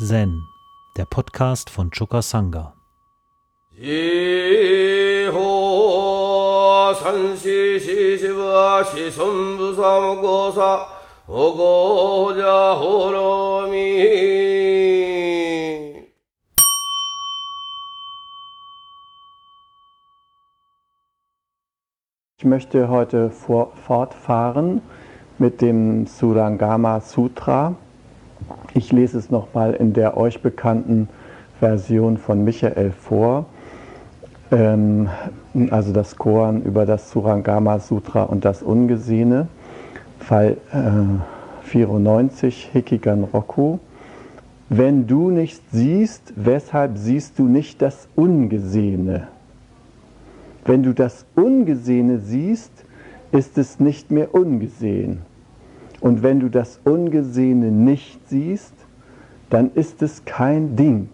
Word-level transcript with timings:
Zen, 0.00 0.46
der 0.96 1.06
Podcast 1.06 1.70
von 1.70 1.90
Choka 1.90 2.22
Sangha. 2.22 2.72
Ich 22.36 22.44
möchte 22.44 22.88
heute 22.88 23.30
fortfahren 23.30 24.80
mit 25.38 25.60
dem 25.60 26.06
Surangama 26.06 27.00
Sutra. 27.00 27.74
Ich 28.74 28.92
lese 28.92 29.18
es 29.18 29.30
nochmal 29.30 29.74
in 29.74 29.92
der 29.92 30.16
euch 30.16 30.42
bekannten 30.42 31.08
Version 31.58 32.18
von 32.18 32.44
Michael 32.44 32.92
vor, 32.92 33.46
ähm, 34.50 35.08
also 35.70 35.92
das 35.92 36.16
Koran 36.16 36.62
über 36.62 36.86
das 36.86 37.10
Surangama 37.10 37.80
Sutra 37.80 38.22
und 38.22 38.44
das 38.44 38.62
Ungesehene, 38.62 39.48
Fall 40.20 40.56
äh, 40.72 41.66
94, 41.68 42.70
Hikigan 42.72 43.24
Roku. 43.24 43.78
Wenn 44.70 45.06
du 45.06 45.30
nicht 45.30 45.62
siehst, 45.72 46.34
weshalb 46.36 46.98
siehst 46.98 47.38
du 47.38 47.44
nicht 47.44 47.80
das 47.80 48.08
Ungesehene? 48.14 49.28
Wenn 50.64 50.82
du 50.82 50.92
das 50.92 51.24
Ungesehene 51.34 52.18
siehst, 52.18 52.70
ist 53.32 53.56
es 53.56 53.80
nicht 53.80 54.10
mehr 54.10 54.34
ungesehen. 54.34 55.22
Und 56.00 56.22
wenn 56.22 56.40
du 56.40 56.48
das 56.48 56.80
Ungesehene 56.84 57.70
nicht 57.70 58.28
siehst, 58.28 58.74
dann 59.50 59.72
ist 59.74 60.02
es 60.02 60.24
kein 60.24 60.76
Ding. 60.76 61.08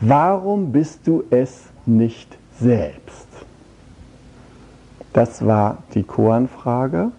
Warum 0.00 0.72
bist 0.72 1.06
du 1.06 1.22
es 1.30 1.64
nicht 1.86 2.36
selbst? 2.58 3.28
Das 5.12 5.44
war 5.44 5.78
die 5.94 6.02
Koanfrage. 6.02 7.12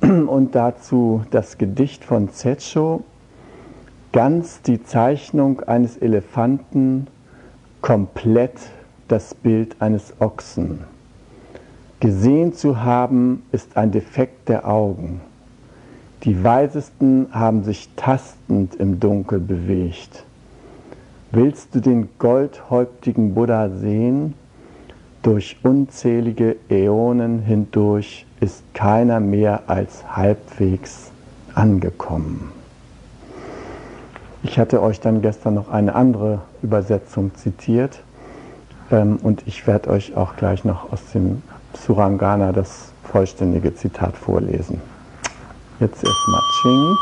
Und 0.00 0.54
dazu 0.54 1.22
das 1.30 1.58
Gedicht 1.58 2.04
von 2.04 2.30
Zetscho, 2.30 3.02
ganz 4.12 4.62
die 4.62 4.82
Zeichnung 4.82 5.60
eines 5.60 5.96
Elefanten, 5.96 7.06
komplett 7.80 8.58
das 9.08 9.34
Bild 9.34 9.76
eines 9.80 10.12
Ochsen. 10.20 10.84
Gesehen 12.00 12.52
zu 12.52 12.82
haben 12.82 13.42
ist 13.50 13.76
ein 13.76 13.90
Defekt 13.90 14.48
der 14.48 14.68
Augen. 14.68 15.20
Die 16.22 16.44
Weisesten 16.44 17.26
haben 17.32 17.64
sich 17.64 17.88
tastend 17.96 18.76
im 18.76 19.00
Dunkel 19.00 19.40
bewegt. 19.40 20.24
Willst 21.32 21.74
du 21.74 21.80
den 21.80 22.08
goldhäuptigen 22.18 23.34
Buddha 23.34 23.68
sehen? 23.70 24.34
Durch 25.22 25.56
unzählige 25.64 26.56
Äonen 26.70 27.40
hindurch 27.40 28.26
ist 28.40 28.62
keiner 28.74 29.18
mehr 29.18 29.64
als 29.66 30.16
halbwegs 30.16 31.10
angekommen. 31.54 32.52
Ich 34.44 34.60
hatte 34.60 34.80
euch 34.82 35.00
dann 35.00 35.20
gestern 35.20 35.54
noch 35.54 35.68
eine 35.68 35.96
andere 35.96 36.42
Übersetzung 36.62 37.34
zitiert. 37.34 38.02
Ähm, 38.90 39.18
und 39.22 39.42
ich 39.46 39.66
werde 39.66 39.90
euch 39.90 40.16
auch 40.16 40.36
gleich 40.36 40.64
noch 40.64 40.92
aus 40.92 41.00
dem 41.12 41.42
Surangana 41.86 42.52
das 42.52 42.92
vollständige 43.04 43.74
Zitat 43.74 44.16
vorlesen. 44.16 44.80
Jetzt 45.80 46.04
erstmal 46.04 46.42
Ching. 46.60 46.96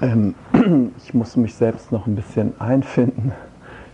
Ähm, 0.00 0.34
ich 1.04 1.12
muss 1.12 1.36
mich 1.36 1.47
selbst 1.58 1.92
noch 1.92 2.06
ein 2.06 2.14
bisschen 2.14 2.58
einfinden 2.60 3.32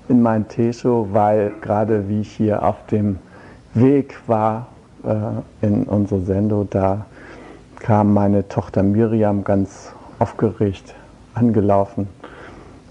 in 0.08 0.22
mein 0.22 0.48
Tesho, 0.48 1.08
weil 1.12 1.52
gerade 1.60 2.08
wie 2.08 2.20
ich 2.20 2.30
hier 2.30 2.62
auf 2.62 2.86
dem 2.90 3.18
Weg 3.72 4.16
war 4.26 4.68
äh, 5.02 5.66
in 5.66 5.84
unsere 5.84 6.20
Sendung, 6.20 6.68
da 6.70 7.06
kam 7.80 8.14
meine 8.14 8.48
Tochter 8.48 8.82
Miriam 8.82 9.44
ganz 9.44 9.92
aufgeregt 10.18 10.94
angelaufen. 11.34 12.08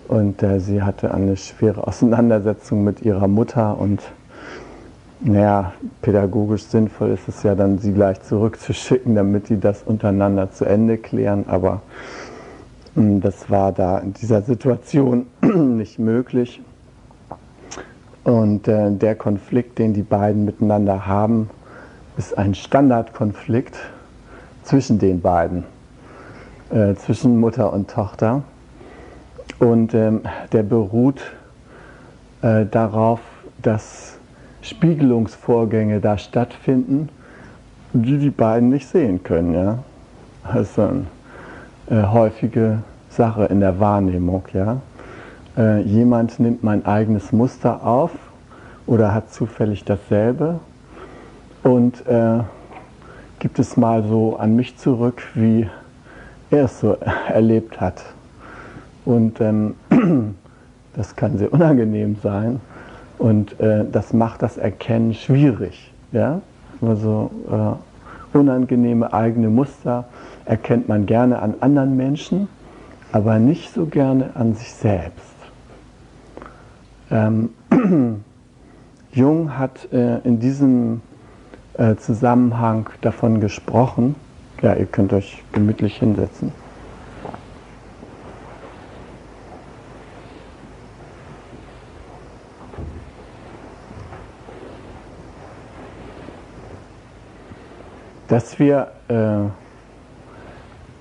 Und 0.07 0.43
äh, 0.43 0.59
sie 0.59 0.81
hatte 0.83 1.13
eine 1.13 1.37
schwere 1.37 1.87
Auseinandersetzung 1.87 2.83
mit 2.83 3.01
ihrer 3.03 3.27
Mutter 3.27 3.79
und 3.79 4.01
naja, 5.21 5.71
pädagogisch 6.01 6.63
sinnvoll 6.65 7.11
ist 7.11 7.29
es 7.29 7.43
ja 7.43 7.55
dann, 7.55 7.77
sie 7.77 7.93
gleich 7.93 8.21
zurückzuschicken, 8.23 9.15
damit 9.15 9.47
die 9.47 9.57
das 9.57 9.81
untereinander 9.81 10.51
zu 10.51 10.65
Ende 10.65 10.97
klären, 10.97 11.45
aber 11.47 11.81
das 12.95 13.49
war 13.49 13.71
da 13.71 13.97
in 13.99 14.13
dieser 14.13 14.41
Situation 14.41 15.25
nicht 15.41 15.97
möglich. 15.97 16.61
Und 18.23 18.67
äh, 18.67 18.91
der 18.91 19.15
Konflikt, 19.15 19.79
den 19.79 19.93
die 19.93 20.03
beiden 20.03 20.45
miteinander 20.45 21.05
haben, 21.07 21.49
ist 22.17 22.37
ein 22.37 22.55
Standardkonflikt 22.55 23.77
zwischen 24.63 24.99
den 24.99 25.21
beiden, 25.21 25.63
äh, 26.69 26.93
zwischen 26.95 27.39
Mutter 27.39 27.73
und 27.73 27.89
Tochter. 27.89 28.43
Und 29.59 29.93
ähm, 29.93 30.21
der 30.51 30.63
beruht 30.63 31.21
äh, 32.41 32.65
darauf, 32.65 33.19
dass 33.61 34.17
Spiegelungsvorgänge 34.61 35.99
da 35.99 36.17
stattfinden, 36.17 37.09
die 37.91 38.17
die 38.17 38.29
beiden 38.29 38.69
nicht 38.69 38.87
sehen 38.87 39.23
können. 39.23 39.53
Ja? 39.53 39.79
Also, 40.43 41.05
äh, 41.93 42.07
häufige 42.07 42.79
Sache 43.09 43.45
in 43.45 43.59
der 43.59 43.79
Wahrnehmung. 43.79 44.43
Ja? 44.51 44.77
Äh, 45.55 45.81
jemand 45.81 46.39
nimmt 46.39 46.63
mein 46.63 46.87
eigenes 46.87 47.31
Muster 47.31 47.85
auf 47.85 48.09
oder 48.87 49.13
hat 49.13 49.31
zufällig 49.31 49.83
dasselbe 49.85 50.59
und 51.61 52.05
äh, 52.07 52.39
gibt 53.37 53.59
es 53.59 53.77
mal 53.77 54.03
so 54.03 54.37
an 54.37 54.55
mich 54.55 54.75
zurück, 54.77 55.21
wie 55.35 55.69
er 56.49 56.65
es 56.65 56.79
so 56.79 56.97
erlebt 57.27 57.79
hat. 57.79 58.03
Und 59.05 59.39
ähm, 59.39 59.75
das 60.95 61.15
kann 61.15 61.37
sehr 61.37 61.53
unangenehm 61.53 62.15
sein 62.23 62.59
und 63.19 63.59
äh, 63.59 63.85
das 63.91 64.13
macht 64.13 64.41
das 64.41 64.57
Erkennen 64.57 65.13
schwierig. 65.13 65.93
Ja? 66.11 66.41
Also 66.81 67.29
äh, 67.51 68.37
unangenehme 68.37 69.13
eigene 69.13 69.49
Muster 69.49 70.05
erkennt 70.45 70.87
man 70.87 71.05
gerne 71.05 71.39
an 71.39 71.55
anderen 71.59 71.95
Menschen, 71.95 72.47
aber 73.11 73.39
nicht 73.39 73.73
so 73.73 73.85
gerne 73.85 74.31
an 74.35 74.55
sich 74.55 74.73
selbst. 74.73 75.33
Ähm, 77.11 77.49
Jung 79.11 79.57
hat 79.57 79.91
äh, 79.93 80.17
in 80.19 80.39
diesem 80.39 81.01
äh, 81.75 81.95
Zusammenhang 81.95 82.89
davon 83.01 83.39
gesprochen, 83.39 84.15
ja, 84.61 84.73
ihr 84.73 84.85
könnt 84.85 85.13
euch 85.13 85.43
gemütlich 85.51 85.97
hinsetzen. 85.97 86.51
Dass 98.27 98.57
wir 98.57 98.91
äh, 99.09 99.62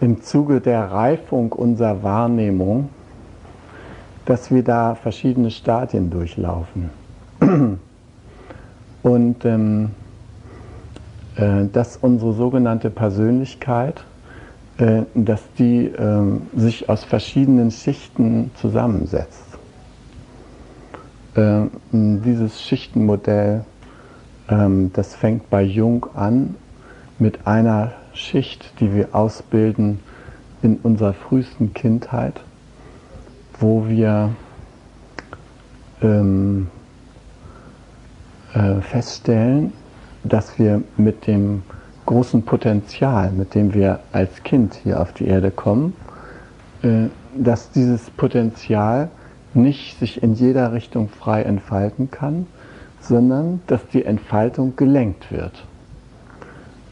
im 0.03 0.23
Zuge 0.23 0.61
der 0.61 0.91
Reifung 0.91 1.53
unserer 1.53 2.03
Wahrnehmung, 2.03 2.91
dass 4.27 4.51
wir 4.51 4.63
da 4.63 4.95
verschiedene 4.95 5.51
Stadien 5.51 6.11
durchlaufen. 6.11 6.91
Und 9.03 9.45
ähm, 9.45 9.91
äh, 11.37 11.65
dass 11.73 11.97
unsere 11.97 12.35
sogenannte 12.35 12.91
Persönlichkeit, 12.91 14.05
äh, 14.79 15.03
dass 15.15 15.43
die 15.59 15.87
äh, 15.87 16.39
sich 16.55 16.89
aus 16.89 17.05
verschiedenen 17.05 17.71
Schichten 17.71 18.51
zusammensetzt. 18.61 19.47
Äh, 21.35 21.63
dieses 21.93 22.61
Schichtenmodell 22.61 23.65
Ähm, 24.49 24.91
das 24.93 25.15
fängt 25.15 25.49
bei 25.51 25.63
Jung 25.63 26.07
an 26.15 26.57
mit 27.19 27.47
einer 27.47 27.93
Schicht, 28.15 28.81
die 28.81 28.95
wir 28.95 29.15
ausbilden 29.15 30.01
in 30.63 30.77
unserer 30.77 31.15
frühesten 31.15 31.75
Kindheit, 31.75 32.41
wo 33.59 33.89
wir 33.89 34.31
ähm, 36.03 36.69
äh, 38.55 38.81
feststellen, 38.81 39.73
dass 40.25 40.59
wir 40.59 40.83
mit 40.97 41.27
dem 41.27 41.63
großen 42.07 42.43
Potenzial, 42.45 43.33
mit 43.33 43.55
dem 43.55 43.75
wir 43.75 44.01
als 44.13 44.43
Kind 44.43 44.75
hier 44.75 45.01
auf 45.01 45.13
die 45.13 45.27
Erde 45.27 45.51
kommen, 45.51 45.95
äh, 46.83 47.09
dass 47.37 47.71
dieses 47.71 48.11
Potenzial 48.11 49.09
nicht 49.55 49.99
sich 49.99 50.23
in 50.23 50.35
jeder 50.35 50.73
Richtung 50.73 51.09
frei 51.09 51.43
entfalten 51.43 52.11
kann, 52.11 52.47
sondern 53.01 53.61
dass 53.67 53.87
die 53.89 54.05
Entfaltung 54.05 54.77
gelenkt 54.77 55.31
wird. 55.31 55.65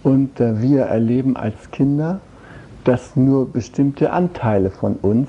Und 0.02 0.41
äh, 0.41 0.61
wir 0.62 0.82
erleben 0.82 1.37
als 1.37 1.70
Kinder, 1.70 2.20
dass 2.85 3.17
nur 3.17 3.52
bestimmte 3.52 4.12
Anteile 4.12 4.70
von 4.70 4.97
uns 4.97 5.29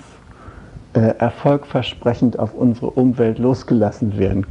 äh, 0.94 1.00
erfolgversprechend 1.18 2.40
auf 2.40 2.54
unsere 2.54 2.92
Umwelt 2.92 3.40
losgelassen 3.40 4.18
werden. 4.18 4.46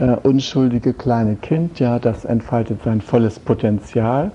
äh, 0.00 0.16
unschuldige 0.30 0.92
kleine 0.92 1.34
Kind, 1.34 1.80
ja, 1.80 1.98
das 1.98 2.24
entfaltet 2.24 2.84
sein 2.84 3.00
volles 3.00 3.40
Potenzial 3.40 4.30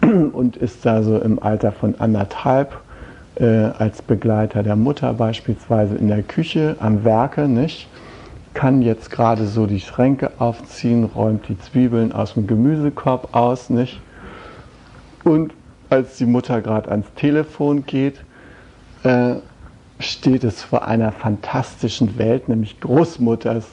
und 0.32 0.56
ist 0.56 0.86
da 0.86 1.02
so 1.02 1.18
im 1.18 1.42
Alter 1.42 1.70
von 1.70 1.94
anderthalb 1.98 2.80
äh, 3.34 3.44
als 3.44 4.00
Begleiter 4.00 4.62
der 4.62 4.74
Mutter 4.74 5.12
beispielsweise 5.12 5.96
in 5.96 6.08
der 6.08 6.22
Küche 6.22 6.76
am 6.80 7.04
Werke, 7.04 7.46
nicht? 7.46 7.88
Kann 8.54 8.80
jetzt 8.80 9.10
gerade 9.10 9.44
so 9.46 9.66
die 9.66 9.80
Schränke 9.80 10.30
aufziehen, 10.38 11.04
räumt 11.04 11.46
die 11.48 11.58
Zwiebeln 11.58 12.12
aus 12.12 12.32
dem 12.32 12.46
Gemüsekorb 12.46 13.36
aus, 13.36 13.68
nicht? 13.68 14.00
Und 15.24 15.52
als 15.90 16.16
die 16.16 16.24
Mutter 16.24 16.62
gerade 16.62 16.90
ans 16.90 17.06
Telefon 17.16 17.84
geht, 17.84 18.24
äh, 19.02 19.34
steht 20.00 20.44
es 20.44 20.62
vor 20.62 20.86
einer 20.88 21.12
fantastischen 21.12 22.16
Welt, 22.16 22.48
nämlich 22.48 22.80
Großmutters 22.80 23.66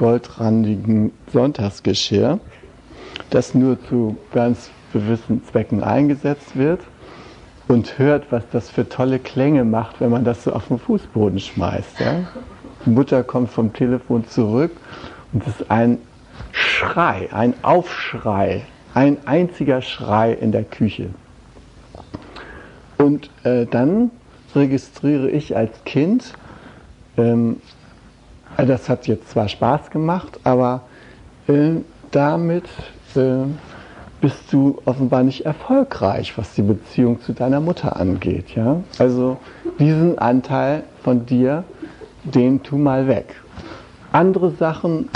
goldrandigen 0.00 1.12
Sonntagsgeschirr, 1.30 2.40
das 3.28 3.54
nur 3.54 3.78
zu 3.84 4.16
ganz 4.32 4.70
gewissen 4.94 5.44
Zwecken 5.44 5.82
eingesetzt 5.82 6.56
wird 6.56 6.80
und 7.68 7.98
hört, 7.98 8.32
was 8.32 8.42
das 8.50 8.70
für 8.70 8.88
tolle 8.88 9.18
Klänge 9.18 9.62
macht, 9.62 10.00
wenn 10.00 10.10
man 10.10 10.24
das 10.24 10.44
so 10.44 10.54
auf 10.54 10.68
den 10.68 10.78
Fußboden 10.78 11.38
schmeißt. 11.38 12.00
Ja? 12.00 12.24
Die 12.86 12.90
Mutter 12.90 13.22
kommt 13.22 13.50
vom 13.50 13.74
Telefon 13.74 14.26
zurück 14.26 14.72
und 15.34 15.46
es 15.46 15.60
ist 15.60 15.70
ein 15.70 15.98
Schrei, 16.50 17.28
ein 17.30 17.52
Aufschrei, 17.60 18.62
ein 18.94 19.18
einziger 19.26 19.82
Schrei 19.82 20.32
in 20.32 20.50
der 20.50 20.64
Küche. 20.64 21.10
Und 22.96 23.28
äh, 23.44 23.66
dann 23.66 24.10
registriere 24.54 25.28
ich 25.28 25.54
als 25.54 25.84
Kind, 25.84 26.32
ähm, 27.18 27.58
äh, 28.60 28.66
das 28.66 28.88
hat 28.88 29.06
jetzt 29.06 29.30
zwar 29.30 29.48
Spaß 29.48 29.90
gemacht, 29.90 30.40
aber 30.44 30.82
äh, 31.48 31.76
damit 32.10 32.64
äh, 33.14 33.44
bist 34.20 34.52
du 34.52 34.78
offenbar 34.84 35.22
nicht 35.22 35.46
erfolgreich, 35.46 36.36
was 36.36 36.54
die 36.54 36.62
Beziehung 36.62 37.20
zu 37.22 37.32
deiner 37.32 37.60
Mutter 37.60 37.96
angeht. 37.96 38.54
Ja? 38.54 38.80
Also 38.98 39.38
diesen 39.78 40.18
Anteil 40.18 40.84
von 41.02 41.24
dir, 41.26 41.64
den 42.24 42.62
tu 42.62 42.76
mal 42.76 43.08
weg. 43.08 43.34
Andere 44.12 44.50
Sachen, 44.50 45.08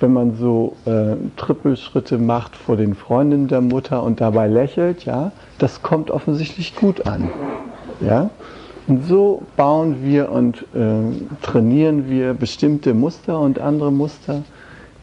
wenn 0.00 0.12
man 0.12 0.36
so 0.36 0.76
äh, 0.84 1.14
Trippelschritte 1.36 2.18
macht 2.18 2.56
vor 2.56 2.76
den 2.76 2.94
Freundinnen 2.94 3.48
der 3.48 3.60
Mutter 3.60 4.02
und 4.02 4.20
dabei 4.20 4.46
lächelt, 4.48 5.04
ja, 5.04 5.32
das 5.58 5.82
kommt 5.82 6.10
offensichtlich 6.10 6.76
gut 6.76 7.06
an. 7.06 7.30
Ja? 8.00 8.30
Und 8.90 9.06
so 9.06 9.42
bauen 9.56 10.02
wir 10.02 10.32
und 10.32 10.62
äh, 10.74 11.36
trainieren 11.42 12.10
wir 12.10 12.34
bestimmte 12.34 12.92
Muster 12.92 13.38
und 13.38 13.60
andere 13.60 13.92
Muster, 13.92 14.42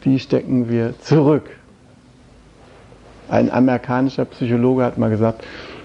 die 0.04 0.18
stecken 0.18 0.68
wir 0.68 0.92
zurück. 1.00 1.48
Ein 3.30 3.50
amerikanischer 3.50 4.26
Psychologe 4.26 4.84
hat 4.84 4.98
mal 4.98 5.08
gesagt, 5.08 5.42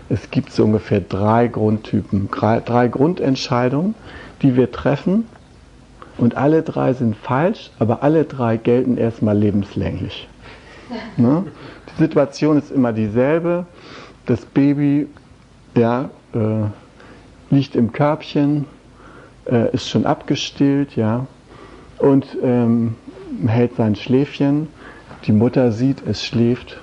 es 0.09 0.29
gibt 0.31 0.51
so 0.51 0.65
ungefähr 0.65 0.99
drei 0.99 1.47
Grundtypen, 1.47 2.27
drei 2.29 2.89
Grundentscheidungen, 2.89 3.95
die 4.41 4.57
wir 4.57 4.69
treffen. 4.69 5.25
Und 6.17 6.35
alle 6.35 6.61
drei 6.61 6.91
sind 6.91 7.15
falsch, 7.15 7.71
aber 7.79 8.03
alle 8.03 8.25
drei 8.25 8.57
gelten 8.57 8.97
erstmal 8.97 9.37
lebenslänglich. 9.37 10.27
Ne? 11.15 11.45
Die 11.89 12.03
Situation 12.03 12.57
ist 12.57 12.69
immer 12.69 12.91
dieselbe. 12.91 13.65
Das 14.25 14.43
Baby 14.43 15.07
ja, 15.75 16.09
äh, 16.33 16.65
liegt 17.53 17.75
im 17.75 17.91
Körbchen, 17.91 18.65
äh, 19.49 19.71
ist 19.73 19.89
schon 19.89 20.05
abgestillt, 20.05 20.95
ja, 20.95 21.27
und 21.99 22.25
ähm, 22.43 22.95
hält 23.47 23.75
sein 23.75 23.95
Schläfchen. 23.95 24.67
Die 25.25 25.31
Mutter 25.31 25.71
sieht, 25.71 26.05
es 26.05 26.25
schläft, 26.25 26.79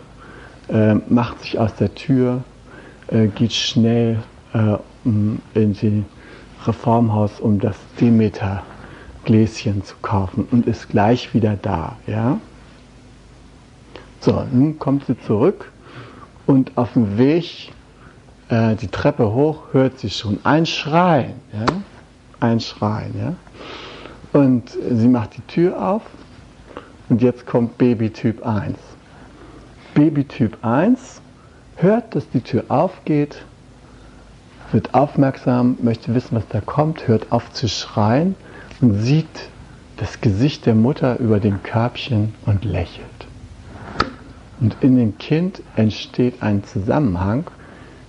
äh, 0.68 0.94
macht 1.08 1.40
sich 1.40 1.58
aus 1.58 1.74
der 1.74 1.94
Tür, 1.94 2.42
äh, 3.08 3.26
geht 3.26 3.52
schnell 3.52 4.22
äh, 4.54 4.76
in 5.04 5.72
die 5.74 6.04
Reformhaus, 6.66 7.40
um 7.40 7.58
das 7.58 7.76
Demeter-Gläschen 8.00 9.84
zu 9.84 9.96
kaufen 10.02 10.46
und 10.50 10.66
ist 10.66 10.88
gleich 10.88 11.34
wieder 11.34 11.56
da, 11.60 11.96
ja. 12.06 12.38
So, 14.20 14.44
nun 14.52 14.78
kommt 14.78 15.06
sie 15.06 15.18
zurück 15.20 15.72
und 16.46 16.76
auf 16.76 16.92
dem 16.92 17.16
Weg 17.16 17.72
äh, 18.50 18.74
die 18.74 18.88
Treppe 18.88 19.32
hoch, 19.32 19.62
hört 19.72 19.98
sie 19.98 20.10
schon 20.10 20.38
ein 20.44 20.66
Schreien. 20.66 21.34
Ja? 21.52 21.66
Ein 22.40 22.60
Schreien. 22.60 23.14
Ja? 23.18 23.34
Und 24.38 24.70
sie 24.70 25.08
macht 25.08 25.36
die 25.36 25.42
Tür 25.42 25.80
auf 25.82 26.02
und 27.08 27.22
jetzt 27.22 27.46
kommt 27.46 27.78
Babytyp 27.78 28.46
1. 28.46 28.76
Babytyp 29.94 30.58
1 30.62 31.20
hört, 31.76 32.14
dass 32.14 32.28
die 32.30 32.40
Tür 32.40 32.64
aufgeht, 32.68 33.42
wird 34.72 34.94
aufmerksam, 34.94 35.76
möchte 35.82 36.14
wissen, 36.14 36.36
was 36.36 36.46
da 36.48 36.60
kommt, 36.60 37.08
hört 37.08 37.32
auf 37.32 37.52
zu 37.52 37.68
schreien 37.68 38.36
und 38.80 39.00
sieht 39.00 39.48
das 39.96 40.20
Gesicht 40.20 40.66
der 40.66 40.74
Mutter 40.74 41.18
über 41.18 41.40
dem 41.40 41.62
Körbchen 41.62 42.34
und 42.46 42.64
lächelt. 42.64 43.06
Und 44.60 44.76
in 44.80 44.96
dem 44.96 45.18
Kind 45.18 45.62
entsteht 45.74 46.42
ein 46.42 46.62
Zusammenhang, 46.64 47.44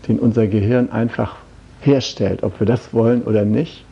den 0.08 0.20
unser 0.20 0.48
Gehirn 0.48 0.92
einfach 0.92 1.36
herstellt, 1.82 2.44
ob 2.44 2.60
wir 2.60 2.68
das 2.68 2.94
wollen 2.94 3.24
oder 3.24 3.46
nicht. 3.46 3.86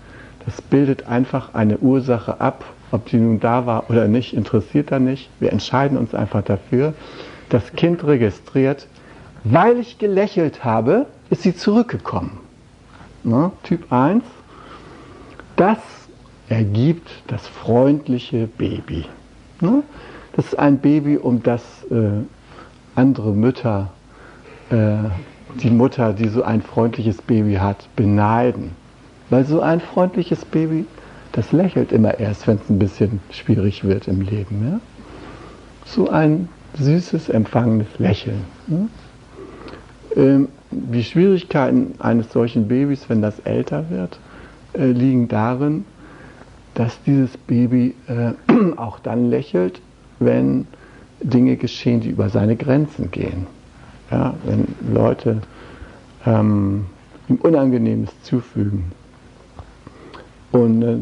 Das 0.46 0.62
bildet 0.62 1.08
einfach 1.08 1.54
eine 1.54 1.78
Ursache 1.78 2.40
ab, 2.40 2.66
ob 2.92 3.06
die 3.08 3.18
nun 3.18 3.40
da 3.40 3.66
war 3.66 3.90
oder 3.90 4.08
nicht, 4.08 4.34
interessiert 4.34 4.92
da 4.92 5.00
nicht. 5.00 5.30
Wir 5.40 5.52
entscheiden 5.52 5.98
uns 5.98 6.16
einfach 6.16 6.44
dafür. 6.44 6.94
Das 7.50 7.74
Kind 7.74 8.04
registriert, 8.04 8.88
weil 9.44 9.78
ich 9.80 9.98
gelächelt 9.98 10.64
habe, 10.64 11.06
ist 11.30 11.44
sie 11.44 11.56
zurückgekommen. 11.56 12.40
Ne? 13.24 13.52
Typ 13.64 13.92
1. 13.92 14.24
Das 15.56 15.78
ergibt 16.48 17.10
das 17.28 17.48
freundliche 17.48 18.48
Baby. 18.48 19.06
Ne? 19.62 19.84
Das 20.34 20.46
ist 20.46 20.60
ein 20.60 20.80
Baby, 20.80 21.18
um 21.18 21.44
das 21.44 21.62
äh, 21.92 22.24
andere 22.96 23.34
Mütter 23.34 23.92
äh, 24.72 24.96
die 25.56 25.70
Mutter, 25.70 26.14
die 26.14 26.28
so 26.28 26.44
ein 26.44 26.62
freundliches 26.62 27.22
Baby 27.22 27.56
hat, 27.56 27.88
beneiden. 27.96 28.72
Weil 29.30 29.46
so 29.46 29.62
ein 29.62 29.80
freundliches 29.80 30.46
Baby, 30.46 30.86
das 31.32 31.52
lächelt 31.52 31.92
immer 31.92 32.20
erst, 32.20 32.48
wenn 32.48 32.58
es 32.58 32.70
ein 32.70 32.80
bisschen 32.80 33.20
schwierig 33.32 33.84
wird 33.84 34.08
im 34.08 34.22
Leben. 34.22 34.68
Ja? 34.72 34.80
So 35.86 36.10
ein 36.10 36.50
süßes, 36.78 37.30
empfangendes 37.30 38.00
Lächeln. 38.00 38.46
Ja? 38.68 38.88
Ähm, 40.16 40.50
die 40.72 41.04
Schwierigkeiten 41.04 41.96
eines 42.00 42.32
solchen 42.32 42.68
Babys, 42.68 43.10
wenn 43.10 43.22
das 43.22 43.40
älter 43.40 43.90
wird, 43.90 44.20
äh, 44.74 44.86
liegen 44.92 45.28
darin, 45.28 45.86
dass 46.76 47.02
dieses 47.04 47.38
Baby 47.38 47.96
äh, 48.08 48.34
auch 48.78 49.00
dann 49.00 49.30
lächelt, 49.30 49.82
wenn 50.20 50.68
Dinge 51.22 51.58
geschehen, 51.58 52.02
die 52.02 52.10
über 52.10 52.30
seine 52.30 52.56
Grenzen 52.56 53.12
gehen. 53.12 53.48
Ja, 54.12 54.34
wenn 54.44 54.76
Leute 54.94 55.42
ähm, 56.26 56.88
ihm 57.28 57.36
Unangenehmes 57.38 58.10
zufügen 58.24 58.92
und 60.52 60.82
äh, 60.82 60.98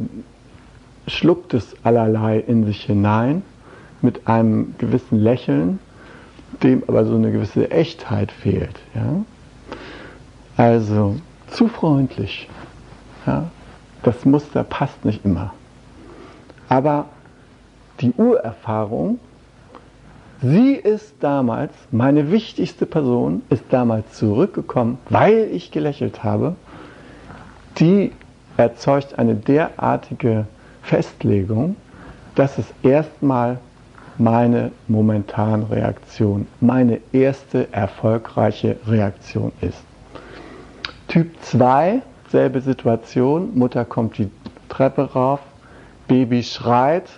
schluckt 1.09 1.53
es 1.53 1.75
allerlei 1.83 2.39
in 2.39 2.65
sich 2.65 2.83
hinein, 2.83 3.43
mit 4.01 4.27
einem 4.27 4.75
gewissen 4.77 5.19
Lächeln, 5.19 5.79
dem 6.63 6.83
aber 6.87 7.05
so 7.05 7.15
eine 7.15 7.31
gewisse 7.31 7.71
Echtheit 7.71 8.31
fehlt. 8.31 8.75
Ja? 8.93 9.23
Also 10.57 11.15
zu 11.47 11.67
freundlich. 11.67 12.49
Ja? 13.25 13.49
Das 14.03 14.25
Muster 14.25 14.63
passt 14.63 15.05
nicht 15.05 15.25
immer. 15.25 15.53
Aber 16.69 17.05
die 18.01 18.11
Urerfahrung, 18.17 19.19
sie 20.41 20.73
ist 20.73 21.15
damals, 21.21 21.73
meine 21.91 22.31
wichtigste 22.31 22.85
Person 22.85 23.41
ist 23.49 23.63
damals 23.69 24.13
zurückgekommen, 24.13 24.97
weil 25.09 25.49
ich 25.51 25.71
gelächelt 25.71 26.23
habe, 26.23 26.55
die 27.79 28.11
erzeugt 28.57 29.17
eine 29.19 29.35
derartige 29.35 30.45
Festlegung, 30.81 31.75
dass 32.35 32.57
es 32.57 32.65
erstmal 32.83 33.59
meine 34.17 34.71
momentane 34.87 35.69
Reaktion, 35.69 36.47
meine 36.59 36.99
erste 37.11 37.71
erfolgreiche 37.71 38.77
Reaktion 38.87 39.51
ist. 39.61 39.83
Typ 41.07 41.31
2, 41.41 42.01
selbe 42.29 42.61
Situation, 42.61 43.57
Mutter 43.57 43.85
kommt 43.85 44.17
die 44.17 44.29
Treppe 44.69 45.13
rauf, 45.13 45.39
Baby 46.07 46.43
schreit, 46.43 47.09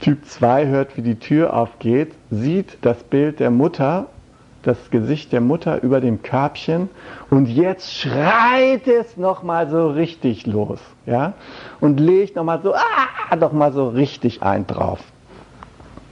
Typ 0.00 0.24
2 0.26 0.66
hört, 0.66 0.96
wie 0.96 1.02
die 1.02 1.18
Tür 1.18 1.54
aufgeht, 1.54 2.12
sieht 2.30 2.78
das 2.82 3.02
Bild 3.04 3.40
der 3.40 3.50
Mutter, 3.50 4.06
das 4.62 4.90
Gesicht 4.90 5.32
der 5.32 5.40
Mutter 5.40 5.82
über 5.82 6.00
dem 6.00 6.22
Körbchen 6.22 6.88
und 7.30 7.48
jetzt 7.48 7.92
schreit 7.92 8.86
es 8.86 9.16
nochmal 9.16 9.68
so 9.68 9.88
richtig 9.88 10.46
los. 10.46 10.80
Ja? 11.06 11.34
Und 11.80 12.00
legt 12.00 12.36
nochmal 12.36 12.60
so, 12.62 12.74
ah, 12.74 13.36
noch 13.36 13.52
mal 13.52 13.72
so 13.72 13.88
richtig 13.88 14.42
ein 14.42 14.66
drauf. 14.66 15.00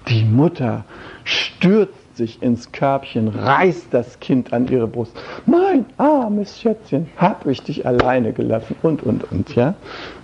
Die 0.09 0.25
Mutter 0.25 0.85
stürzt 1.25 2.17
sich 2.17 2.43
ins 2.43 2.73
Körbchen, 2.73 3.29
reißt 3.29 3.87
das 3.91 4.21
Kind 4.21 4.53
an 4.53 4.69
ihre 4.69 4.87
Brust. 4.87 5.17
Mein 5.47 5.87
armes 5.97 6.61
Schätzchen, 6.61 7.09
hab 7.17 7.47
ich 7.47 7.63
dich 7.63 7.87
alleine 7.87 8.33
gelassen 8.33 8.77
und, 8.83 9.03
und, 9.03 9.31
und, 9.31 9.55
ja. 9.55 9.75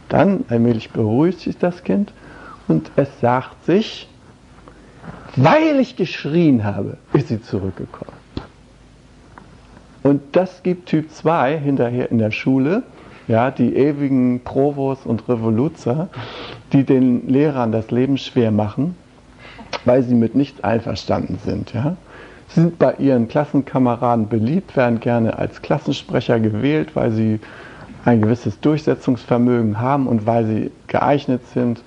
Dann 0.08 0.44
allmählich 0.48 0.90
beruhigt 0.90 1.40
sich 1.40 1.56
das 1.58 1.84
Kind 1.84 2.12
und 2.68 2.90
es 2.96 3.08
sagt 3.20 3.64
sich, 3.64 4.08
weil 5.36 5.80
ich 5.80 5.96
geschrien 5.96 6.64
habe, 6.64 6.98
ist 7.12 7.28
sie 7.28 7.40
zurückgekommen. 7.40 8.12
Und 10.02 10.22
das 10.32 10.62
gibt 10.62 10.86
Typ 10.86 11.10
2 11.10 11.58
hinterher 11.58 12.10
in 12.10 12.18
der 12.18 12.30
Schule, 12.30 12.82
ja, 13.26 13.50
die 13.50 13.76
ewigen 13.76 14.40
Provos 14.42 15.04
und 15.04 15.28
Revoluzer, 15.28 16.08
die 16.72 16.84
den 16.84 17.28
Lehrern 17.28 17.72
das 17.72 17.90
Leben 17.90 18.16
schwer 18.16 18.50
machen, 18.50 18.96
weil 19.84 20.02
sie 20.02 20.14
mit 20.14 20.34
nichts 20.34 20.64
einverstanden 20.64 21.38
sind. 21.44 21.74
Ja. 21.74 21.96
Sie 22.48 22.60
sind 22.62 22.78
bei 22.78 22.94
ihren 22.94 23.28
Klassenkameraden 23.28 24.28
beliebt, 24.28 24.76
werden 24.76 25.00
gerne 25.00 25.38
als 25.38 25.60
Klassensprecher 25.60 26.40
gewählt, 26.40 26.96
weil 26.96 27.12
sie 27.12 27.40
ein 28.06 28.22
gewisses 28.22 28.58
Durchsetzungsvermögen 28.60 29.78
haben 29.78 30.06
und 30.06 30.26
weil 30.26 30.46
sie 30.46 30.70
geeignet 30.86 31.42
sind, 31.52 31.82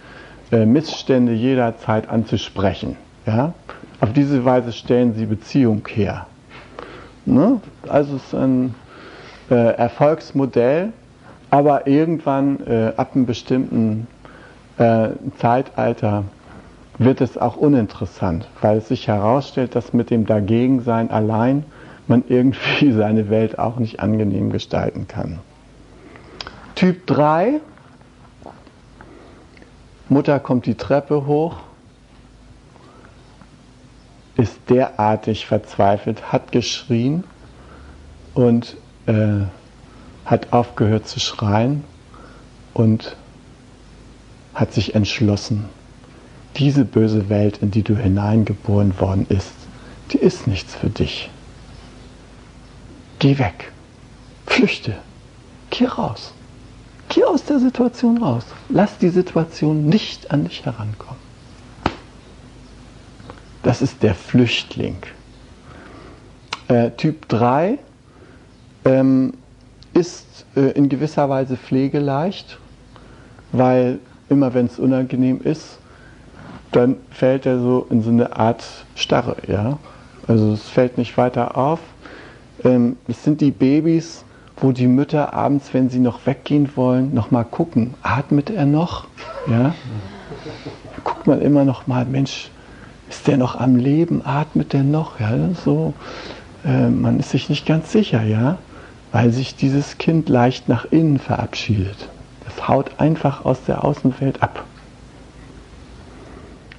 Missstände 0.65 1.34
jederzeit 1.34 2.10
anzusprechen. 2.10 2.98
Ja? 3.25 3.53
Auf 4.00 4.13
diese 4.13 4.43
Weise 4.46 4.72
stellen 4.72 5.13
sie 5.13 5.25
Beziehung 5.25 5.88
her. 5.88 6.27
Ne? 7.25 7.62
Also 7.88 8.15
es 8.15 8.24
ist 8.25 8.36
ein 8.36 8.75
äh, 9.50 9.75
Erfolgsmodell, 9.75 10.91
aber 11.50 11.88
irgendwann 11.88 12.65
äh, 12.65 12.93
ab 12.98 13.12
einem 13.13 13.25
bestimmten 13.25 14.08
äh, 14.77 15.10
Zeitalter 15.38 16.24
wird 16.98 17.22
es 17.22 17.38
auch 17.38 17.58
uninteressant, 17.58 18.48
weil 18.62 18.77
es 18.77 18.88
sich 18.88 19.08
herausstellt, 19.08 19.75
dass 19.75 19.93
mit 19.93 20.10
dem 20.10 20.25
Dagegensein 20.25 21.10
allein 21.12 21.65
man 22.08 22.24
irgendwie 22.27 22.91
seine 22.93 23.29
Welt 23.29 23.60
auch 23.60 23.77
nicht 23.77 24.00
angenehm 24.00 24.51
gestalten 24.51 25.08
kann. 25.08 25.39
Typ 26.75 27.05
3, 27.08 27.60
Mutter 30.12 30.41
kommt 30.41 30.65
die 30.65 30.75
Treppe 30.75 31.25
hoch, 31.25 31.56
ist 34.36 34.60
derartig 34.68 35.46
verzweifelt, 35.46 36.34
hat 36.34 36.51
geschrien 36.51 37.24
und 38.34 38.75
äh, 39.06 39.46
hat 40.25 40.51
aufgehört 40.51 41.08
zu 41.08 41.22
schreien 41.22 41.86
und 42.74 43.15
hat 44.53 44.74
sich 44.74 44.96
entschlossen, 44.96 45.70
diese 46.58 46.84
böse 46.84 47.30
Welt, 47.30 47.60
in 47.62 47.72
die 47.72 47.84
du 47.84 47.96
hineingeboren 47.96 49.00
worden 49.00 49.24
bist, 49.24 49.53
die 50.12 50.18
ist 50.18 50.46
nichts 50.46 50.75
für 50.75 50.89
dich. 50.89 51.30
Geh 53.20 53.38
weg, 53.38 53.72
flüchte, 54.46 54.94
geh 55.70 55.86
raus, 55.86 56.34
geh 57.12 57.24
aus 57.25 57.44
der 57.44 57.60
Situation 57.60 58.18
raus, 58.18 58.46
lass 58.70 58.98
die 58.98 59.10
Situation 59.10 59.86
nicht 59.88 60.32
an 60.32 60.46
dich 60.46 60.65
herankommen. 60.65 61.20
Das 63.63 63.82
ist 63.82 64.01
der 64.01 64.15
Flüchtling. 64.15 64.98
Äh, 66.68 66.91
typ 66.91 67.27
3 67.27 67.77
ähm, 68.86 69.34
ist 69.94 70.46
äh, 70.56 70.72
in 70.72 70.89
gewisser 70.89 71.30
Weise 71.30 71.58
pflegeleicht, 71.58 72.58
weil 73.51 74.00
immer 74.30 74.53
wenn 74.53 74.65
es 74.68 74.80
unangenehm 74.80 75.41
ist, 75.44 75.77
dann 76.72 76.96
fällt 77.12 77.46
er 77.46 77.60
so 77.60 77.86
in 77.89 78.01
so 78.01 78.10
eine 78.10 78.36
Art 78.38 78.63
Starre. 78.96 79.36
Ja? 79.48 79.77
Also 80.27 80.53
es 80.53 80.70
fällt 80.70 80.98
nicht 80.98 81.18
weiter 81.18 81.58
auf. 81.58 81.80
Ähm, 82.63 82.96
es 83.10 83.24
sind 83.24 83.41
die 83.41 83.51
Babys, 83.51 84.24
wo 84.62 84.72
die 84.72 84.88
Mütter 84.88 85.34
abends, 85.34 85.74
wenn 85.74 85.89
sie 85.89 86.00
noch 86.00 86.25
weggehen 86.25 86.70
wollen, 86.75 87.13
nochmal 87.13 87.46
gucken, 87.46 87.96
atmet 88.03 88.51
er 88.51 88.65
noch? 88.68 89.08
Ja? 89.48 89.74
Guckt 91.03 91.25
man 91.25 91.41
immer 91.41 91.65
noch 91.65 91.88
mal, 91.88 92.06
Mensch, 92.06 92.51
ist 93.10 93.27
der 93.27 93.38
noch 93.38 93.60
am 93.60 93.75
Leben? 93.75 94.22
Atmet 94.24 94.74
der 94.74 94.84
noch? 94.84 95.20
Ja, 95.20 95.50
so, 95.65 95.94
äh, 96.63 96.88
man 96.89 97.20
ist 97.20 97.32
sich 97.32 97.50
nicht 97.50 97.65
ganz 97.65 97.91
sicher, 97.91 98.22
ja, 98.24 98.60
weil 99.12 99.32
sich 99.32 99.56
dieses 99.56 99.98
Kind 99.98 100.30
leicht 100.30 100.70
nach 100.70 100.86
innen 100.86 101.18
verabschiedet. 101.18 102.08
Das 102.46 102.68
haut 102.68 102.91
einfach 103.00 103.46
aus 103.46 103.63
der 103.65 103.84
Außenwelt 103.84 104.44
ab. 104.44 104.63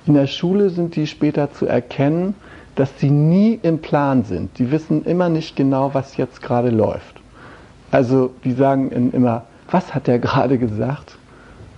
In 0.06 0.14
der 0.14 0.28
Schule 0.28 0.70
sind 0.70 0.94
die 0.94 1.06
später 1.08 1.52
zu 1.52 1.66
erkennen, 1.66 2.34
dass 2.76 2.90
sie 2.98 3.10
nie 3.10 3.58
im 3.62 3.80
Plan 3.80 4.24
sind. 4.24 4.58
Die 4.58 4.70
wissen 4.70 5.04
immer 5.04 5.28
nicht 5.28 5.56
genau, 5.56 5.94
was 5.94 6.16
jetzt 6.16 6.40
gerade 6.42 6.70
läuft. 6.70 7.21
Also 7.92 8.32
die 8.42 8.52
sagen 8.52 8.90
immer, 9.12 9.44
was 9.70 9.94
hat 9.94 10.08
der 10.08 10.18
gerade 10.18 10.58
gesagt? 10.58 11.16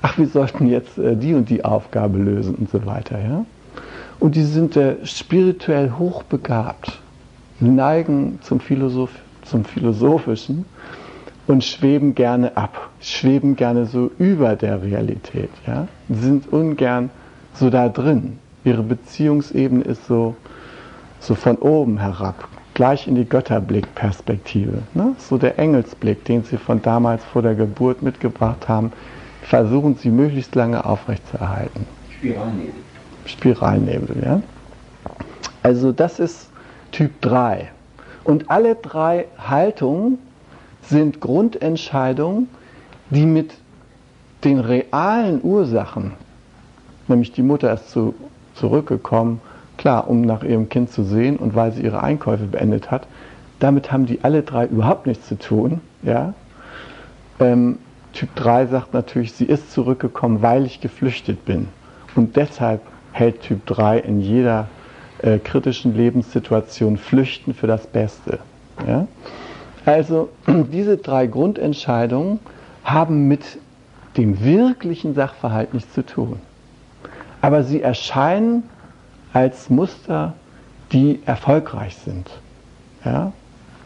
Ach, 0.01 0.17
wir 0.17 0.29
sollten 0.29 0.67
jetzt 0.67 0.97
äh, 0.97 1.17
die 1.17 1.35
und 1.35 1.51
die 1.51 1.65
Aufgabe 1.65 2.19
lösen 2.19 2.55
und 2.55 2.71
so 2.71 2.87
weiter. 2.87 3.19
Ja? 3.19 3.45
Und 4.21 4.37
die 4.37 4.45
sind 4.45 4.77
äh, 4.77 4.97
spirituell 5.05 5.93
hochbegabt, 5.99 7.01
neigen 7.61 8.39
zum, 8.43 8.61
Philosoph 8.61 9.11
zum 9.43 9.65
Philosophischen 9.65 10.65
und 11.47 11.65
schweben 11.65 12.15
gerne 12.15 12.57
ab, 12.57 12.91
schweben 13.01 13.57
gerne 13.57 13.87
so 13.87 14.11
über 14.19 14.57
der 14.57 14.83
Realität, 14.83 15.51
ja? 15.67 15.89
sind 16.09 16.53
ungern 16.53 17.11
so 17.55 17.71
da 17.71 17.89
drin. 17.89 18.39
Ihre 18.65 18.83
Beziehungsebene 18.83 19.85
ist 19.85 20.07
so, 20.07 20.37
so 21.21 21.35
von 21.35 21.57
oben 21.57 21.99
herab, 21.99 22.49
gleich 22.75 23.07
in 23.07 23.15
die 23.15 23.25
Götterblickperspektive. 23.25 24.83
Ne? 24.95 25.15
So 25.19 25.39
der 25.39 25.59
Engelsblick, 25.59 26.25
den 26.25 26.45
sie 26.45 26.59
von 26.59 26.83
damals 26.83 27.25
vor 27.25 27.43
der 27.43 27.55
Geburt 27.55 28.03
mitgebracht 28.03 28.69
haben, 28.69 28.93
versuchen 29.43 29.97
sie 29.97 30.11
möglichst 30.11 30.55
lange 30.55 30.85
aufrechtzuerhalten. 30.85 31.87
Spiralnebel. 32.11 32.75
Spiralnebel, 33.27 34.17
ja. 34.25 34.43
Also 35.63 35.93
das 35.93 36.19
ist 36.19 36.51
Typ 36.93 37.21
3. 37.23 37.71
Und 38.25 38.51
alle 38.51 38.75
drei 38.75 39.27
Haltungen 39.39 40.19
sind 40.83 41.21
Grundentscheidungen, 41.21 42.49
die 43.11 43.27
mit 43.27 43.55
den 44.45 44.61
realen 44.61 45.41
Ursachen, 45.43 46.13
nämlich 47.09 47.33
die 47.33 47.43
Mutter 47.43 47.73
ist 47.73 47.91
zu, 47.91 48.15
zurückgekommen, 48.55 49.41
klar, 49.85 50.09
um 50.09 50.23
nach 50.23 50.43
ihrem 50.43 50.71
Kind 50.71 50.91
zu 50.91 51.05
sehen 51.05 51.37
und 51.37 51.55
weil 51.55 51.71
sie 51.73 51.83
ihre 51.83 52.03
Einkäufe 52.03 52.47
beendet 52.47 52.91
hat, 52.91 53.07
damit 53.59 53.93
haben 53.93 54.07
die 54.07 54.25
alle 54.25 54.43
drei 54.43 54.65
überhaupt 54.65 55.07
nichts 55.07 55.29
zu 55.29 55.39
tun. 55.39 55.83
Ja? 56.03 56.33
Ähm, 57.39 57.79
typ 58.15 58.35
3 58.35 58.65
sagt 58.65 58.95
natürlich, 58.95 59.35
sie 59.35 59.45
ist 59.45 59.75
zurückgekommen, 59.75 60.41
weil 60.41 60.65
ich 60.65 60.81
geflüchtet 60.81 61.45
bin. 61.45 61.69
Und 62.17 62.35
deshalb 62.37 62.81
hält 63.13 63.43
Typ 63.43 63.67
3 63.67 63.99
in 63.99 64.21
jeder 64.21 64.69
äh, 65.21 65.37
kritischen 65.39 65.95
Lebenssituation 65.95 66.97
Flüchten 66.97 67.53
für 67.53 67.67
das 67.67 67.87
Beste. 67.87 68.39
Ja? 68.89 69.07
Also 69.85 70.31
diese 70.73 70.97
drei 70.97 71.27
Grundentscheidungen 71.27 72.39
haben 72.85 73.29
mit 73.29 73.59
dem 74.17 74.43
wirklichen 74.43 75.15
Sachverhalt 75.15 75.75
nichts 75.75 75.93
zu 75.93 76.07
tun. 76.07 76.41
aber 77.43 77.65
sie 77.65 77.83
erscheinen 77.83 78.63
als 79.35 79.69
Muster, 79.69 80.33
die 80.93 81.21
erfolgreich 81.27 81.97
sind. 81.97 82.31
Ja? 83.05 83.33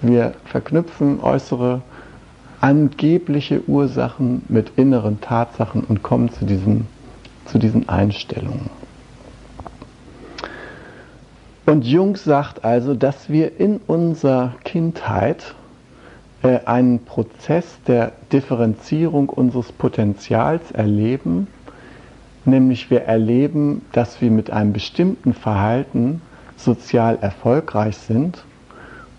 Wir 0.01 0.35
verknüpfen 0.45 1.21
äußere 1.21 1.83
angebliche 2.61 3.63
Ursachen 3.69 4.43
mit 4.49 4.73
inneren 4.77 5.21
Tatsachen 5.21 5.83
und 5.83 6.03
kommen 6.03 6.31
zu 6.33 6.45
diesen, 6.45 6.87
zu 7.47 7.59
diesen 7.59 7.89
Einstellungen. 7.89 8.71
Und 11.67 11.85
Jung 11.85 12.17
sagt 12.17 12.65
also, 12.65 12.95
dass 12.95 13.29
wir 13.29 13.61
in 13.61 13.79
unserer 13.87 14.55
Kindheit 14.65 15.55
äh, 16.43 16.61
einen 16.65 17.05
Prozess 17.05 17.67
der 17.87 18.13
Differenzierung 18.33 19.29
unseres 19.29 19.73
Potenzials 19.73 20.71
erleben, 20.73 21.47
nämlich 22.45 22.91
wir 22.91 23.03
erleben, 23.03 23.83
dass 23.93 24.21
wir 24.21 24.31
mit 24.31 24.51
einem 24.51 24.73
bestimmten 24.73 25.35
Verhalten 25.35 26.21
sozial 26.57 27.19
erfolgreich 27.21 27.97
sind 27.97 28.45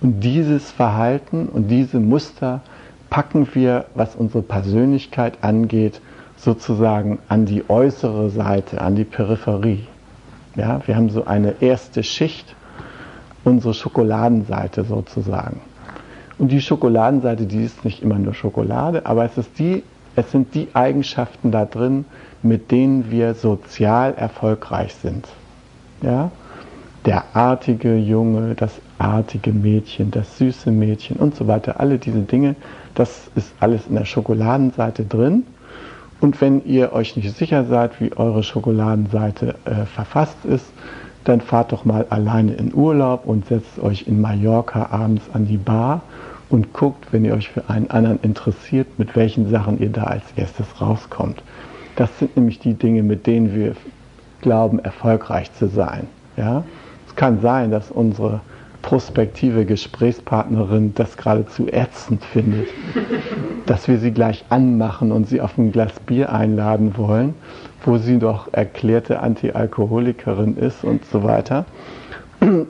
und 0.01 0.21
dieses 0.21 0.71
Verhalten 0.71 1.47
und 1.47 1.67
diese 1.67 1.99
Muster 1.99 2.61
packen 3.09 3.47
wir, 3.53 3.85
was 3.95 4.15
unsere 4.15 4.43
Persönlichkeit 4.43 5.39
angeht, 5.41 6.01
sozusagen 6.37 7.19
an 7.27 7.45
die 7.45 7.69
äußere 7.69 8.29
Seite, 8.29 8.81
an 8.81 8.95
die 8.95 9.03
Peripherie. 9.03 9.87
Ja, 10.55 10.81
wir 10.85 10.95
haben 10.95 11.09
so 11.09 11.25
eine 11.25 11.55
erste 11.61 12.03
Schicht, 12.03 12.55
unsere 13.43 13.73
Schokoladenseite 13.73 14.83
sozusagen. 14.83 15.61
Und 16.37 16.51
die 16.51 16.61
Schokoladenseite, 16.61 17.45
die 17.45 17.63
ist 17.63 17.83
nicht 17.83 18.01
immer 18.01 18.17
nur 18.17 18.33
Schokolade, 18.33 19.05
aber 19.05 19.25
es, 19.25 19.37
ist 19.37 19.59
die, 19.59 19.83
es 20.15 20.31
sind 20.31 20.55
die 20.55 20.69
Eigenschaften 20.73 21.51
da 21.51 21.65
drin, 21.65 22.05
mit 22.41 22.71
denen 22.71 23.11
wir 23.11 23.33
sozial 23.33 24.13
erfolgreich 24.15 24.95
sind. 24.95 25.27
Ja? 26.01 26.31
Der 27.05 27.23
artige 27.33 27.95
Junge, 27.95 28.55
das 28.55 28.73
artige 28.97 29.51
Mädchen, 29.51 30.11
das 30.11 30.37
süße 30.37 30.71
Mädchen 30.71 31.17
und 31.17 31.35
so 31.35 31.47
weiter, 31.47 31.79
alle 31.79 31.97
diese 31.97 32.21
Dinge, 32.21 32.55
das 32.95 33.29
ist 33.35 33.53
alles 33.59 33.87
in 33.87 33.95
der 33.95 34.05
Schokoladenseite 34.05 35.05
drin. 35.05 35.43
Und 36.19 36.41
wenn 36.41 36.65
ihr 36.65 36.91
euch 36.91 37.15
nicht 37.15 37.37
sicher 37.37 37.63
seid, 37.63 38.01
wie 38.01 38.11
eure 38.15 38.43
Schokoladenseite 38.43 39.55
äh, 39.63 39.85
verfasst 39.85 40.43
ist, 40.43 40.65
dann 41.23 41.41
fahrt 41.41 41.71
doch 41.71 41.85
mal 41.85 42.05
alleine 42.09 42.53
in 42.53 42.73
Urlaub 42.73 43.25
und 43.25 43.45
setzt 43.45 43.79
euch 43.79 44.07
in 44.07 44.19
Mallorca 44.19 44.87
abends 44.91 45.23
an 45.33 45.45
die 45.47 45.57
Bar 45.57 46.01
und 46.49 46.73
guckt, 46.73 47.07
wenn 47.11 47.23
ihr 47.23 47.33
euch 47.33 47.49
für 47.49 47.69
einen 47.69 47.89
anderen 47.89 48.19
interessiert, 48.21 48.87
mit 48.97 49.15
welchen 49.15 49.49
Sachen 49.49 49.79
ihr 49.79 49.89
da 49.89 50.05
als 50.05 50.23
erstes 50.35 50.81
rauskommt. 50.81 51.41
Das 51.99 52.17
sind 52.17 52.37
nämlich 52.37 52.59
die 52.59 52.75
Dinge, 52.75 53.03
mit 53.03 53.27
denen 53.27 53.53
wir 53.53 53.75
glauben, 54.39 54.79
erfolgreich 54.79 55.53
zu 55.55 55.67
sein. 55.67 56.07
Ja? 56.37 56.63
Es 57.05 57.15
kann 57.17 57.41
sein, 57.41 57.71
dass 57.71 57.91
unsere 57.91 58.39
prospektive 58.81 59.65
Gesprächspartnerin 59.65 60.93
das 60.95 61.17
geradezu 61.17 61.67
ätzend 61.67 62.23
findet, 62.23 62.69
dass 63.65 63.89
wir 63.89 63.97
sie 63.97 64.11
gleich 64.11 64.45
anmachen 64.47 65.11
und 65.11 65.27
sie 65.27 65.41
auf 65.41 65.57
ein 65.57 65.73
Glas 65.73 65.91
Bier 66.05 66.31
einladen 66.31 66.93
wollen, 66.95 67.33
wo 67.83 67.97
sie 67.97 68.17
doch 68.17 68.47
erklärte 68.53 69.19
Antialkoholikerin 69.19 70.55
ist 70.55 70.85
und 70.85 71.03
so 71.03 71.23
weiter. 71.23 71.65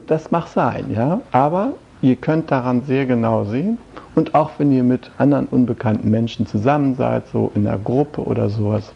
Das 0.08 0.32
mag 0.32 0.48
sein, 0.48 0.86
ja, 0.92 1.22
aber 1.32 1.74
ihr 2.02 2.16
könnt 2.16 2.50
daran 2.50 2.82
sehr 2.82 3.06
genau 3.06 3.44
sehen 3.44 3.78
und 4.16 4.34
auch 4.34 4.50
wenn 4.58 4.72
ihr 4.72 4.84
mit 4.84 5.12
anderen 5.20 5.46
unbekannten 5.46 6.10
Menschen 6.10 6.48
zusammen 6.48 6.96
seid, 6.96 7.28
so 7.28 7.52
in 7.54 7.68
einer 7.68 7.78
Gruppe 7.78 8.24
oder 8.24 8.50
sowas, 8.50 8.92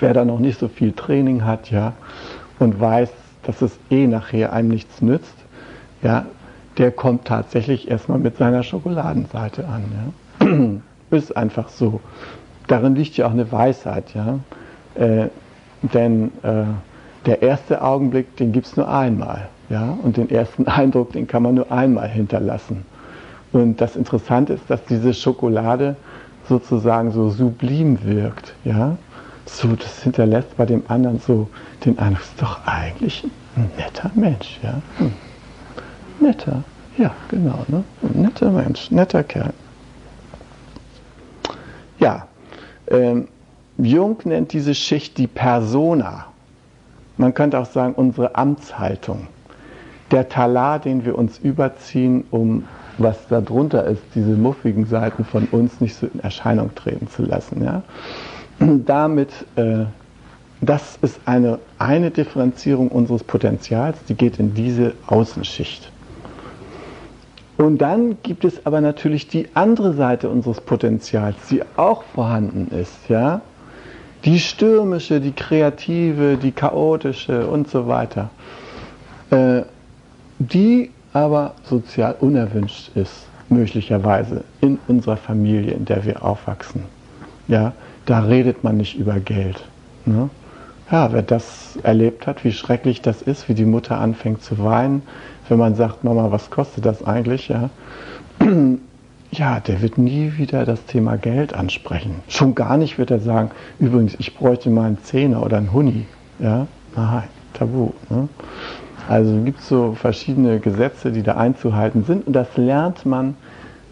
wer 0.00 0.14
da 0.14 0.24
noch 0.24 0.38
nicht 0.38 0.58
so 0.58 0.68
viel 0.68 0.92
Training 0.92 1.44
hat, 1.44 1.70
ja, 1.70 1.94
und 2.58 2.80
weiß, 2.80 3.10
dass 3.42 3.62
es 3.62 3.78
eh 3.90 4.06
nachher 4.06 4.52
einem 4.52 4.68
nichts 4.68 5.00
nützt, 5.00 5.34
ja, 6.02 6.26
der 6.76 6.92
kommt 6.92 7.24
tatsächlich 7.24 7.90
erstmal 7.90 8.18
mit 8.18 8.36
seiner 8.36 8.62
Schokoladenseite 8.62 9.66
an. 9.66 9.84
Ja. 10.40 10.76
Ist 11.16 11.36
einfach 11.36 11.68
so. 11.68 12.00
Darin 12.66 12.94
liegt 12.94 13.16
ja 13.16 13.26
auch 13.26 13.32
eine 13.32 13.50
Weisheit, 13.50 14.14
ja. 14.14 14.38
Äh, 14.94 15.28
denn 15.82 16.30
äh, 16.42 16.64
der 17.26 17.42
erste 17.42 17.82
Augenblick, 17.82 18.36
den 18.36 18.52
gibt 18.52 18.66
es 18.66 18.76
nur 18.76 18.88
einmal. 18.88 19.48
Ja? 19.68 19.96
Und 20.02 20.16
den 20.16 20.30
ersten 20.30 20.66
Eindruck, 20.66 21.12
den 21.12 21.26
kann 21.26 21.42
man 21.42 21.54
nur 21.54 21.70
einmal 21.72 22.08
hinterlassen. 22.08 22.84
Und 23.52 23.80
das 23.80 23.96
Interessante 23.96 24.52
ist, 24.54 24.68
dass 24.68 24.84
diese 24.84 25.14
Schokolade 25.14 25.96
sozusagen 26.48 27.10
so 27.12 27.30
sublim 27.30 28.04
wirkt. 28.04 28.54
Ja? 28.64 28.96
So, 29.48 29.74
das 29.74 30.02
hinterlässt 30.02 30.56
bei 30.56 30.66
dem 30.66 30.82
anderen 30.88 31.18
so 31.18 31.48
den 31.84 31.98
Eindruck, 31.98 32.22
ist 32.22 32.42
doch 32.42 32.66
eigentlich 32.66 33.24
ein 33.56 33.70
netter 33.76 34.10
Mensch. 34.14 34.58
Ja? 34.62 34.80
Hm 34.98 35.12
netter. 36.20 36.62
Ja, 36.96 37.12
genau. 37.28 37.64
Ne? 37.68 37.84
Ein 38.02 38.22
netter 38.22 38.50
Mensch, 38.50 38.90
netter 38.90 39.22
Kerl. 39.22 39.52
Ja, 41.98 42.26
ähm, 42.88 43.28
Jung 43.76 44.18
nennt 44.24 44.52
diese 44.52 44.74
Schicht 44.74 45.18
die 45.18 45.26
Persona. 45.26 46.26
Man 47.16 47.34
könnte 47.34 47.58
auch 47.58 47.66
sagen, 47.66 47.94
unsere 47.94 48.36
Amtshaltung. 48.36 49.28
Der 50.10 50.28
Talar, 50.28 50.78
den 50.78 51.04
wir 51.04 51.18
uns 51.18 51.38
überziehen, 51.38 52.24
um 52.30 52.64
was 52.96 53.28
da 53.28 53.40
drunter 53.40 53.84
ist, 53.84 54.02
diese 54.14 54.30
muffigen 54.30 54.86
Seiten 54.86 55.24
von 55.24 55.46
uns 55.52 55.80
nicht 55.80 55.94
so 55.94 56.08
in 56.12 56.20
Erscheinung 56.20 56.74
treten 56.74 57.08
zu 57.08 57.22
lassen. 57.22 57.62
Ja? 57.62 57.82
Damit, 58.58 59.30
äh, 59.56 59.84
das 60.60 60.98
ist 61.02 61.20
eine, 61.24 61.58
eine 61.78 62.10
Differenzierung 62.10 62.88
unseres 62.88 63.22
Potenzials, 63.22 63.98
die 64.08 64.14
geht 64.14 64.38
in 64.38 64.54
diese 64.54 64.94
Außenschicht. 65.06 65.92
Und 67.56 67.78
dann 67.78 68.18
gibt 68.22 68.44
es 68.44 68.64
aber 68.66 68.80
natürlich 68.80 69.28
die 69.28 69.48
andere 69.54 69.92
Seite 69.94 70.28
unseres 70.28 70.60
Potenzials, 70.60 71.36
die 71.50 71.62
auch 71.76 72.04
vorhanden 72.14 72.68
ist, 72.74 73.08
ja. 73.08 73.40
Die 74.24 74.40
stürmische, 74.40 75.20
die 75.20 75.32
kreative, 75.32 76.36
die 76.36 76.50
chaotische 76.50 77.46
und 77.46 77.68
so 77.68 77.86
weiter. 77.86 78.30
Äh, 79.30 79.62
die 80.38 80.90
aber 81.12 81.54
sozial 81.64 82.16
unerwünscht 82.20 82.90
ist, 82.96 83.26
möglicherweise 83.48 84.44
in 84.60 84.78
unserer 84.88 85.16
Familie, 85.16 85.72
in 85.72 85.84
der 85.84 86.04
wir 86.04 86.24
aufwachsen. 86.24 86.82
Ja, 87.48 87.72
da 88.08 88.20
redet 88.20 88.64
man 88.64 88.78
nicht 88.78 88.98
über 88.98 89.20
Geld. 89.20 89.62
Ne? 90.06 90.30
Ja, 90.90 91.12
wer 91.12 91.20
das 91.20 91.78
erlebt 91.82 92.26
hat, 92.26 92.42
wie 92.42 92.52
schrecklich 92.52 93.02
das 93.02 93.20
ist, 93.20 93.50
wie 93.50 93.54
die 93.54 93.66
Mutter 93.66 93.98
anfängt 93.98 94.42
zu 94.42 94.58
weinen, 94.64 95.02
wenn 95.48 95.58
man 95.58 95.74
sagt, 95.74 96.04
Mama, 96.04 96.30
was 96.30 96.48
kostet 96.48 96.86
das 96.86 97.04
eigentlich? 97.06 97.48
Ja, 97.48 97.68
ja 99.30 99.60
der 99.60 99.82
wird 99.82 99.98
nie 99.98 100.32
wieder 100.38 100.64
das 100.64 100.86
Thema 100.86 101.18
Geld 101.18 101.52
ansprechen. 101.52 102.14
Schon 102.28 102.54
gar 102.54 102.78
nicht 102.78 102.98
wird 102.98 103.10
er 103.10 103.20
sagen, 103.20 103.50
übrigens, 103.78 104.16
ich 104.18 104.34
bräuchte 104.34 104.70
mal 104.70 104.86
einen 104.86 105.02
Zehner 105.02 105.42
oder 105.44 105.58
einen 105.58 105.74
Huni. 105.74 106.06
Ja, 106.38 106.66
nein, 106.96 107.24
tabu. 107.52 107.90
Ne? 108.08 108.30
Also 109.06 109.42
gibt 109.42 109.60
es 109.60 109.68
so 109.68 109.92
verschiedene 109.92 110.60
Gesetze, 110.60 111.12
die 111.12 111.22
da 111.22 111.36
einzuhalten 111.36 112.04
sind 112.04 112.26
und 112.26 112.32
das 112.32 112.56
lernt 112.56 113.04
man, 113.04 113.36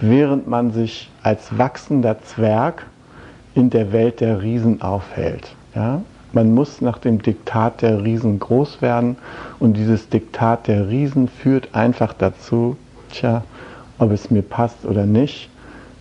während 0.01 0.49
man 0.49 0.73
sich 0.73 1.11
als 1.23 1.59
wachsender 1.59 2.23
Zwerg 2.23 2.87
in 3.57 3.71
der 3.71 3.91
Welt 3.91 4.21
der 4.21 4.43
Riesen 4.43 4.83
aufhält. 4.83 5.57
Ja? 5.75 6.03
Man 6.33 6.55
muss 6.55 6.83
nach 6.83 6.99
dem 6.99 7.23
Diktat 7.23 7.81
der 7.81 8.05
Riesen 8.05 8.39
groß 8.39 8.83
werden 8.83 9.17
und 9.59 9.77
dieses 9.77 10.11
Diktat 10.11 10.69
der 10.69 10.89
Riesen 10.89 11.27
führt 11.29 11.75
einfach 11.75 12.13
dazu, 12.13 12.77
tja, 13.11 13.43
ob 13.99 14.13
es 14.13 14.31
mir 14.31 14.43
passt 14.43 14.85
oder 14.85 15.07
nicht, 15.07 15.49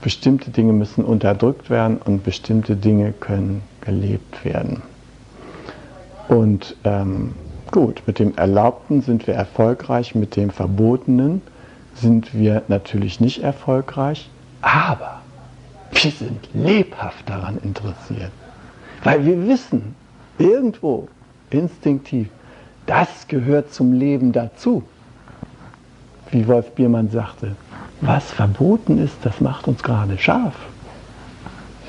bestimmte 0.02 0.52
Dinge 0.52 0.74
müssen 0.74 1.06
unterdrückt 1.06 1.70
werden 1.70 1.98
und 2.04 2.26
bestimmte 2.26 2.76
Dinge 2.76 3.14
können 3.14 3.62
gelebt 3.80 4.44
werden. 4.44 4.82
Und 6.28 6.76
ähm, 6.84 7.36
gut, 7.72 8.04
mit 8.06 8.20
dem 8.20 8.36
Erlaubten 8.36 9.02
sind 9.02 9.28
wir 9.28 9.36
erfolgreich, 9.36 10.14
mit 10.14 10.36
dem 10.36 10.50
Verbotenen 10.50 11.42
sind 11.94 12.34
wir 12.38 12.64
natürlich 12.68 13.22
nicht 13.22 13.42
erfolgreich, 13.42 14.30
aber 14.62 15.22
wir 15.92 16.12
sind 16.12 16.50
lebhaft 16.54 17.30
daran 17.30 17.58
interessiert, 17.64 18.32
weil 19.04 19.26
wir 19.26 19.48
wissen, 19.48 19.96
irgendwo 20.38 21.08
instinktiv, 21.50 22.30
das 22.86 23.28
gehört 23.28 23.74
zum 23.74 23.94
Leben 23.94 24.32
dazu. 24.32 24.84
Wie 26.32 26.48
Wolf 26.48 26.72
Biermann 26.72 27.10
sagte, 27.10 27.56
was 28.02 28.32
verboten 28.32 28.98
ist, 28.98 29.16
das 29.24 29.42
macht 29.42 29.68
uns 29.68 29.82
gerade 29.82 30.18
scharf. 30.18 30.56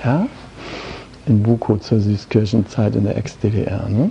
Ja? 0.04 0.26
In 1.26 1.42
Buko 1.42 1.78
zur 1.78 2.00
Süßkirchenzeit 2.00 2.94
in 2.94 3.04
der 3.04 3.16
Ex-DDR. 3.16 3.88
Ne? 3.88 4.10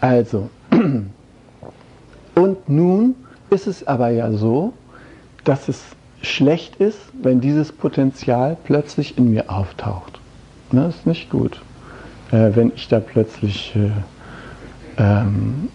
Also, 0.00 0.50
und 2.34 2.68
nun 2.68 3.14
ist 3.50 3.66
es 3.66 3.86
aber 3.86 4.10
ja 4.10 4.30
so, 4.32 4.72
dass 5.44 5.68
es 5.68 5.82
schlecht 6.22 6.76
ist, 6.76 6.98
wenn 7.12 7.40
dieses 7.40 7.72
Potenzial 7.72 8.56
plötzlich 8.64 9.18
in 9.18 9.30
mir 9.30 9.50
auftaucht. 9.50 10.20
Das 10.70 10.96
ist 10.96 11.06
nicht 11.06 11.30
gut 11.30 11.60
äh, 12.30 12.50
wenn 12.54 12.72
ich 12.74 12.88
da 12.88 13.00
plötzlich 13.00 13.74
äh, 13.76 13.90
ähm, 14.98 15.68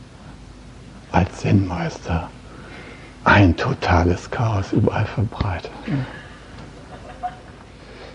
als 1.11 1.37
Zen-Meister 1.37 2.29
ein 3.23 3.55
totales 3.55 4.29
Chaos 4.29 4.73
überall 4.73 5.05
verbreitet. 5.05 5.71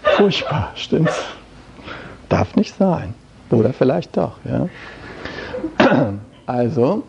Furchtbar, 0.03 0.73
stimmt's? 0.75 1.19
Darf 2.29 2.57
nicht 2.57 2.77
sein. 2.77 3.15
Oder 3.51 3.73
vielleicht 3.73 4.17
doch, 4.17 4.39
ja. 4.45 4.69
Also, 6.45 7.05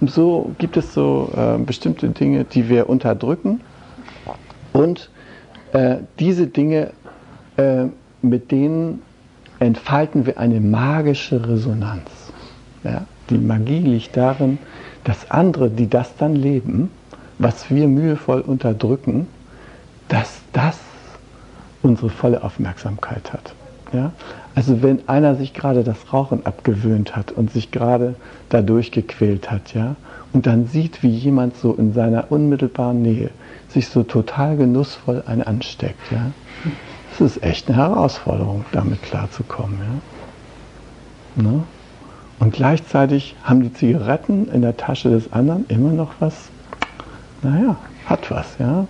so 0.00 0.54
gibt 0.58 0.76
es 0.76 0.94
so 0.94 1.30
äh, 1.36 1.58
bestimmte 1.58 2.08
Dinge, 2.08 2.44
die 2.44 2.68
wir 2.68 2.88
unterdrücken 2.88 3.60
und 4.76 5.08
äh, 5.72 5.96
diese 6.18 6.48
Dinge, 6.48 6.90
äh, 7.56 7.86
mit 8.20 8.50
denen 8.50 9.00
entfalten 9.58 10.26
wir 10.26 10.38
eine 10.38 10.60
magische 10.60 11.48
Resonanz. 11.48 12.10
Ja? 12.84 13.06
Die 13.30 13.38
Magie 13.38 13.80
liegt 13.80 14.16
darin, 14.18 14.58
dass 15.04 15.30
andere, 15.30 15.70
die 15.70 15.88
das 15.88 16.14
dann 16.16 16.36
leben, 16.36 16.90
was 17.38 17.70
wir 17.70 17.88
mühevoll 17.88 18.42
unterdrücken, 18.42 19.26
dass 20.08 20.40
das 20.52 20.78
unsere 21.82 22.10
volle 22.10 22.44
Aufmerksamkeit 22.44 23.32
hat. 23.32 23.35
Ja? 23.96 24.12
Also 24.54 24.82
wenn 24.82 25.08
einer 25.08 25.34
sich 25.34 25.54
gerade 25.54 25.82
das 25.82 26.12
Rauchen 26.12 26.46
abgewöhnt 26.46 27.16
hat 27.16 27.32
und 27.32 27.50
sich 27.50 27.70
gerade 27.70 28.14
dadurch 28.48 28.92
gequält 28.92 29.50
hat, 29.50 29.74
ja, 29.74 29.96
und 30.32 30.46
dann 30.46 30.66
sieht, 30.66 31.02
wie 31.02 31.10
jemand 31.10 31.56
so 31.56 31.72
in 31.74 31.92
seiner 31.92 32.30
unmittelbaren 32.30 33.00
Nähe 33.00 33.30
sich 33.68 33.88
so 33.88 34.02
total 34.02 34.56
genussvoll 34.56 35.22
einen 35.26 35.42
ansteckt, 35.42 36.12
ja, 36.12 36.30
das 37.10 37.36
ist 37.36 37.42
echt 37.42 37.68
eine 37.68 37.78
Herausforderung, 37.78 38.64
damit 38.72 39.02
klarzukommen. 39.02 39.78
Ja. 41.36 41.42
Ne? 41.42 41.62
Und 42.38 42.52
gleichzeitig 42.52 43.34
haben 43.42 43.62
die 43.62 43.72
Zigaretten 43.72 44.48
in 44.52 44.62
der 44.62 44.76
Tasche 44.76 45.10
des 45.10 45.32
anderen 45.32 45.64
immer 45.68 45.92
noch 45.92 46.12
was, 46.20 46.50
naja, 47.42 47.76
hat 48.04 48.30
was, 48.30 48.58
ja. 48.58 48.86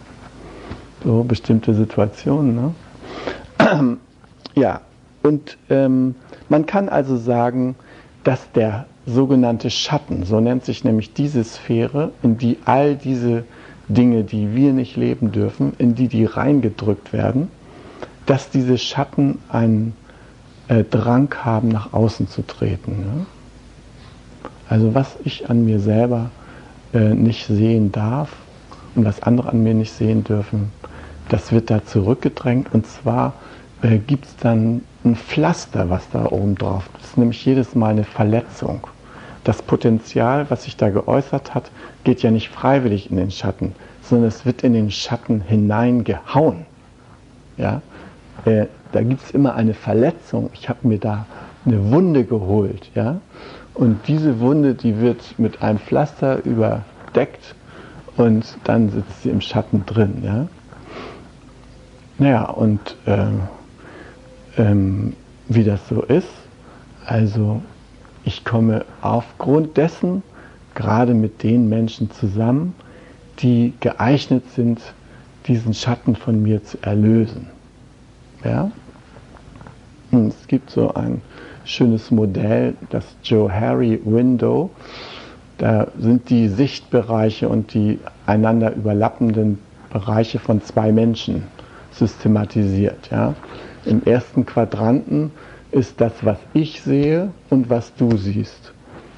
So 1.04 1.22
bestimmte 1.22 1.74
Situationen. 1.74 2.56
Ne? 2.56 3.98
ja, 4.54 4.80
und 5.26 5.58
ähm, 5.70 6.14
man 6.48 6.66
kann 6.66 6.88
also 6.88 7.16
sagen, 7.16 7.74
dass 8.24 8.50
der 8.52 8.86
sogenannte 9.06 9.70
Schatten, 9.70 10.24
so 10.24 10.40
nennt 10.40 10.64
sich 10.64 10.84
nämlich 10.84 11.12
diese 11.12 11.42
Sphäre, 11.44 12.12
in 12.22 12.38
die 12.38 12.58
all 12.64 12.96
diese 12.96 13.44
Dinge, 13.88 14.24
die 14.24 14.54
wir 14.54 14.72
nicht 14.72 14.96
leben 14.96 15.32
dürfen, 15.32 15.72
in 15.78 15.94
die 15.94 16.08
die 16.08 16.24
reingedrückt 16.24 17.12
werden, 17.12 17.48
dass 18.26 18.50
diese 18.50 18.78
Schatten 18.78 19.38
einen 19.48 19.94
äh, 20.68 20.82
Drang 20.82 21.32
haben, 21.42 21.68
nach 21.68 21.92
außen 21.92 22.28
zu 22.28 22.42
treten. 22.42 23.00
Ne? 23.00 23.26
Also 24.68 24.94
was 24.94 25.16
ich 25.24 25.48
an 25.48 25.64
mir 25.64 25.78
selber 25.78 26.30
äh, 26.92 27.14
nicht 27.14 27.46
sehen 27.46 27.92
darf 27.92 28.32
und 28.94 29.04
was 29.04 29.22
andere 29.22 29.50
an 29.50 29.62
mir 29.62 29.74
nicht 29.74 29.92
sehen 29.92 30.24
dürfen, 30.24 30.72
das 31.28 31.52
wird 31.52 31.70
da 31.70 31.84
zurückgedrängt 31.84 32.72
und 32.72 32.86
zwar 32.86 33.34
äh, 33.82 33.98
gibt 33.98 34.24
es 34.26 34.36
dann 34.36 34.82
ein 35.04 35.16
Pflaster, 35.16 35.90
was 35.90 36.08
da 36.10 36.26
oben 36.26 36.54
drauf 36.54 36.86
ist. 36.86 37.02
Das 37.02 37.10
ist 37.10 37.18
nämlich 37.18 37.44
jedes 37.44 37.74
Mal 37.74 37.90
eine 37.90 38.04
Verletzung. 38.04 38.86
Das 39.44 39.62
Potenzial, 39.62 40.46
was 40.48 40.64
sich 40.64 40.76
da 40.76 40.90
geäußert 40.90 41.54
hat, 41.54 41.70
geht 42.04 42.22
ja 42.22 42.30
nicht 42.30 42.48
freiwillig 42.48 43.10
in 43.10 43.16
den 43.16 43.30
Schatten, 43.30 43.74
sondern 44.02 44.28
es 44.28 44.44
wird 44.44 44.64
in 44.64 44.72
den 44.72 44.90
Schatten 44.90 45.40
hineingehauen. 45.40 46.66
Ja? 47.56 47.82
Äh, 48.44 48.66
da 48.92 49.02
gibt 49.02 49.22
es 49.22 49.30
immer 49.30 49.54
eine 49.54 49.74
Verletzung. 49.74 50.50
Ich 50.52 50.68
habe 50.68 50.88
mir 50.88 50.98
da 50.98 51.26
eine 51.64 51.92
Wunde 51.92 52.24
geholt. 52.24 52.90
Ja? 52.94 53.20
Und 53.74 54.08
diese 54.08 54.40
Wunde, 54.40 54.74
die 54.74 55.00
wird 55.00 55.38
mit 55.38 55.62
einem 55.62 55.78
Pflaster 55.78 56.44
überdeckt 56.44 57.54
und 58.16 58.56
dann 58.64 58.90
sitzt 58.90 59.22
sie 59.22 59.30
im 59.30 59.40
Schatten 59.40 59.84
drin. 59.86 60.22
Ja? 60.24 60.46
Naja, 62.18 62.44
und 62.44 62.96
äh, 63.04 63.26
ähm, 64.56 65.14
wie 65.48 65.64
das 65.64 65.86
so 65.88 66.02
ist. 66.02 66.28
Also 67.04 67.62
ich 68.24 68.44
komme 68.44 68.84
aufgrund 69.02 69.76
dessen 69.76 70.22
gerade 70.74 71.14
mit 71.14 71.42
den 71.42 71.68
Menschen 71.68 72.10
zusammen, 72.10 72.74
die 73.38 73.72
geeignet 73.80 74.44
sind, 74.54 74.80
diesen 75.46 75.74
Schatten 75.74 76.16
von 76.16 76.42
mir 76.42 76.62
zu 76.64 76.78
erlösen. 76.82 77.48
Ja? 78.44 78.70
Und 80.10 80.28
es 80.28 80.46
gibt 80.46 80.70
so 80.70 80.92
ein 80.94 81.20
schönes 81.64 82.10
Modell, 82.10 82.74
das 82.90 83.04
Joe 83.22 83.52
Harry 83.52 84.00
Window. 84.04 84.70
Da 85.58 85.88
sind 85.98 86.28
die 86.30 86.48
Sichtbereiche 86.48 87.48
und 87.48 87.72
die 87.74 87.98
einander 88.26 88.74
überlappenden 88.74 89.58
Bereiche 89.90 90.38
von 90.38 90.62
zwei 90.62 90.92
Menschen 90.92 91.44
systematisiert. 91.92 93.08
Ja? 93.10 93.34
Im 93.86 94.02
ersten 94.04 94.44
Quadranten 94.44 95.30
ist 95.70 96.00
das, 96.00 96.12
was 96.22 96.38
ich 96.54 96.82
sehe 96.82 97.30
und 97.50 97.70
was 97.70 97.94
du 97.94 98.16
siehst. 98.16 98.72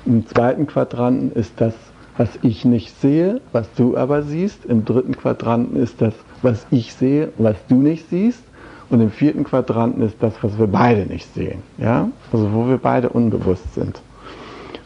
Im 0.04 0.26
zweiten 0.26 0.66
Quadranten 0.66 1.33
ist 1.33 1.52
das, 1.57 1.72
was 2.18 2.28
ich 2.42 2.66
nicht 2.66 3.00
sehe, 3.00 3.40
was 3.52 3.72
du 3.76 3.96
aber 3.96 4.22
siehst. 4.22 4.66
Im 4.66 4.85
dritten 4.85 5.16
Quadranten 5.16 5.76
ist 5.76 6.02
das, 6.02 6.12
was 6.42 6.66
ich 6.70 6.92
sehe, 6.92 7.31
was 7.38 7.57
du 7.68 7.76
nicht 7.76 8.11
siehst. 8.11 8.42
Und 8.90 9.00
im 9.00 9.11
vierten 9.11 9.44
Quadranten 9.44 10.02
ist 10.02 10.16
das, 10.20 10.35
was 10.42 10.59
wir 10.59 10.66
beide 10.66 11.07
nicht 11.07 11.33
sehen. 11.33 11.62
Ja? 11.78 12.11
Also 12.31 12.52
wo 12.52 12.68
wir 12.68 12.78
beide 12.78 13.09
unbewusst 13.09 13.74
sind. 13.74 14.02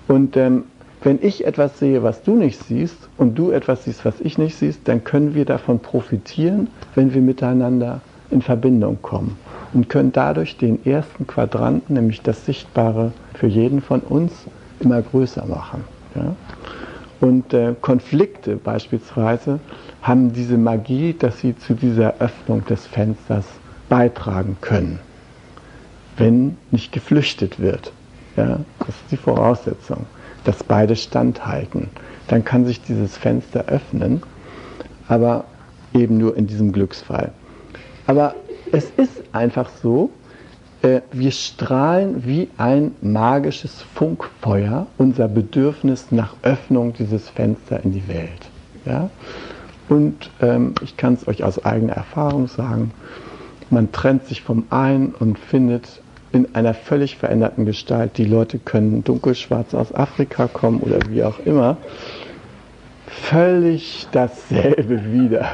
Und 0.06 0.36
ähm, 0.36 0.64
wenn 1.02 1.18
ich 1.20 1.44
etwas 1.44 1.80
sehe, 1.80 2.04
was 2.04 2.22
du 2.22 2.36
nicht 2.36 2.62
siehst, 2.64 3.08
und 3.16 3.36
du 3.36 3.50
etwas 3.50 3.84
siehst, 3.84 4.04
was 4.04 4.20
ich 4.20 4.38
nicht 4.38 4.54
siehst, 4.54 4.86
dann 4.86 5.02
können 5.02 5.34
wir 5.34 5.44
davon 5.44 5.80
profitieren, 5.80 6.68
wenn 6.94 7.12
wir 7.14 7.20
miteinander 7.20 8.00
in 8.30 8.42
Verbindung 8.42 9.02
kommen 9.02 9.36
und 9.72 9.88
können 9.88 10.12
dadurch 10.12 10.56
den 10.56 10.84
ersten 10.84 11.26
Quadranten, 11.26 11.94
nämlich 11.94 12.22
das 12.22 12.44
Sichtbare 12.44 13.12
für 13.34 13.46
jeden 13.46 13.80
von 13.80 14.00
uns, 14.00 14.32
immer 14.80 15.00
größer 15.00 15.46
machen. 15.46 15.84
Ja? 16.14 16.34
Und 17.20 17.54
äh, 17.54 17.74
Konflikte 17.80 18.56
beispielsweise 18.56 19.60
haben 20.02 20.32
diese 20.32 20.58
Magie, 20.58 21.14
dass 21.16 21.38
sie 21.38 21.56
zu 21.56 21.74
dieser 21.74 22.14
Öffnung 22.18 22.64
des 22.66 22.86
Fensters 22.86 23.46
beitragen 23.88 24.56
können, 24.60 24.98
wenn 26.16 26.56
nicht 26.70 26.92
geflüchtet 26.92 27.60
wird. 27.60 27.92
Ja? 28.36 28.58
Das 28.80 28.88
ist 28.88 29.10
die 29.10 29.16
Voraussetzung, 29.16 30.06
dass 30.44 30.64
beide 30.64 30.96
standhalten. 30.96 31.88
Dann 32.28 32.44
kann 32.44 32.66
sich 32.66 32.82
dieses 32.82 33.16
Fenster 33.16 33.66
öffnen, 33.66 34.22
aber 35.08 35.44
eben 35.94 36.18
nur 36.18 36.36
in 36.36 36.46
diesem 36.46 36.72
Glücksfall. 36.72 37.32
Aber 38.06 38.34
es 38.72 38.90
ist 38.96 39.22
einfach 39.32 39.70
so, 39.82 40.10
äh, 40.82 41.02
wir 41.12 41.30
strahlen 41.30 42.24
wie 42.26 42.48
ein 42.56 42.92
magisches 43.02 43.82
Funkfeuer 43.94 44.86
unser 44.98 45.28
Bedürfnis 45.28 46.06
nach 46.10 46.34
Öffnung 46.42 46.94
dieses 46.94 47.28
Fensters 47.28 47.84
in 47.84 47.92
die 47.92 48.08
Welt. 48.08 48.48
Ja? 48.84 49.10
Und 49.88 50.30
ähm, 50.40 50.74
ich 50.82 50.96
kann 50.96 51.14
es 51.14 51.28
euch 51.28 51.44
aus 51.44 51.64
eigener 51.64 51.92
Erfahrung 51.92 52.48
sagen, 52.48 52.92
man 53.70 53.92
trennt 53.92 54.26
sich 54.26 54.42
vom 54.42 54.64
einen 54.70 55.14
und 55.18 55.38
findet 55.38 56.02
in 56.32 56.54
einer 56.54 56.72
völlig 56.72 57.18
veränderten 57.18 57.66
Gestalt. 57.66 58.16
Die 58.16 58.24
Leute 58.24 58.58
können 58.58 59.04
dunkelschwarz 59.04 59.74
aus 59.74 59.94
Afrika 59.94 60.48
kommen 60.48 60.80
oder 60.80 60.98
wie 61.10 61.22
auch 61.22 61.38
immer. 61.40 61.76
Völlig 63.06 64.08
dasselbe 64.12 65.12
wieder 65.12 65.50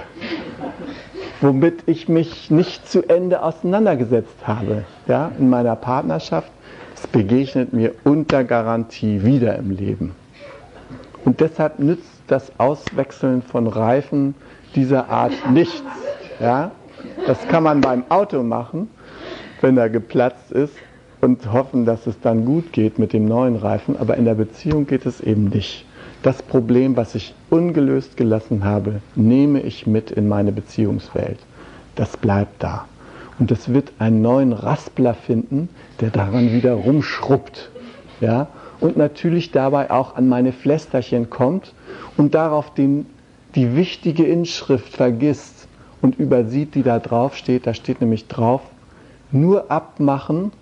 womit 1.40 1.84
ich 1.86 2.08
mich 2.08 2.50
nicht 2.50 2.88
zu 2.88 3.08
Ende 3.08 3.42
auseinandergesetzt 3.42 4.46
habe. 4.46 4.84
Ja, 5.06 5.30
in 5.38 5.48
meiner 5.48 5.76
Partnerschaft, 5.76 6.50
es 6.94 7.06
begegnet 7.06 7.72
mir 7.72 7.94
unter 8.04 8.44
Garantie 8.44 9.22
wieder 9.22 9.56
im 9.56 9.70
Leben. 9.70 10.14
Und 11.24 11.40
deshalb 11.40 11.78
nützt 11.78 12.22
das 12.26 12.52
Auswechseln 12.58 13.42
von 13.42 13.66
Reifen 13.66 14.34
dieser 14.74 15.08
Art 15.08 15.32
nichts. 15.50 15.82
Ja? 16.40 16.72
Das 17.26 17.46
kann 17.48 17.62
man 17.62 17.80
beim 17.80 18.04
Auto 18.08 18.42
machen, 18.42 18.88
wenn 19.60 19.76
er 19.76 19.88
geplatzt 19.90 20.52
ist 20.52 20.74
und 21.20 21.52
hoffen, 21.52 21.84
dass 21.84 22.06
es 22.06 22.20
dann 22.20 22.44
gut 22.44 22.72
geht 22.72 22.98
mit 22.98 23.12
dem 23.12 23.26
neuen 23.26 23.56
Reifen, 23.56 23.96
aber 23.96 24.16
in 24.16 24.24
der 24.24 24.34
Beziehung 24.34 24.86
geht 24.86 25.06
es 25.06 25.20
eben 25.20 25.48
nicht 25.48 25.84
das 26.22 26.42
Problem, 26.42 26.96
was 26.96 27.14
ich 27.14 27.34
ungelöst 27.50 28.16
gelassen 28.16 28.64
habe, 28.64 29.00
nehme 29.14 29.60
ich 29.60 29.86
mit 29.86 30.10
in 30.10 30.28
meine 30.28 30.52
Beziehungswelt. 30.52 31.38
Das 31.94 32.16
bleibt 32.16 32.62
da. 32.62 32.86
Und 33.38 33.52
es 33.52 33.72
wird 33.72 33.92
einen 33.98 34.20
neuen 34.20 34.52
Raspler 34.52 35.14
finden, 35.14 35.68
der 36.00 36.10
daran 36.10 36.52
wieder 36.52 36.74
rumschrubbt. 36.74 37.70
Ja? 38.20 38.48
Und 38.80 38.96
natürlich 38.96 39.52
dabei 39.52 39.90
auch 39.90 40.16
an 40.16 40.28
meine 40.28 40.52
Flästerchen 40.52 41.30
kommt 41.30 41.72
und 42.16 42.34
darauf 42.34 42.74
den, 42.74 43.06
die 43.54 43.76
wichtige 43.76 44.24
Inschrift 44.24 44.96
vergisst 44.96 45.68
und 46.02 46.18
übersieht, 46.18 46.74
die 46.74 46.82
da 46.82 46.98
drauf 46.98 47.36
steht. 47.36 47.66
Da 47.66 47.74
steht 47.74 48.00
nämlich 48.00 48.26
drauf, 48.26 48.62
nur 49.30 49.70
abmachen, 49.70 50.52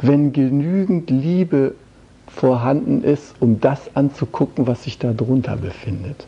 wenn 0.00 0.32
genügend 0.32 1.10
Liebe 1.10 1.74
vorhanden 2.34 3.02
ist, 3.02 3.34
um 3.40 3.60
das 3.60 3.94
anzugucken, 3.94 4.66
was 4.66 4.84
sich 4.84 4.98
da 4.98 5.12
drunter 5.12 5.56
befindet. 5.56 6.26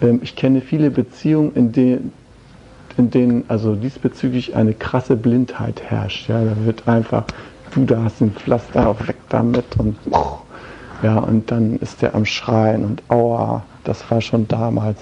Ähm, 0.00 0.20
ich 0.22 0.36
kenne 0.36 0.60
viele 0.60 0.90
Beziehungen, 0.90 1.52
in 1.54 1.72
denen, 1.72 2.12
in 2.96 3.10
denen 3.10 3.44
also 3.48 3.74
diesbezüglich 3.74 4.54
eine 4.54 4.74
krasse 4.74 5.16
Blindheit 5.16 5.82
herrscht. 5.82 6.28
Ja, 6.28 6.42
da 6.42 6.64
wird 6.64 6.88
einfach, 6.88 7.24
du 7.74 7.84
da 7.84 8.04
hast 8.04 8.20
ein 8.20 8.32
Pflaster, 8.32 8.96
weg 9.06 9.16
damit 9.28 9.76
und 9.78 9.96
ja, 11.02 11.18
und 11.18 11.50
dann 11.50 11.76
ist 11.76 12.00
der 12.00 12.14
am 12.14 12.24
Schreien 12.24 12.84
und 12.84 13.02
aua, 13.08 13.64
das 13.84 14.10
war 14.10 14.22
schon 14.22 14.48
damals, 14.48 14.98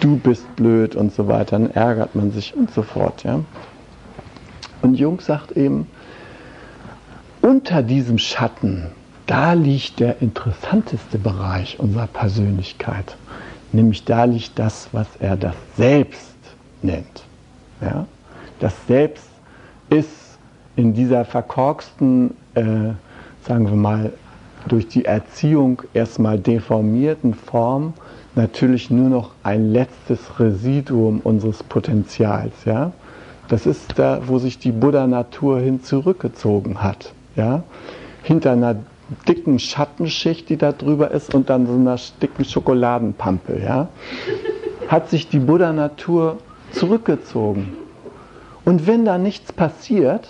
du 0.00 0.16
bist 0.16 0.44
blöd 0.56 0.94
und 0.94 1.14
so 1.14 1.28
weiter, 1.28 1.58
dann 1.58 1.70
ärgert 1.70 2.14
man 2.14 2.30
sich 2.30 2.54
und 2.54 2.70
so 2.72 2.82
fort. 2.82 3.24
Ja. 3.24 3.40
Und 4.82 4.94
Jung 4.94 5.20
sagt 5.20 5.52
eben, 5.52 5.86
unter 7.40 7.82
diesem 7.82 8.18
Schatten, 8.18 8.88
da 9.28 9.52
liegt 9.52 10.00
der 10.00 10.22
interessanteste 10.22 11.18
Bereich 11.18 11.78
unserer 11.78 12.06
Persönlichkeit. 12.06 13.16
Nämlich 13.72 14.04
da 14.04 14.24
liegt 14.24 14.58
das, 14.58 14.88
was 14.92 15.06
er 15.20 15.36
das 15.36 15.54
Selbst 15.76 16.34
nennt. 16.82 17.24
Ja? 17.82 18.06
Das 18.58 18.74
Selbst 18.88 19.28
ist 19.90 20.38
in 20.76 20.94
dieser 20.94 21.26
verkorksten, 21.26 22.30
äh, 22.54 22.94
sagen 23.46 23.68
wir 23.68 23.76
mal, 23.76 24.12
durch 24.66 24.88
die 24.88 25.04
Erziehung 25.04 25.82
erstmal 25.92 26.38
deformierten 26.38 27.34
Form 27.34 27.92
natürlich 28.34 28.90
nur 28.90 29.10
noch 29.10 29.32
ein 29.42 29.72
letztes 29.72 30.40
Residuum 30.40 31.20
unseres 31.20 31.62
Potenzials. 31.62 32.64
Ja? 32.64 32.92
Das 33.48 33.66
ist 33.66 33.98
da, 33.98 34.22
wo 34.26 34.38
sich 34.38 34.58
die 34.58 34.72
Buddha-Natur 34.72 35.60
hin 35.60 35.82
zurückgezogen 35.82 36.82
hat. 36.82 37.12
Ja? 37.36 37.62
Hinter 38.22 38.52
einer 38.52 38.76
dicken 39.26 39.58
Schattenschicht, 39.58 40.48
die 40.48 40.56
da 40.56 40.72
drüber 40.72 41.10
ist, 41.10 41.34
und 41.34 41.50
dann 41.50 41.66
so 41.66 41.74
einer 41.74 41.96
dicken 42.20 42.44
Schokoladenpampe. 42.44 43.60
Ja? 43.60 43.88
Hat 44.88 45.10
sich 45.10 45.28
die 45.28 45.38
Buddha-Natur 45.38 46.38
zurückgezogen. 46.72 47.76
Und 48.64 48.86
wenn 48.86 49.04
da 49.04 49.18
nichts 49.18 49.52
passiert, 49.52 50.28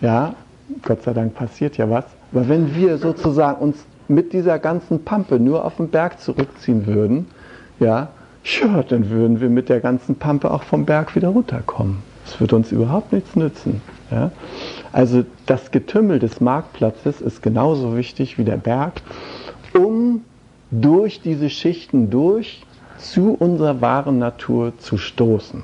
ja, 0.00 0.34
Gott 0.82 1.02
sei 1.02 1.12
Dank 1.12 1.34
passiert 1.34 1.76
ja 1.76 1.90
was, 1.90 2.04
aber 2.32 2.48
wenn 2.48 2.76
wir 2.76 2.98
sozusagen 2.98 3.60
uns 3.60 3.84
mit 4.06 4.32
dieser 4.32 4.58
ganzen 4.58 5.04
Pampe 5.04 5.40
nur 5.40 5.64
auf 5.64 5.76
den 5.76 5.88
Berg 5.88 6.20
zurückziehen 6.20 6.86
würden, 6.86 7.26
ja, 7.80 8.08
ja, 8.44 8.82
dann 8.82 9.10
würden 9.10 9.40
wir 9.40 9.50
mit 9.50 9.68
der 9.68 9.80
ganzen 9.80 10.14
Pampe 10.14 10.50
auch 10.50 10.62
vom 10.62 10.84
Berg 10.84 11.14
wieder 11.14 11.28
runterkommen. 11.28 11.98
Das 12.24 12.40
wird 12.40 12.52
uns 12.52 12.72
überhaupt 12.72 13.12
nichts 13.12 13.36
nützen. 13.36 13.82
Ja? 14.10 14.32
Also 14.92 15.24
das 15.46 15.70
Getümmel 15.70 16.18
des 16.18 16.40
Marktplatzes 16.40 17.20
ist 17.20 17.42
genauso 17.42 17.96
wichtig 17.96 18.38
wie 18.38 18.44
der 18.44 18.56
Berg, 18.56 19.02
um 19.74 20.22
durch 20.70 21.20
diese 21.20 21.50
Schichten 21.50 22.10
durch 22.10 22.62
zu 22.98 23.34
unserer 23.38 23.80
wahren 23.80 24.18
Natur 24.18 24.72
zu 24.78 24.98
stoßen. 24.98 25.62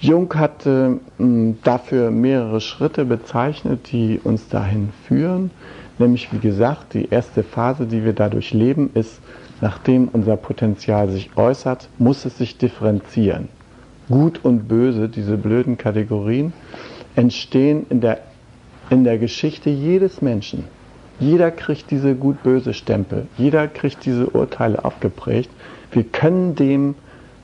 Jung 0.00 0.32
hatte 0.34 0.98
äh, 1.18 1.24
dafür 1.62 2.10
mehrere 2.10 2.62
Schritte 2.62 3.04
bezeichnet, 3.04 3.92
die 3.92 4.18
uns 4.24 4.48
dahin 4.48 4.90
führen. 5.06 5.50
Nämlich, 5.98 6.32
wie 6.32 6.38
gesagt, 6.38 6.94
die 6.94 7.10
erste 7.10 7.42
Phase, 7.42 7.84
die 7.84 8.02
wir 8.02 8.14
dadurch 8.14 8.54
leben, 8.54 8.90
ist, 8.94 9.20
nachdem 9.60 10.08
unser 10.08 10.38
Potenzial 10.38 11.10
sich 11.10 11.30
äußert, 11.36 11.90
muss 11.98 12.24
es 12.24 12.38
sich 12.38 12.56
differenzieren. 12.56 13.48
Gut 14.10 14.44
und 14.44 14.68
Böse, 14.68 15.08
diese 15.08 15.38
blöden 15.38 15.78
Kategorien, 15.78 16.52
entstehen 17.14 17.86
in 17.88 18.00
der, 18.00 18.18
in 18.90 19.04
der 19.04 19.18
Geschichte 19.18 19.70
jedes 19.70 20.20
Menschen. 20.20 20.64
Jeder 21.20 21.50
kriegt 21.50 21.90
diese 21.90 22.14
gut-böse 22.14 22.74
Stempel, 22.74 23.28
jeder 23.38 23.68
kriegt 23.68 24.04
diese 24.04 24.26
Urteile 24.26 24.84
aufgeprägt. 24.84 25.50
Wir 25.92 26.02
können 26.04 26.56
dem 26.56 26.96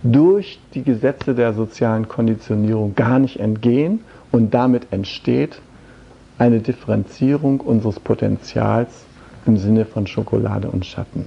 durch 0.03 0.59
die 0.75 0.83
Gesetze 0.83 1.35
der 1.35 1.53
sozialen 1.53 2.09
Konditionierung 2.09 2.95
gar 2.95 3.19
nicht 3.19 3.39
entgehen 3.39 4.01
und 4.33 4.53
damit 4.53 4.89
entsteht 4.91 5.61
eine 6.39 6.61
Differenzierung 6.61 7.61
unseres 7.61 8.01
Potenzials 8.01 9.05
im 9.47 9.57
Sinne 9.57 9.85
von 9.85 10.07
Schokolade 10.07 10.69
und 10.69 10.85
Schatten. 10.85 11.27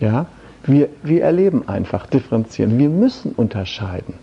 Ja? 0.00 0.26
Wir, 0.64 0.88
wir 1.02 1.22
erleben 1.22 1.68
einfach 1.68 2.06
differenzieren. 2.06 2.78
Wir 2.78 2.90
müssen 2.90 3.32
unterscheiden. 3.32 4.14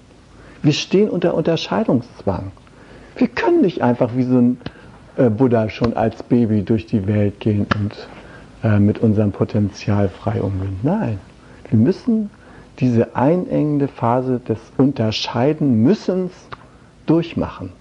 Wir 0.67 0.73
stehen 0.73 1.09
unter 1.09 1.33
Unterscheidungszwang. 1.33 2.51
Wir 3.15 3.29
können 3.29 3.61
nicht 3.61 3.81
einfach 3.81 4.17
wie 4.17 4.23
so 4.23 4.37
ein 4.37 4.57
äh, 5.15 5.29
Buddha 5.29 5.69
schon 5.69 5.95
als 5.95 6.21
Baby 6.23 6.61
durch 6.61 6.85
die 6.85 7.07
Welt 7.07 7.39
gehen 7.39 7.65
und 7.79 8.09
äh, 8.65 8.77
mit 8.77 8.99
unserem 8.99 9.31
Potenzial 9.31 10.09
frei 10.09 10.41
umgehen. 10.41 10.77
Nein, 10.83 11.19
wir 11.69 11.79
müssen 11.79 12.29
diese 12.79 13.15
einengende 13.15 13.87
Phase 13.87 14.41
des 14.45 14.59
Unterscheiden 14.75 15.83
müssens 15.83 16.33
durchmachen. 17.05 17.71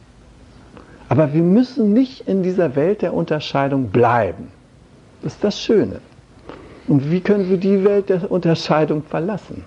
Aber 1.09 1.35
wir 1.35 1.43
müssen 1.43 1.93
nicht 1.93 2.29
in 2.29 2.45
dieser 2.45 2.77
Welt 2.77 3.03
der 3.03 3.15
Unterscheidung 3.15 3.89
bleiben. 3.89 4.53
Das 5.23 5.33
ist 5.33 5.43
das 5.43 5.61
Schöne. 5.61 5.99
Und 6.87 7.11
wie 7.11 7.19
können 7.19 7.51
wir 7.51 7.57
die 7.57 7.83
Welt 7.83 8.11
der 8.11 8.31
Unterscheidung 8.31 9.03
verlassen? 9.03 9.65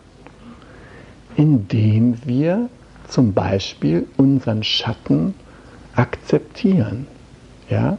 Indem 1.36 2.16
wir 2.26 2.70
zum 3.10 3.34
Beispiel 3.34 4.08
unseren 4.18 4.64
Schatten 4.64 5.34
akzeptieren. 5.96 7.08
Ja? 7.70 7.98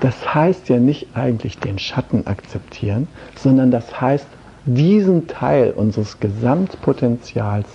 Das 0.00 0.34
heißt 0.34 0.68
ja 0.68 0.78
nicht 0.78 1.08
eigentlich 1.14 1.58
den 1.58 1.78
Schatten 1.78 2.26
akzeptieren, 2.26 3.08
sondern 3.36 3.70
das 3.70 4.00
heißt 4.00 4.26
diesen 4.64 5.26
Teil 5.28 5.72
unseres 5.72 6.20
Gesamtpotenzials 6.20 7.68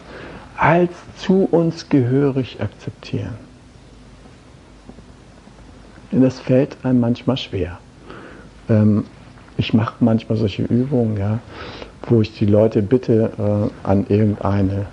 als 0.58 0.92
zu 1.18 1.48
uns 1.52 1.90
gehörig 1.90 2.58
akzeptieren. 2.62 3.36
Das 6.12 6.40
fällt 6.40 6.78
einem 6.84 7.00
manchmal 7.00 7.38
schwer. 7.38 7.80
Ähm, 8.70 9.06
ich 9.58 9.74
mache 9.74 9.96
manchmal 10.00 10.38
solche 10.38 10.64
Übungen, 10.64 11.18
ja, 11.18 11.40
wo 12.04 12.22
ich 12.22 12.34
die 12.38 12.46
Leute 12.46 12.82
bitte, 12.82 13.32
äh, 13.38 13.88
an 13.88 14.06
irgendeine 14.08 14.88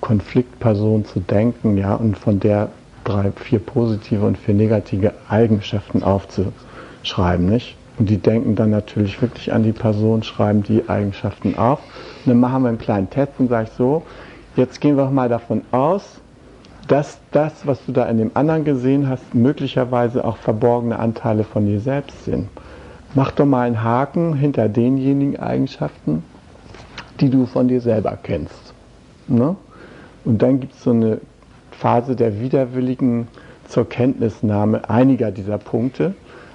Konfliktperson 0.00 1.04
zu 1.04 1.20
denken, 1.20 1.76
ja, 1.76 1.94
und 1.94 2.18
von 2.18 2.40
der 2.40 2.68
drei, 3.04 3.32
vier 3.32 3.58
positive 3.58 4.24
und 4.26 4.36
vier 4.38 4.54
negative 4.54 5.12
Eigenschaften 5.28 6.02
aufzuschreiben, 6.02 7.46
nicht? 7.48 7.76
Und 7.98 8.10
die 8.10 8.18
denken 8.18 8.56
dann 8.56 8.70
natürlich 8.70 9.22
wirklich 9.22 9.52
an 9.52 9.62
die 9.62 9.72
Person, 9.72 10.22
schreiben 10.22 10.62
die 10.64 10.88
Eigenschaften 10.88 11.56
auf. 11.56 11.78
Und 12.24 12.30
dann 12.30 12.40
machen 12.40 12.62
wir 12.62 12.70
einen 12.70 12.78
kleinen 12.78 13.08
Test 13.08 13.32
und 13.38 13.48
sage 13.48 13.68
ich 13.70 13.76
so, 13.76 14.02
jetzt 14.56 14.80
gehen 14.80 14.96
wir 14.96 15.08
mal 15.10 15.28
davon 15.28 15.62
aus, 15.70 16.20
dass 16.88 17.18
das, 17.30 17.66
was 17.66 17.84
du 17.86 17.92
da 17.92 18.06
in 18.06 18.18
dem 18.18 18.30
anderen 18.34 18.64
gesehen 18.64 19.08
hast, 19.08 19.34
möglicherweise 19.34 20.24
auch 20.24 20.36
verborgene 20.36 20.98
Anteile 20.98 21.44
von 21.44 21.66
dir 21.66 21.80
selbst 21.80 22.24
sind. 22.24 22.48
Mach 23.14 23.30
doch 23.30 23.46
mal 23.46 23.66
einen 23.66 23.82
Haken 23.82 24.34
hinter 24.34 24.68
denjenigen 24.68 25.38
Eigenschaften, 25.38 26.24
die 27.20 27.30
du 27.30 27.46
von 27.46 27.68
dir 27.68 27.80
selber 27.80 28.18
kennst. 28.20 28.63
Ne? 29.28 29.56
Und 30.24 30.42
dann 30.42 30.60
gibt 30.60 30.74
es 30.74 30.82
so 30.82 30.90
eine 30.90 31.20
Phase 31.70 32.16
der 32.16 32.40
widerwilligen 32.40 33.28
zur 33.68 33.88
Kenntnisnahme 33.88 34.88
einiger 34.88 35.30
dieser 35.30 35.58
Punkte. 35.58 36.14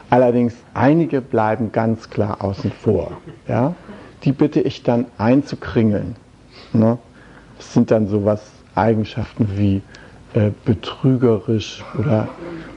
Allerdings 0.10 0.56
einige 0.74 1.22
bleiben 1.22 1.72
ganz 1.72 2.10
klar 2.10 2.44
außen 2.44 2.72
vor. 2.72 3.12
Ja? 3.48 3.76
Die 4.24 4.32
bitte 4.32 4.62
ich 4.62 4.84
dann 4.84 5.06
einzukringeln. 5.18 6.16
Ne? 6.74 6.98
Das 7.58 7.74
sind 7.74 7.92
dann 7.92 8.08
sowas 8.08 8.42
Eigenschaften 8.76 9.50
wie 9.56 9.82
äh, 10.34 10.52
betrügerisch 10.66 11.84
oder 11.98 12.28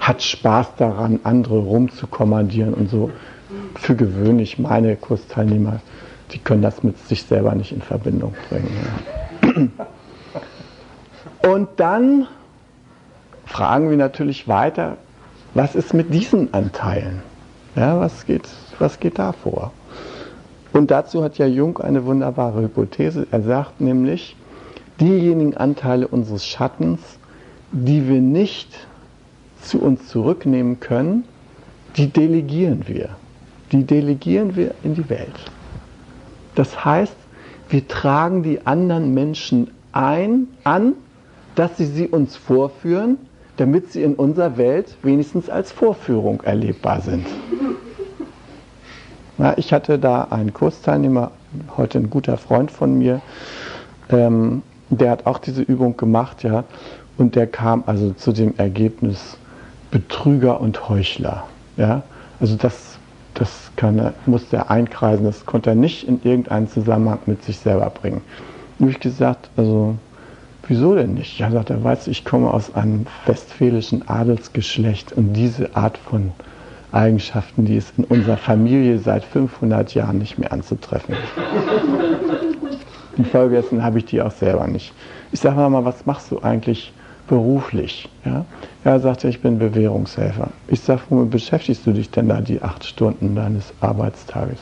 hat 0.01 0.23
Spaß 0.23 0.77
daran, 0.77 1.21
andere 1.25 1.59
rumzukommandieren 1.59 2.75
und 2.75 2.91
so. 2.91 3.11
Für 3.75 3.95
gewöhnlich 3.95 4.59
meine 4.59 4.97
Kursteilnehmer, 4.97 5.81
die 6.33 6.39
können 6.39 6.63
das 6.63 6.83
mit 6.83 6.99
sich 7.07 7.23
selber 7.25 7.55
nicht 7.55 7.73
in 7.73 7.83
Verbindung 7.83 8.35
bringen. 8.49 8.71
Ja. 8.75 9.22
Und 11.43 11.69
dann 11.77 12.27
fragen 13.47 13.91
wir 13.91 13.97
natürlich 13.97 14.49
weiter, 14.49 14.97
was 15.55 15.75
ist 15.75 15.93
mit 15.95 16.13
diesen 16.13 16.55
Anteilen? 16.55 17.23
Ja, 17.77 17.99
was, 18.01 18.27
geht, 18.27 18.49
was 18.79 19.01
geht 19.01 19.19
da 19.19 19.33
vor? 19.33 19.73
Und 20.73 20.91
dazu 20.91 21.23
hat 21.23 21.39
ja 21.39 21.47
Jung 21.47 21.79
eine 21.79 22.05
wunderbare 22.05 22.63
Hypothese. 22.63 23.27
Er 23.31 23.43
sagt 23.43 23.81
nämlich, 23.81 24.37
diejenigen 25.01 25.57
Anteile 25.57 26.09
unseres 26.09 26.47
Schattens, 26.47 27.01
die 27.73 28.09
wir 28.09 28.21
nicht 28.21 28.87
zu 29.61 29.81
uns 29.81 30.09
zurücknehmen 30.09 30.81
können, 30.81 31.25
die 31.97 32.09
delegieren 32.09 32.85
wir. 32.87 33.11
Die 33.71 33.85
delegieren 33.85 34.57
wir 34.57 34.75
in 34.83 34.95
die 34.95 35.09
Welt. 35.09 35.51
Das 36.55 36.85
heißt, 36.85 37.17
wir 37.73 37.89
tragen 37.89 38.43
die 38.43 38.67
anderen 38.67 39.15
Menschen 39.15 39.71
ein, 39.93 40.47
an, 40.63 40.93
dass 41.55 41.79
sie 41.79 41.87
sie 41.87 42.07
uns 42.07 42.37
vorführen, 42.37 43.17
damit 43.57 43.93
sie 43.93 44.03
in 44.03 44.15
unserer 44.15 44.59
Welt 44.59 44.97
wenigstens 45.03 45.49
als 45.49 45.73
Vorführung 45.73 46.43
erlebbar 46.43 47.01
sind. 47.01 47.27
Ja, 49.39 49.55
ich 49.57 49.73
hatte 49.73 49.99
da 49.99 50.25
einen 50.25 50.53
Kursteilnehmer, 50.53 51.31
heute 51.79 51.99
ein 51.99 52.11
guter 52.11 52.37
Freund 52.37 52.71
von 52.71 52.99
mir, 52.99 53.23
ähm, 54.11 54.63
der 54.91 55.11
hat 55.11 55.25
auch 55.25 55.39
diese 55.39 55.63
Übung 55.63 55.97
gemacht, 55.97 56.43
ja, 56.43 56.65
und 57.17 57.37
der 57.37 57.47
kam 57.47 57.85
also 57.87 58.13
zu 58.13 58.33
dem 58.33 58.55
Ergebnis 58.59 59.39
Betrüger 59.91 60.61
und 60.61 60.91
Heuchler. 60.91 61.45
Ja? 61.79 62.03
Also 62.41 62.57
das, 62.57 62.92
das 63.35 63.71
kann, 63.77 64.13
musste 64.27 64.57
er 64.57 64.71
einkreisen, 64.71 65.25
das 65.25 65.47
konnte 65.47 65.71
er 65.71 65.77
nicht 65.77 66.07
in 66.07 66.21
irgendeinen 66.23 66.69
Zusammenhang 66.69 67.21
mit 67.27 67.43
sich 67.43 67.59
selber 67.59 67.91
bringen. 67.91 68.21
Und 68.79 68.89
ich 68.89 69.01
gesagt, 69.01 69.51
also 69.57 69.97
wieso 70.67 70.95
denn 70.95 71.15
nicht? 71.15 71.39
Ja, 71.39 71.51
sagt 71.51 71.71
er, 71.71 71.83
weißt 71.83 72.07
du, 72.07 72.11
ich 72.11 72.25
komme 72.25 72.53
aus 72.53 72.75
einem 72.75 73.07
westfälischen 73.27 74.09
Adelsgeschlecht 74.09 75.13
und 75.13 75.33
diese 75.33 75.75
Art 75.77 75.99
von 75.99 76.33
Eigenschaften, 76.93 77.65
die 77.65 77.77
ist 77.77 77.95
in 77.97 78.05
unserer 78.05 78.37
Familie 78.37 78.99
seit 78.99 79.25
500 79.25 79.95
Jahren 79.95 80.19
nicht 80.19 80.39
mehr 80.39 80.53
anzutreffen. 80.53 81.17
Infolgedessen 83.17 83.83
habe 83.83 83.99
ich 83.99 84.05
die 84.07 84.21
auch 84.21 84.31
selber 84.31 84.67
nicht. 84.67 84.93
Ich 85.33 85.41
sage 85.41 85.57
mal, 85.57 85.85
was 85.85 86.07
machst 86.07 86.31
du 86.31 86.41
eigentlich 86.41 86.93
beruflich? 87.33 88.11
Ja, 88.27 88.45
er 88.85 89.01
sagte, 89.01 89.27
ich 89.27 89.41
bin 89.41 89.59
Bewährungshelfer. 89.59 90.49
Ich 90.69 90.81
sage, 90.81 91.01
womit 91.09 91.31
beschäftigst 91.31 91.87
du 91.87 91.93
dich 91.93 92.11
denn 92.11 92.29
da 92.29 92.43
die 92.43 92.61
acht 92.61 92.85
Stunden 92.85 93.35
deines 93.35 93.73
Arbeitstages? 93.81 94.59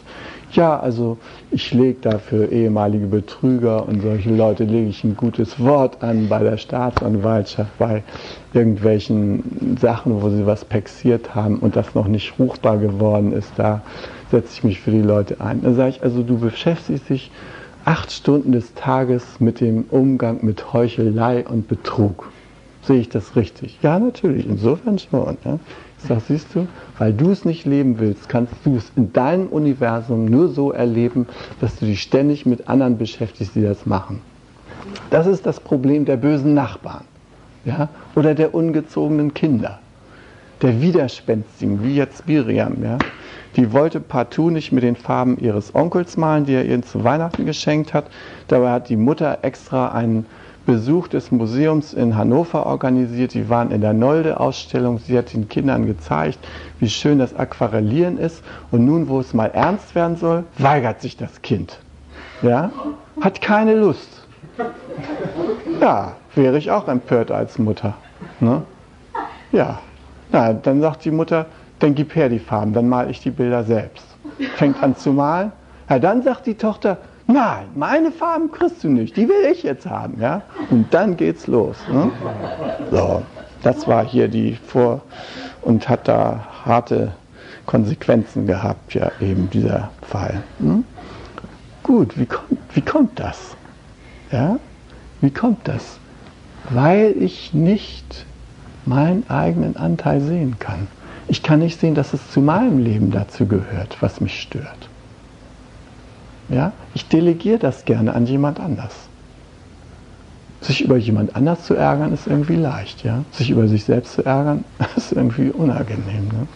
Ja, 0.52 0.78
also 0.78 1.18
ich 1.50 1.74
lege 1.74 1.98
da 2.00 2.18
für 2.18 2.46
ehemalige 2.52 3.08
Betrüger 3.08 3.88
und 3.88 4.02
solche 4.02 4.30
Leute 4.30 4.62
lege 4.62 4.88
ich 4.88 5.02
ein 5.02 5.16
gutes 5.16 5.58
Wort 5.58 6.00
an 6.04 6.28
bei 6.28 6.38
der 6.44 6.58
Staatsanwaltschaft, 6.58 7.76
bei 7.76 8.04
irgendwelchen 8.52 9.76
Sachen, 9.80 10.22
wo 10.22 10.28
sie 10.30 10.46
was 10.46 10.64
pexiert 10.64 11.34
haben 11.34 11.58
und 11.58 11.74
das 11.74 11.96
noch 11.96 12.06
nicht 12.06 12.38
ruchbar 12.38 12.78
geworden 12.78 13.32
ist. 13.32 13.50
Da 13.56 13.82
setze 14.30 14.52
ich 14.52 14.62
mich 14.62 14.80
für 14.80 14.92
die 14.92 15.02
Leute 15.02 15.40
ein. 15.40 15.60
Dann 15.62 15.74
sage 15.74 15.90
ich, 15.90 16.02
also 16.04 16.22
du 16.22 16.38
beschäftigst 16.38 17.08
dich 17.08 17.32
acht 17.84 18.12
Stunden 18.12 18.52
des 18.52 18.74
Tages 18.74 19.40
mit 19.40 19.60
dem 19.60 19.86
Umgang 19.90 20.38
mit 20.42 20.72
Heuchelei 20.72 21.44
und 21.44 21.66
Betrug. 21.66 22.30
Sehe 22.82 23.00
ich 23.00 23.08
das 23.08 23.36
richtig? 23.36 23.78
Ja, 23.82 23.98
natürlich, 23.98 24.46
insofern 24.46 24.98
schon. 24.98 25.36
Ja. 25.44 25.58
Ich 26.02 26.08
sage, 26.08 26.22
siehst 26.26 26.54
du, 26.54 26.66
weil 26.98 27.12
du 27.12 27.30
es 27.30 27.44
nicht 27.44 27.66
leben 27.66 27.98
willst, 27.98 28.28
kannst 28.28 28.54
du 28.64 28.76
es 28.76 28.90
in 28.96 29.12
deinem 29.12 29.48
Universum 29.48 30.24
nur 30.24 30.48
so 30.48 30.72
erleben, 30.72 31.26
dass 31.60 31.76
du 31.76 31.84
dich 31.84 32.00
ständig 32.00 32.46
mit 32.46 32.68
anderen 32.68 32.96
beschäftigst, 32.96 33.54
die 33.54 33.62
das 33.62 33.84
machen. 33.84 34.22
Das 35.10 35.26
ist 35.26 35.44
das 35.44 35.60
Problem 35.60 36.06
der 36.06 36.16
bösen 36.16 36.54
Nachbarn 36.54 37.04
ja, 37.64 37.88
oder 38.14 38.34
der 38.34 38.54
ungezogenen 38.54 39.34
Kinder, 39.34 39.78
der 40.62 40.80
Widerspenstigen, 40.80 41.82
wie 41.82 41.96
jetzt 41.96 42.26
Miriam. 42.26 42.82
Ja. 42.82 42.98
Die 43.56 43.72
wollte 43.72 44.00
partout 44.00 44.50
nicht 44.50 44.72
mit 44.72 44.84
den 44.84 44.96
Farben 44.96 45.36
ihres 45.38 45.74
Onkels 45.74 46.16
malen, 46.16 46.46
die 46.46 46.54
er 46.54 46.64
ihr 46.64 46.80
zu 46.82 47.02
Weihnachten 47.04 47.46
geschenkt 47.46 47.92
hat. 47.92 48.06
Dabei 48.48 48.70
hat 48.70 48.88
die 48.88 48.96
Mutter 48.96 49.38
extra 49.42 49.88
einen 49.88 50.24
Besuch 50.66 51.08
des 51.08 51.30
Museums 51.30 51.92
in 51.92 52.16
Hannover 52.16 52.66
organisiert. 52.66 53.34
Die 53.34 53.48
waren 53.48 53.70
in 53.70 53.80
der 53.80 53.92
Nolde-Ausstellung. 53.92 54.98
Sie 54.98 55.16
hat 55.16 55.32
den 55.32 55.48
Kindern 55.48 55.86
gezeigt, 55.86 56.38
wie 56.78 56.88
schön 56.88 57.18
das 57.18 57.34
Aquarellieren 57.34 58.18
ist. 58.18 58.42
Und 58.70 58.84
nun, 58.84 59.08
wo 59.08 59.20
es 59.20 59.34
mal 59.34 59.50
ernst 59.52 59.94
werden 59.94 60.16
soll, 60.16 60.44
weigert 60.58 61.00
sich 61.00 61.16
das 61.16 61.42
Kind. 61.42 61.78
Ja? 62.42 62.70
Hat 63.20 63.40
keine 63.40 63.74
Lust. 63.74 64.26
Ja, 65.80 66.12
wäre 66.34 66.58
ich 66.58 66.70
auch 66.70 66.88
empört 66.88 67.30
als 67.30 67.58
Mutter. 67.58 67.94
Ne? 68.40 68.62
Ja. 69.52 69.78
Na, 70.32 70.52
dann 70.52 70.80
sagt 70.80 71.04
die 71.04 71.10
Mutter, 71.10 71.46
dann 71.80 71.94
gib 71.94 72.14
her 72.14 72.28
die 72.28 72.38
Farben, 72.38 72.72
dann 72.72 72.88
male 72.88 73.10
ich 73.10 73.20
die 73.20 73.30
Bilder 73.30 73.64
selbst. 73.64 74.04
Fängt 74.56 74.82
an 74.82 74.94
zu 74.96 75.12
malen. 75.12 75.52
Ja, 75.88 75.98
dann 75.98 76.22
sagt 76.22 76.46
die 76.46 76.54
Tochter, 76.54 76.98
Nein, 77.32 77.66
meine 77.74 78.10
Farben 78.10 78.50
kriegst 78.50 78.82
du 78.82 78.88
nicht, 78.88 79.16
die 79.16 79.28
will 79.28 79.50
ich 79.52 79.62
jetzt 79.62 79.86
haben. 79.86 80.20
Ja? 80.20 80.42
Und 80.70 80.92
dann 80.92 81.16
geht's 81.16 81.46
los. 81.46 81.76
Ne? 81.90 82.10
So, 82.90 83.22
das 83.62 83.86
war 83.86 84.04
hier 84.04 84.28
die 84.28 84.54
Vor- 84.54 85.02
und 85.62 85.88
hat 85.88 86.08
da 86.08 86.46
harte 86.64 87.12
Konsequenzen 87.66 88.46
gehabt, 88.46 88.94
ja, 88.94 89.12
eben 89.20 89.48
dieser 89.50 89.90
Fall. 90.02 90.42
Hm? 90.58 90.84
Gut, 91.82 92.18
wie 92.18 92.26
kommt, 92.26 92.58
wie 92.74 92.80
kommt 92.80 93.20
das? 93.20 93.56
Ja? 94.32 94.58
Wie 95.20 95.30
kommt 95.30 95.68
das? 95.68 95.98
Weil 96.70 97.14
ich 97.18 97.54
nicht 97.54 98.26
meinen 98.86 99.28
eigenen 99.28 99.76
Anteil 99.76 100.20
sehen 100.20 100.56
kann. 100.58 100.88
Ich 101.28 101.42
kann 101.42 101.60
nicht 101.60 101.78
sehen, 101.78 101.94
dass 101.94 102.12
es 102.12 102.30
zu 102.32 102.40
meinem 102.40 102.78
Leben 102.78 103.12
dazu 103.12 103.46
gehört, 103.46 103.98
was 104.00 104.20
mich 104.20 104.40
stört. 104.40 104.89
Ja? 106.50 106.72
Ich 106.94 107.08
delegiere 107.08 107.58
das 107.58 107.84
gerne 107.84 108.14
an 108.14 108.26
jemand 108.26 108.60
anders. 108.60 108.94
Sich 110.60 110.84
über 110.84 110.96
jemand 110.96 111.36
anders 111.36 111.64
zu 111.64 111.74
ärgern, 111.74 112.12
ist 112.12 112.26
irgendwie 112.26 112.56
leicht. 112.56 113.04
Ja? 113.04 113.24
Sich 113.32 113.50
über 113.50 113.66
sich 113.68 113.84
selbst 113.84 114.12
zu 114.12 114.24
ärgern, 114.24 114.64
ist 114.96 115.12
irgendwie 115.12 115.50
unangenehm. 115.50 116.28
Ne? 116.28 116.46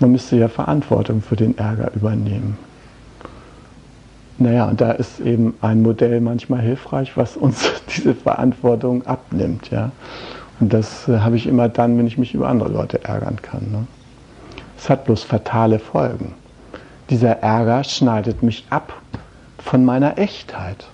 Man 0.00 0.12
müsste 0.12 0.36
ja 0.36 0.48
Verantwortung 0.48 1.22
für 1.22 1.36
den 1.36 1.56
Ärger 1.58 1.92
übernehmen. 1.94 2.56
Naja, 4.38 4.66
und 4.66 4.80
da 4.80 4.92
ist 4.92 5.18
eben 5.18 5.54
ein 5.60 5.82
Modell 5.82 6.20
manchmal 6.20 6.60
hilfreich, 6.60 7.16
was 7.16 7.36
uns 7.36 7.68
diese 7.96 8.14
Verantwortung 8.14 9.06
abnimmt. 9.06 9.70
Ja? 9.70 9.90
Und 10.60 10.72
das 10.72 11.08
äh, 11.08 11.18
habe 11.18 11.36
ich 11.36 11.46
immer 11.46 11.68
dann, 11.68 11.98
wenn 11.98 12.06
ich 12.06 12.18
mich 12.18 12.34
über 12.34 12.48
andere 12.48 12.70
Leute 12.70 13.04
ärgern 13.04 13.42
kann. 13.42 13.70
Ne? 13.70 13.86
Es 14.76 14.88
hat 14.88 15.04
bloß 15.04 15.24
fatale 15.24 15.78
Folgen. 15.78 16.34
Dieser 17.10 17.38
Ärger 17.42 17.84
schneidet 17.84 18.42
mich 18.42 18.66
ab 18.68 18.92
von 19.58 19.82
meiner 19.84 20.18
Echtheit, 20.18 20.86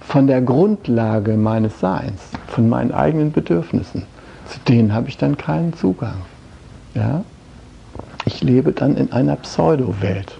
von 0.00 0.26
der 0.26 0.42
Grundlage 0.42 1.36
meines 1.36 1.78
Seins, 1.78 2.20
von 2.48 2.68
meinen 2.68 2.90
eigenen 2.90 3.30
Bedürfnissen. 3.30 4.02
Zu 4.46 4.58
denen 4.66 4.92
habe 4.92 5.08
ich 5.08 5.16
dann 5.16 5.36
keinen 5.36 5.72
Zugang. 5.72 6.16
Ja? 6.94 7.24
Ich 8.24 8.42
lebe 8.42 8.72
dann 8.72 8.96
in 8.96 9.12
einer 9.12 9.36
Pseudo-Welt 9.36 10.38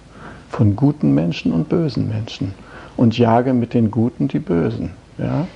von 0.49 0.75
guten 0.75 1.13
Menschen 1.13 1.53
und 1.53 1.69
bösen 1.69 2.09
Menschen 2.09 2.53
und 2.97 3.17
jage 3.17 3.53
mit 3.53 3.73
den 3.73 3.91
Guten 3.91 4.27
die 4.27 4.39
Bösen. 4.39 4.91
Ja? 5.17 5.47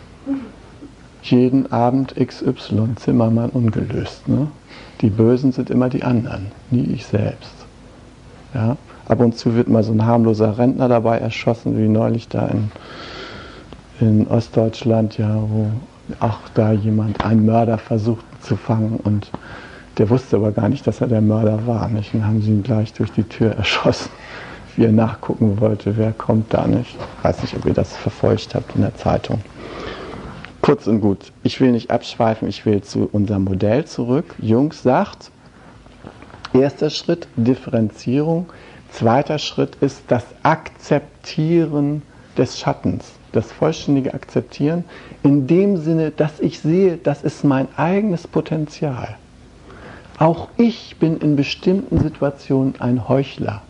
Jeden 1.24 1.72
Abend 1.74 2.16
XY, 2.16 2.96
Zimmermann 2.96 3.50
ungelöst. 3.50 4.30
Ne? 4.30 4.48
Die 5.02 5.10
Bösen 5.10 5.52
sind 5.52 5.70
immer 5.70 5.90
die 5.90 6.04
anderen, 6.04 6.48
nie 6.72 6.86
ich 6.94 7.06
selbst. 7.06 7.57
Ja? 8.54 8.78
Ab 9.08 9.20
und 9.22 9.38
zu 9.38 9.56
wird 9.56 9.70
mal 9.70 9.84
so 9.84 9.94
ein 9.94 10.06
harmloser 10.06 10.58
Rentner 10.58 10.90
dabei 10.90 11.18
erschossen, 11.20 11.78
wie 11.78 11.88
neulich 11.88 12.28
da 12.28 12.48
in, 12.48 12.72
in 14.00 14.28
Ostdeutschland, 14.28 15.18
ja, 15.18 15.36
wo 15.36 15.68
auch 16.20 16.40
da 16.54 16.72
jemand 16.72 17.24
einen 17.24 17.46
Mörder 17.46 17.78
versucht 17.78 18.26
zu 18.42 18.56
fangen 18.56 19.00
und 19.04 19.32
der 19.98 20.10
wusste 20.10 20.36
aber 20.38 20.52
gar 20.52 20.70
nicht, 20.70 20.86
dass 20.86 21.02
er 21.02 21.08
der 21.08 21.22
Mörder 21.22 21.66
war. 21.66 21.88
Nicht? 21.90 22.14
Und 22.14 22.26
haben 22.26 22.42
sie 22.42 22.52
ihn 22.52 22.64
gleich 22.64 22.94
durch 22.94 23.12
die 23.12 23.24
Tür 23.24 23.54
erschossen, 23.54 24.12
wie 24.76 24.86
er 24.86 24.92
nachgucken 24.92 25.60
wollte, 25.60 25.98
wer 25.98 26.12
kommt 26.12 26.54
da 26.54 26.68
nicht. 26.68 26.96
Ich 27.18 27.24
weiß 27.24 27.42
nicht, 27.42 27.56
ob 27.56 27.66
ihr 27.66 27.74
das 27.74 27.96
verfolgt 27.96 28.54
habt 28.54 28.76
in 28.76 28.82
der 28.82 28.96
Zeitung. 28.96 29.42
Kurz 30.62 30.86
und 30.86 31.02
gut, 31.02 31.32
ich 31.44 31.60
will 31.62 31.72
nicht 31.72 31.92
abschweifen, 31.92 32.48
ich 32.48 32.66
will 32.66 32.82
zu 32.82 33.10
unserem 33.12 33.46
Modell 33.46 33.86
zurück. 33.86 34.36
Jungs 34.40 34.84
sagt, 34.84 35.32
Erster 36.58 36.90
Schritt, 36.90 37.28
Differenzierung. 37.36 38.48
Zweiter 38.92 39.38
Schritt 39.38 39.76
ist 39.76 40.02
das 40.08 40.24
Akzeptieren 40.42 42.02
des 42.36 42.58
Schattens, 42.58 43.06
das 43.32 43.52
vollständige 43.52 44.14
Akzeptieren, 44.14 44.84
in 45.22 45.46
dem 45.46 45.78
Sinne, 45.78 46.10
dass 46.10 46.40
ich 46.40 46.60
sehe, 46.60 46.98
das 46.98 47.24
ist 47.24 47.44
mein 47.44 47.68
eigenes 47.78 48.28
Potenzial. 48.28 49.18
Auch 50.18 50.48
ich 50.58 50.96
bin 51.00 51.18
in 51.18 51.36
bestimmten 51.36 52.00
Situationen 52.00 52.74
ein 52.80 53.08
Heuchler. 53.08 53.62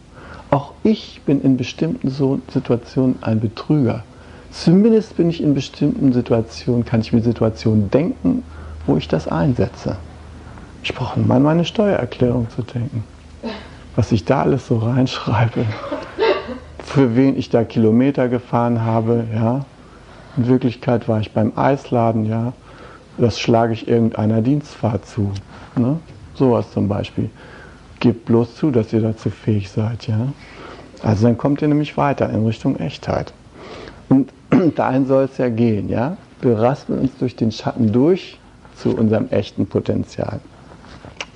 Auch 0.49 0.71
ich 0.83 1.21
bin 1.25 1.41
in 1.41 1.57
bestimmten 1.57 2.09
Situationen 2.09 3.17
ein 3.21 3.41
Betrüger. 3.41 4.03
Zumindest 4.51 5.17
bin 5.17 5.29
ich 5.29 5.43
in 5.43 5.53
bestimmten 5.53 6.13
Situationen, 6.13 6.85
kann 6.85 7.01
ich 7.01 7.11
mir 7.11 7.21
Situationen 7.21 7.91
denken, 7.91 8.43
wo 8.85 8.95
ich 8.95 9.09
das 9.09 9.27
einsetze. 9.27 9.97
Ich 10.87 10.95
brauche 10.95 11.19
mal 11.19 11.41
meine 11.41 11.65
Steuererklärung 11.65 12.49
zu 12.49 12.61
denken. 12.61 13.03
Was 13.97 14.13
ich 14.13 14.23
da 14.23 14.43
alles 14.43 14.67
so 14.67 14.77
reinschreibe, 14.77 15.65
für 16.81 17.17
wen 17.17 17.37
ich 17.37 17.49
da 17.49 17.65
Kilometer 17.65 18.29
gefahren 18.29 18.85
habe, 18.85 19.25
ja. 19.35 19.65
In 20.37 20.47
Wirklichkeit 20.47 21.09
war 21.09 21.19
ich 21.19 21.33
beim 21.33 21.51
Eisladen, 21.57 22.23
ja. 22.23 22.53
Das 23.17 23.37
schlage 23.37 23.73
ich 23.73 23.89
irgendeiner 23.89 24.41
Dienstfahrt 24.41 25.05
zu. 25.05 25.33
Ne? 25.75 25.99
Sowas 26.35 26.71
zum 26.71 26.87
Beispiel. 26.87 27.31
Gebt 27.99 28.23
bloß 28.23 28.55
zu, 28.55 28.71
dass 28.71 28.93
ihr 28.93 29.01
dazu 29.01 29.29
fähig 29.29 29.69
seid, 29.69 30.07
ja. 30.07 30.29
Also 31.03 31.27
dann 31.27 31.37
kommt 31.37 31.61
ihr 31.61 31.67
nämlich 31.67 31.97
weiter 31.97 32.29
in 32.29 32.45
Richtung 32.45 32.77
Echtheit. 32.77 33.33
Und 34.07 34.31
dahin 34.77 35.05
soll 35.05 35.25
es 35.25 35.37
ja 35.37 35.49
gehen, 35.49 35.89
ja. 35.89 36.15
Wir 36.39 36.57
raspeln 36.57 36.99
uns 36.99 37.11
durch 37.19 37.35
den 37.35 37.51
Schatten 37.51 37.91
durch 37.91 38.39
zu 38.77 38.95
unserem 38.95 39.27
echten 39.31 39.67
Potenzial. 39.67 40.39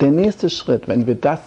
Der 0.02 0.10
nächste 0.10 0.50
Schritt, 0.50 0.88
wenn 0.88 1.06
wir 1.06 1.14
das 1.14 1.38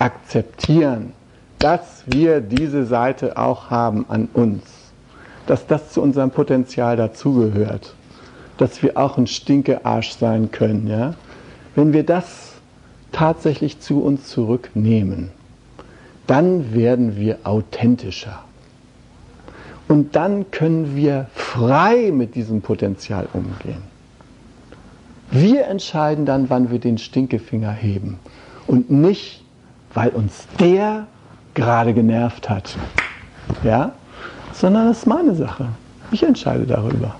akzeptieren, 0.00 1.12
dass 1.60 2.02
wir 2.06 2.40
diese 2.40 2.84
Seite 2.84 3.36
auch 3.36 3.70
haben 3.70 4.06
an 4.08 4.28
uns, 4.34 4.64
dass 5.46 5.68
das 5.68 5.92
zu 5.92 6.02
unserem 6.02 6.32
Potenzial 6.32 6.96
dazugehört, 6.96 7.94
dass 8.58 8.82
wir 8.82 8.96
auch 8.96 9.18
ein 9.18 9.28
Stinkearsch 9.28 10.14
sein 10.14 10.50
können, 10.50 10.88
ja? 10.88 11.14
Wenn 11.76 11.92
wir 11.92 12.02
das 12.02 12.54
tatsächlich 13.12 13.78
zu 13.78 14.02
uns 14.02 14.26
zurücknehmen, 14.26 15.30
dann 16.26 16.74
werden 16.74 17.14
wir 17.14 17.38
authentischer. 17.44 18.42
Und 19.86 20.16
dann 20.16 20.50
können 20.50 20.96
wir 20.96 21.28
frei 21.34 22.10
mit 22.12 22.34
diesem 22.34 22.62
Potenzial 22.62 23.28
umgehen. 23.32 23.91
Wir 25.34 25.66
entscheiden 25.66 26.26
dann, 26.26 26.50
wann 26.50 26.70
wir 26.70 26.78
den 26.78 26.98
Stinkefinger 26.98 27.72
heben. 27.72 28.18
Und 28.66 28.90
nicht, 28.90 29.42
weil 29.94 30.10
uns 30.10 30.46
der 30.60 31.06
gerade 31.54 31.94
genervt 31.94 32.50
hat. 32.50 32.76
Ja? 33.64 33.92
Sondern 34.52 34.88
das 34.88 34.98
ist 34.98 35.06
meine 35.06 35.34
Sache. 35.34 35.68
Ich 36.10 36.22
entscheide 36.22 36.66
darüber. 36.66 37.14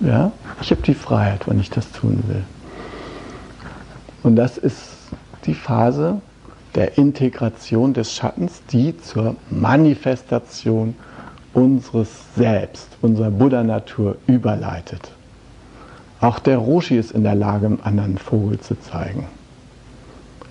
Ja? 0.00 0.30
Ich 0.60 0.70
habe 0.70 0.82
die 0.82 0.92
Freiheit, 0.92 1.46
wann 1.46 1.58
ich 1.58 1.70
das 1.70 1.90
tun 1.90 2.22
will. 2.28 2.44
Und 4.22 4.36
das 4.36 4.58
ist 4.58 4.82
die 5.46 5.54
Phase 5.54 6.20
der 6.74 6.98
Integration 6.98 7.94
des 7.94 8.12
Schattens, 8.12 8.60
die 8.70 8.94
zur 8.98 9.36
Manifestation 9.48 10.94
unseres 11.54 12.10
Selbst, 12.36 12.88
unserer 13.00 13.30
Buddha-Natur 13.30 14.18
überleitet. 14.26 15.12
Auch 16.20 16.38
der 16.38 16.58
Roshi 16.58 16.96
ist 16.96 17.12
in 17.12 17.22
der 17.22 17.34
Lage, 17.34 17.66
einen 17.66 17.80
anderen 17.82 18.18
Vogel 18.18 18.58
zu 18.60 18.78
zeigen. 18.80 19.26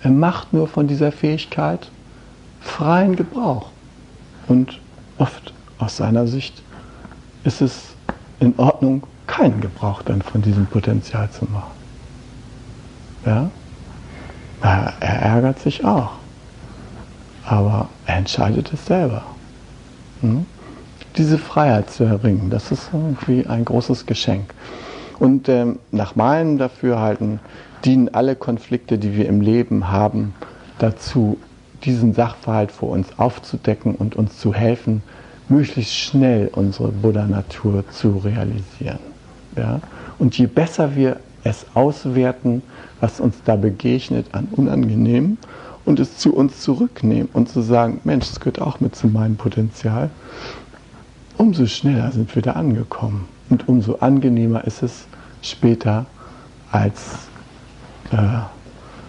Er 0.04 0.12
macht 0.12 0.54
nur 0.54 0.68
von 0.68 0.88
dieser 0.88 1.12
Fähigkeit 1.12 1.90
freien 2.62 3.16
Gebrauch. 3.16 3.70
Und 4.48 4.80
oft 5.18 5.54
aus 5.78 5.98
seiner 5.98 6.28
Sicht 6.28 6.62
ist 7.44 7.62
es 7.62 7.96
in 8.40 8.54
Ordnung, 8.58 9.04
keinen 9.26 9.60
Gebrauch 9.62 10.02
dann 10.04 10.22
von 10.22 10.42
diesem 10.42 10.66
Potenzial 10.68 11.30
zu 11.32 11.46
machen. 11.46 11.72
Ja? 13.26 13.50
Er 14.62 14.94
ärgert 15.02 15.60
sich 15.60 15.84
auch. 15.84 16.12
Aber 17.46 17.90
er 18.06 18.18
entscheidet 18.18 18.72
es 18.74 18.86
selber. 18.86 19.24
Hm? 20.22 20.46
Diese 21.18 21.38
Freiheit 21.38 21.90
zu 21.90 22.04
erringen, 22.04 22.50
das 22.50 22.72
ist 22.72 22.90
irgendwie 22.94 23.46
ein 23.48 23.66
großes 23.66 24.06
Geschenk. 24.06 24.54
Und 25.20 25.50
ähm, 25.50 25.80
nach 25.92 26.16
meinem 26.16 26.58
Dafürhalten 26.58 27.40
dienen 27.86 28.10
alle 28.14 28.36
Konflikte, 28.36 28.98
die 28.98 29.16
wir 29.16 29.28
im 29.28 29.42
Leben 29.42 29.90
haben, 29.92 30.34
dazu, 30.80 31.38
diesen 31.84 32.14
Sachverhalt 32.14 32.72
vor 32.72 32.90
uns 32.90 33.08
aufzudecken 33.18 33.96
und 33.96 34.16
uns 34.16 34.40
zu 34.40 34.54
helfen, 34.54 35.04
möglichst 35.50 35.96
schnell 35.96 36.50
unsere 36.54 36.90
Buddha-Natur 36.90 37.90
zu 37.90 38.18
realisieren. 38.18 39.00
Ja? 39.56 39.80
Und 40.20 40.38
je 40.38 40.48
besser 40.48 40.96
wir 40.96 41.18
es 41.44 41.66
auswerten, 41.74 42.62
was 43.00 43.20
uns 43.20 43.36
da 43.46 43.56
begegnet 43.56 44.28
an 44.34 44.48
Unangenehmen, 44.52 45.38
und 45.88 46.02
es 46.02 46.18
zu 46.18 46.36
uns 46.36 46.60
zurücknehmen 46.60 47.30
und 47.32 47.48
zu 47.48 47.62
sagen, 47.62 48.02
Mensch, 48.04 48.28
das 48.28 48.42
gehört 48.42 48.62
auch 48.62 48.82
mit 48.82 48.94
zu 48.94 49.08
meinem 49.08 49.38
Potenzial, 49.38 50.10
umso 51.38 51.66
schneller 51.66 52.12
sind 52.12 52.36
wir 52.36 52.42
da 52.42 52.52
angekommen. 52.52 53.26
Und 53.50 53.70
umso 53.70 53.96
angenehmer 54.00 54.66
ist 54.66 54.84
es 54.84 55.07
später 55.42 56.06
als 56.72 57.28
äh, 58.12 58.18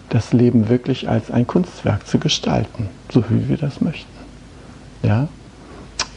das 0.09 0.33
Leben 0.33 0.69
wirklich 0.69 1.09
als 1.09 1.31
ein 1.31 1.47
Kunstwerk 1.47 2.07
zu 2.07 2.19
gestalten, 2.19 2.89
so 3.13 3.23
wie 3.29 3.49
wir 3.49 3.57
das 3.57 3.81
möchten. 3.81 4.11
Ja? 5.03 5.29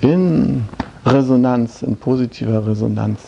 In 0.01 0.65
Resonanz, 1.05 1.81
in 1.81 1.97
positiver 1.97 2.65
Resonanz 2.65 3.19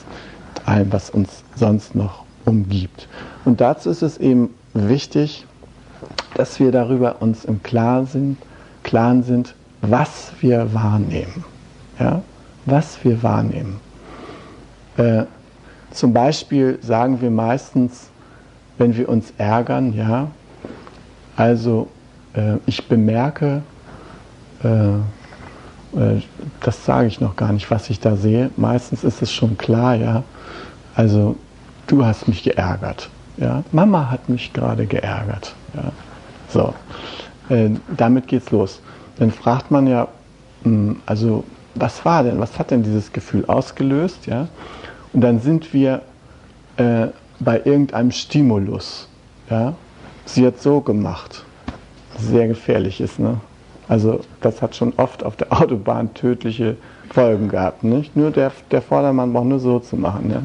mit 0.53 0.67
allem, 0.67 0.93
was 0.93 1.09
uns 1.09 1.43
sonst 1.55 1.95
noch 1.95 2.23
umgibt. 2.45 3.07
Und 3.45 3.61
dazu 3.61 3.89
ist 3.89 4.01
es 4.01 4.17
eben 4.17 4.53
wichtig, 4.73 5.45
dass 6.36 6.59
wir 6.59 6.71
darüber 6.71 7.21
uns 7.21 7.45
im 7.45 7.61
Klaren 7.61 8.07
sind, 8.07 8.38
Klaren 8.84 9.23
sind 9.23 9.55
was 9.81 10.31
wir 10.39 10.73
wahrnehmen. 10.73 11.43
Ja? 11.99 12.21
Was 12.65 13.03
wir 13.03 13.21
wahrnehmen. 13.21 13.79
Äh, 14.97 15.23
zum 15.94 16.14
Beispiel 16.14 16.80
sagen 16.82 17.22
wir 17.22 17.32
meistens, 17.32 18.10
wenn 18.78 18.96
wir 18.96 19.10
uns 19.10 19.34
ärgern, 19.38 19.94
ja, 19.94 20.28
also 21.36 21.88
äh, 22.34 22.58
ich 22.66 22.88
bemerke, 22.88 23.62
äh, 24.64 24.68
äh, 25.98 26.22
das 26.62 26.86
sage 26.86 27.08
ich 27.08 27.20
noch 27.20 27.36
gar 27.36 27.54
nicht, 27.54 27.70
was 27.72 27.89
ich 27.89 28.00
da 28.00 28.16
sehe. 28.16 28.50
Meistens 28.58 29.04
ist 29.04 29.22
es 29.22 29.32
schon 29.32 29.58
klar, 29.58 29.96
ja. 29.96 30.24
Also 30.96 31.36
du 31.88 32.06
hast 32.06 32.28
mich 32.28 32.44
geärgert, 32.44 33.10
ja. 33.38 33.64
Mama 33.72 34.10
hat 34.10 34.30
mich 34.30 34.54
gerade 34.54 34.86
geärgert, 34.86 35.56
ja. 35.76 35.91
So, 36.50 36.74
äh, 37.50 37.70
damit 37.96 38.28
geht's 38.28 38.52
los. 38.52 38.82
Dann 39.18 39.32
fragt 39.32 39.72
man 39.72 39.88
ja, 39.88 40.08
mh, 40.64 40.70
hm, 40.72 41.02
also 41.06 41.44
was 41.76 42.06
war 42.06 42.24
denn, 42.24 42.39
was 42.39 42.60
hat 42.60 42.72
denn 42.72 42.84
dieses 42.84 43.12
Gefühl 43.12 43.46
ausgelöst, 43.46 44.28
ja? 44.28 44.48
Und 45.14 45.22
dann 45.22 45.39
sind 45.39 45.74
wir 45.74 46.01
äh, 46.78 47.07
bei 47.39 47.61
irgendeinem 47.64 48.11
Stimulus, 48.11 49.07
ja? 49.49 49.74
Sie 50.26 50.45
hat 50.45 50.61
so 50.61 50.82
gemacht. 50.82 51.43
Sehr 52.18 52.47
gefährlich 52.47 53.01
ist, 53.01 53.20
ne? 53.20 53.39
Also 53.88 54.22
das 54.41 54.61
hat 54.61 54.76
schon 54.76 54.93
oft 54.97 55.24
auf 55.24 55.36
der 55.36 55.51
Autobahn 55.61 56.14
tödliche 56.14 56.78
Folgen 57.14 57.49
gehabt. 57.49 57.84
Nicht? 57.84 58.16
Nur 58.16 58.32
der, 58.32 58.51
der 58.72 58.82
Vordermann 58.82 59.34
braucht 59.34 59.45
nur 59.45 59.59
so 59.59 59.80
zu 59.80 59.97
machen. 59.97 60.32
Ja? 60.32 60.41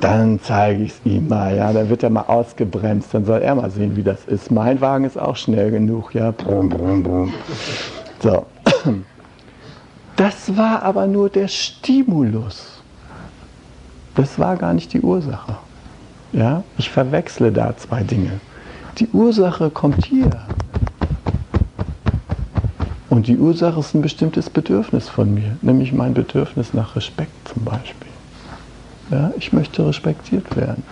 Dann 0.00 0.40
zeige 0.42 0.82
ich 0.82 0.92
es 0.92 1.00
ihm 1.04 1.28
mal, 1.28 1.56
ja. 1.56 1.72
Dann 1.72 1.88
wird 1.88 2.02
er 2.02 2.10
mal 2.10 2.22
ausgebremst, 2.22 3.14
dann 3.14 3.24
soll 3.24 3.40
er 3.40 3.54
mal 3.54 3.70
sehen, 3.70 3.96
wie 3.96 4.02
das 4.02 4.24
ist. 4.24 4.50
Mein 4.50 4.80
Wagen 4.80 5.04
ist 5.04 5.18
auch 5.18 5.36
schnell 5.36 5.70
genug, 5.70 6.14
ja. 6.14 6.32
Brumm, 6.32 6.68
brumm, 6.68 7.02
brumm. 7.02 7.32
So. 8.20 8.46
Das 10.22 10.56
war 10.56 10.84
aber 10.84 11.08
nur 11.08 11.28
der 11.28 11.48
Stimulus. 11.48 12.80
Das 14.14 14.38
war 14.38 14.56
gar 14.56 14.72
nicht 14.72 14.92
die 14.92 15.00
Ursache. 15.00 15.56
Ja? 16.32 16.62
Ich 16.78 16.90
verwechsle 16.90 17.50
da 17.50 17.76
zwei 17.76 18.04
Dinge. 18.04 18.38
Die 18.98 19.08
Ursache 19.08 19.68
kommt 19.68 20.06
hier. 20.06 20.30
Und 23.10 23.26
die 23.26 23.36
Ursache 23.36 23.80
ist 23.80 23.96
ein 23.96 24.02
bestimmtes 24.02 24.48
Bedürfnis 24.48 25.08
von 25.08 25.34
mir, 25.34 25.56
nämlich 25.60 25.92
mein 25.92 26.14
Bedürfnis 26.14 26.72
nach 26.72 26.94
Respekt 26.94 27.48
zum 27.48 27.64
Beispiel. 27.64 28.12
Ja, 29.10 29.32
ich 29.36 29.52
möchte 29.52 29.84
respektiert 29.84 30.54
werden. 30.54 30.84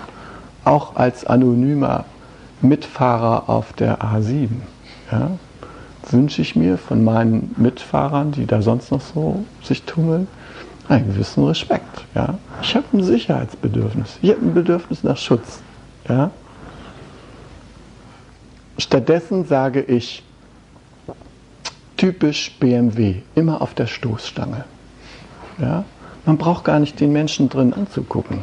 Auch 0.64 0.96
als 0.96 1.24
anonymer 1.24 2.04
Mitfahrer 2.62 3.48
auf 3.48 3.74
der 3.74 4.00
A7 4.00 4.48
ja, 5.12 5.30
wünsche 6.08 6.42
ich 6.42 6.56
mir 6.56 6.78
von 6.78 7.04
meinen 7.04 7.54
Mitfahrern, 7.56 8.32
die 8.32 8.46
da 8.46 8.62
sonst 8.62 8.90
noch 8.90 9.00
so 9.00 9.44
sich 9.62 9.82
tummeln, 9.82 10.28
einen 10.88 11.06
gewissen 11.12 11.44
Respekt. 11.44 12.04
Ja. 12.14 12.38
Ich 12.62 12.74
habe 12.74 12.86
ein 12.92 13.02
Sicherheitsbedürfnis. 13.02 14.18
Ich 14.22 14.30
habe 14.30 14.40
ein 14.40 14.54
Bedürfnis 14.54 15.04
nach 15.04 15.16
Schutz. 15.16 15.60
Ja. 16.08 16.30
Stattdessen 18.78 19.44
sage 19.44 19.82
ich, 19.82 20.22
typisch 21.96 22.56
BMW, 22.58 23.16
immer 23.34 23.60
auf 23.60 23.74
der 23.74 23.86
Stoßstange. 23.86 24.64
Ja? 25.58 25.84
Man 26.24 26.38
braucht 26.38 26.64
gar 26.64 26.78
nicht 26.78 26.98
den 26.98 27.12
Menschen 27.12 27.48
drin 27.50 27.74
anzugucken. 27.74 28.38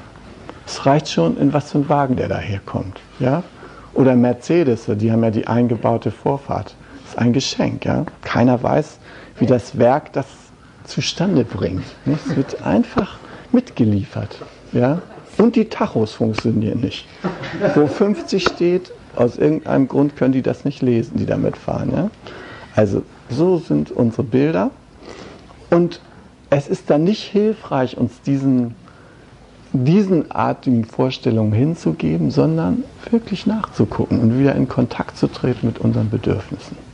Es 0.65 0.85
reicht 0.85 1.09
schon, 1.09 1.37
in 1.37 1.53
was 1.53 1.71
für 1.71 1.79
ein 1.79 1.89
Wagen 1.89 2.15
der 2.17 2.27
daherkommt. 2.27 2.99
Ja? 3.19 3.43
Oder 3.93 4.15
Mercedes, 4.15 4.85
die 4.87 5.11
haben 5.11 5.23
ja 5.23 5.31
die 5.31 5.47
eingebaute 5.47 6.11
Vorfahrt. 6.11 6.75
Ein 7.17 7.33
Geschenk. 7.33 7.85
Ja? 7.85 8.05
Keiner 8.21 8.61
weiß, 8.61 8.99
wie 9.39 9.47
das 9.47 9.77
Werk 9.77 10.13
das 10.13 10.27
zustande 10.85 11.43
bringt. 11.43 11.83
Es 12.05 12.35
wird 12.35 12.63
einfach 12.63 13.17
mitgeliefert. 13.51 14.37
Ja? 14.71 15.01
Und 15.37 15.55
die 15.55 15.65
Tachos 15.65 16.13
funktionieren 16.13 16.79
nicht. 16.79 17.05
Wo 17.75 17.87
50 17.87 18.43
steht, 18.43 18.91
aus 19.15 19.37
irgendeinem 19.37 19.87
Grund 19.87 20.15
können 20.15 20.31
die 20.31 20.43
das 20.43 20.63
nicht 20.63 20.81
lesen, 20.81 21.17
die 21.17 21.25
damit 21.25 21.57
fahren. 21.57 21.91
Ja? 21.93 22.09
Also 22.75 23.01
so 23.29 23.57
sind 23.57 23.91
unsere 23.91 24.23
Bilder. 24.23 24.69
Und 25.71 25.99
es 26.51 26.67
ist 26.67 26.89
dann 26.89 27.03
nicht 27.03 27.23
hilfreich, 27.23 27.97
uns 27.97 28.21
diesen, 28.21 28.75
diesen 29.73 30.31
artigen 30.31 30.85
Vorstellungen 30.85 31.51
hinzugeben, 31.51 32.29
sondern 32.29 32.83
wirklich 33.09 33.47
nachzugucken 33.47 34.19
und 34.19 34.39
wieder 34.39 34.53
in 34.53 34.67
Kontakt 34.67 35.17
zu 35.17 35.27
treten 35.27 35.65
mit 35.65 35.79
unseren 35.79 36.09
Bedürfnissen. 36.09 36.86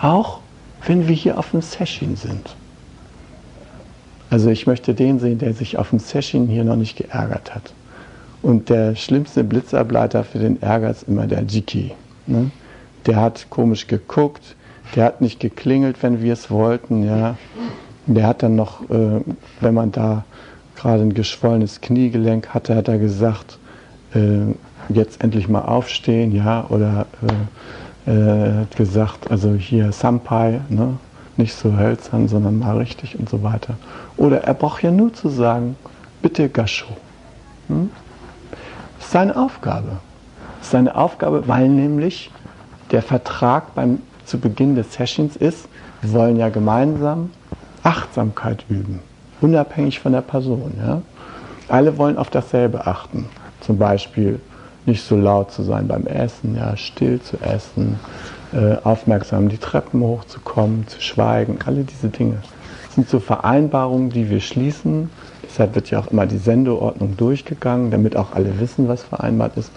Auch 0.00 0.40
wenn 0.86 1.08
wir 1.08 1.14
hier 1.14 1.38
auf 1.38 1.50
dem 1.50 1.62
Session 1.62 2.16
sind. 2.16 2.54
Also 4.30 4.50
ich 4.50 4.66
möchte 4.66 4.94
den 4.94 5.18
sehen, 5.18 5.38
der 5.38 5.54
sich 5.54 5.78
auf 5.78 5.90
dem 5.90 5.98
Session 5.98 6.48
hier 6.48 6.64
noch 6.64 6.76
nicht 6.76 6.96
geärgert 6.96 7.54
hat. 7.54 7.72
Und 8.42 8.68
der 8.68 8.94
schlimmste 8.94 9.44
Blitzableiter 9.44 10.24
für 10.24 10.38
den 10.38 10.60
Ärger 10.62 10.90
ist 10.90 11.04
immer 11.04 11.26
der 11.26 11.42
Jiki. 11.42 11.92
Ne? 12.26 12.50
der 13.06 13.20
hat 13.20 13.46
komisch 13.50 13.86
geguckt, 13.86 14.56
der 14.94 15.04
hat 15.04 15.20
nicht 15.20 15.40
geklingelt, 15.40 16.02
wenn 16.02 16.22
wir 16.22 16.32
es 16.32 16.50
wollten, 16.50 17.04
ja. 17.04 17.36
Der 18.06 18.26
hat 18.26 18.42
dann 18.42 18.54
noch, 18.54 18.88
äh, 18.88 19.20
wenn 19.60 19.74
man 19.74 19.90
da 19.90 20.24
gerade 20.76 21.02
ein 21.02 21.14
geschwollenes 21.14 21.80
Kniegelenk 21.80 22.50
hatte, 22.50 22.76
hat 22.76 22.86
er 22.86 22.98
gesagt, 22.98 23.58
äh, 24.14 24.52
jetzt 24.88 25.24
endlich 25.24 25.48
mal 25.48 25.62
aufstehen, 25.62 26.32
ja, 26.32 26.66
oder 26.68 27.06
äh, 27.22 27.32
äh, 28.06 28.60
hat 28.60 28.76
gesagt, 28.76 29.30
also 29.30 29.54
hier 29.54 29.92
Sampai, 29.92 30.60
ne, 30.68 30.98
nicht 31.36 31.54
so 31.54 31.76
hölzern, 31.76 32.28
sondern 32.28 32.58
mal 32.58 32.78
richtig 32.78 33.18
und 33.18 33.28
so 33.28 33.42
weiter. 33.42 33.74
Oder 34.16 34.44
er 34.44 34.54
braucht 34.54 34.82
ja 34.82 34.90
nur 34.90 35.12
zu 35.12 35.28
sagen, 35.28 35.76
bitte 36.22 36.48
Gascho. 36.48 36.96
Hm? 37.68 37.90
Das 38.96 39.06
ist 39.06 39.12
seine 39.12 39.36
Aufgabe. 39.36 39.98
Das 40.58 40.66
ist 40.66 40.70
seine 40.70 40.94
Aufgabe, 40.94 41.46
weil 41.46 41.68
nämlich 41.68 42.30
der 42.90 43.02
Vertrag 43.02 43.74
beim, 43.74 44.00
zu 44.24 44.38
Beginn 44.38 44.74
des 44.74 44.92
Sessions 44.92 45.36
ist, 45.36 45.68
wir 46.00 46.12
wollen 46.12 46.36
ja 46.36 46.48
gemeinsam 46.48 47.30
Achtsamkeit 47.82 48.64
üben, 48.68 49.00
unabhängig 49.40 50.00
von 50.00 50.12
der 50.12 50.20
Person. 50.20 50.72
Ja? 50.78 51.02
Alle 51.68 51.98
wollen 51.98 52.18
auf 52.18 52.30
dasselbe 52.30 52.86
achten. 52.86 53.26
Zum 53.60 53.78
Beispiel 53.78 54.40
nicht 54.86 55.04
so 55.04 55.16
laut 55.16 55.52
zu 55.52 55.62
sein 55.62 55.88
beim 55.88 56.06
Essen, 56.06 56.56
ja, 56.56 56.76
still 56.76 57.20
zu 57.20 57.38
essen, 57.40 57.98
äh, 58.52 58.76
aufmerksam 58.84 59.48
die 59.48 59.58
Treppen 59.58 60.00
hochzukommen, 60.00 60.86
zu 60.86 61.00
schweigen, 61.00 61.58
alle 61.66 61.82
diese 61.82 62.08
Dinge. 62.08 62.38
Sind 62.94 63.08
so 63.08 63.20
Vereinbarungen, 63.20 64.10
die 64.10 64.30
wir 64.30 64.40
schließen. 64.40 65.10
Deshalb 65.44 65.74
wird 65.74 65.90
ja 65.90 65.98
auch 65.98 66.06
immer 66.08 66.26
die 66.26 66.38
Sendeordnung 66.38 67.16
durchgegangen, 67.16 67.90
damit 67.90 68.16
auch 68.16 68.32
alle 68.32 68.58
wissen, 68.60 68.88
was 68.88 69.02
vereinbart 69.02 69.56
ist. 69.56 69.70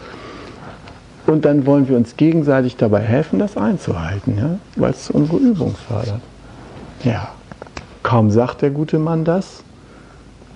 Und 1.26 1.46
dann 1.46 1.66
wollen 1.66 1.88
wir 1.88 1.98
uns 1.98 2.16
gegenseitig 2.18 2.76
dabei 2.78 3.02
helfen, 3.02 3.40
das 3.40 3.58
einzuhalten, 3.58 4.38
ja? 4.38 4.60
weil 4.76 4.92
es 4.92 5.10
unsere 5.12 5.38
Übung 5.38 5.76
fördert. 5.76 6.22
Ja, 7.04 7.30
kaum 8.04 8.32
sagt 8.32 8.62
der 8.62 8.72
gute 8.72 9.00
Mann 9.00 9.26
das, 9.26 9.64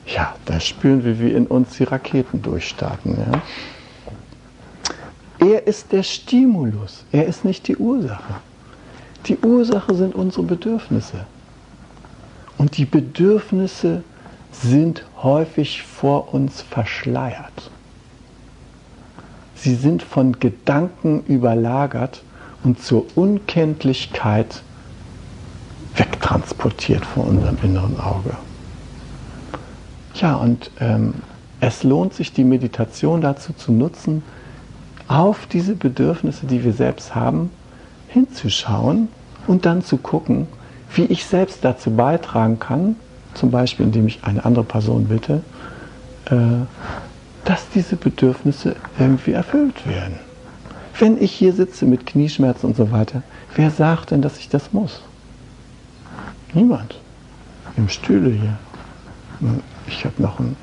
ja, 0.06 0.34
da 0.46 0.60
spüren 0.60 1.04
wir, 1.06 1.20
wie 1.20 1.32
in 1.32 1.48
uns 1.48 1.78
die 1.78 1.84
Raketen 1.84 2.42
durchstarten. 2.42 3.18
Ja? 3.18 3.42
Er 5.44 5.68
ist 5.68 5.92
der 5.92 6.04
Stimulus, 6.04 7.04
er 7.12 7.26
ist 7.26 7.44
nicht 7.44 7.68
die 7.68 7.76
Ursache. 7.76 8.36
Die 9.26 9.38
Ursache 9.38 9.94
sind 9.94 10.16
unsere 10.16 10.44
Bedürfnisse. 10.44 11.26
Und 12.58 12.78
die 12.78 12.86
Bedürfnisse 12.86 14.04
sind 14.54 15.04
häufig 15.22 15.82
vor 15.82 16.34
uns 16.34 16.62
verschleiert. 16.62 17.72
Sie 19.56 19.76
sind 19.76 20.02
von 20.02 20.40
Gedanken 20.40 21.24
überlagert 21.28 22.24
und 22.64 22.82
zur 22.82 23.06
Unkenntlichkeit 23.16 24.62
wegtransportiert 25.96 27.06
vor 27.06 27.28
unserem 27.28 27.58
inneren 27.64 28.00
Auge. 28.00 28.38
Ja, 30.16 30.36
und 30.36 30.72
ähm, 30.80 31.16
es 31.60 31.84
lohnt 31.84 32.14
sich, 32.14 32.32
die 32.32 32.44
Meditation 32.46 33.20
dazu 33.20 33.52
zu 33.52 33.74
nutzen, 33.74 34.24
auf 35.14 35.46
diese 35.46 35.76
Bedürfnisse, 35.76 36.48
die 36.48 36.64
wir 36.64 36.74
selbst 36.74 37.14
haben, 37.14 37.52
hinzuschauen 38.08 39.10
und 39.46 39.64
dann 39.66 39.84
zu 39.84 39.98
gucken, 39.98 40.48
wie 40.96 41.04
ich 41.04 41.26
selbst 41.26 41.60
dazu 41.64 41.92
beitragen 41.92 42.58
kann, 42.60 42.96
zum 43.36 43.52
Beispiel 43.52 43.86
indem 43.86 44.08
ich 44.08 44.24
eine 44.24 44.44
andere 44.44 44.64
Person 44.64 45.06
bitte, 45.06 45.44
äh, 46.26 46.36
dass 47.46 47.70
diese 47.70 47.96
Bedürfnisse 47.96 48.76
irgendwie 48.98 49.34
erfüllt 49.34 49.88
werden. 49.88 50.18
Wenn 50.98 51.22
ich 51.22 51.32
hier 51.32 51.54
sitze 51.54 51.86
mit 51.86 52.08
Knieschmerzen 52.08 52.68
und 52.68 52.76
so 52.76 52.92
weiter, 52.92 53.22
wer 53.56 53.70
sagt 53.70 54.12
denn, 54.12 54.22
dass 54.24 54.40
ich 54.40 54.50
das 54.50 54.74
muss? 54.74 55.02
Niemand. 56.54 57.00
Im 57.78 57.88
Stühle 57.88 58.32
hier. 58.32 58.58
Ich 59.88 60.06
habe 60.06 60.20
noch 60.22 60.40
ein, 60.40 60.56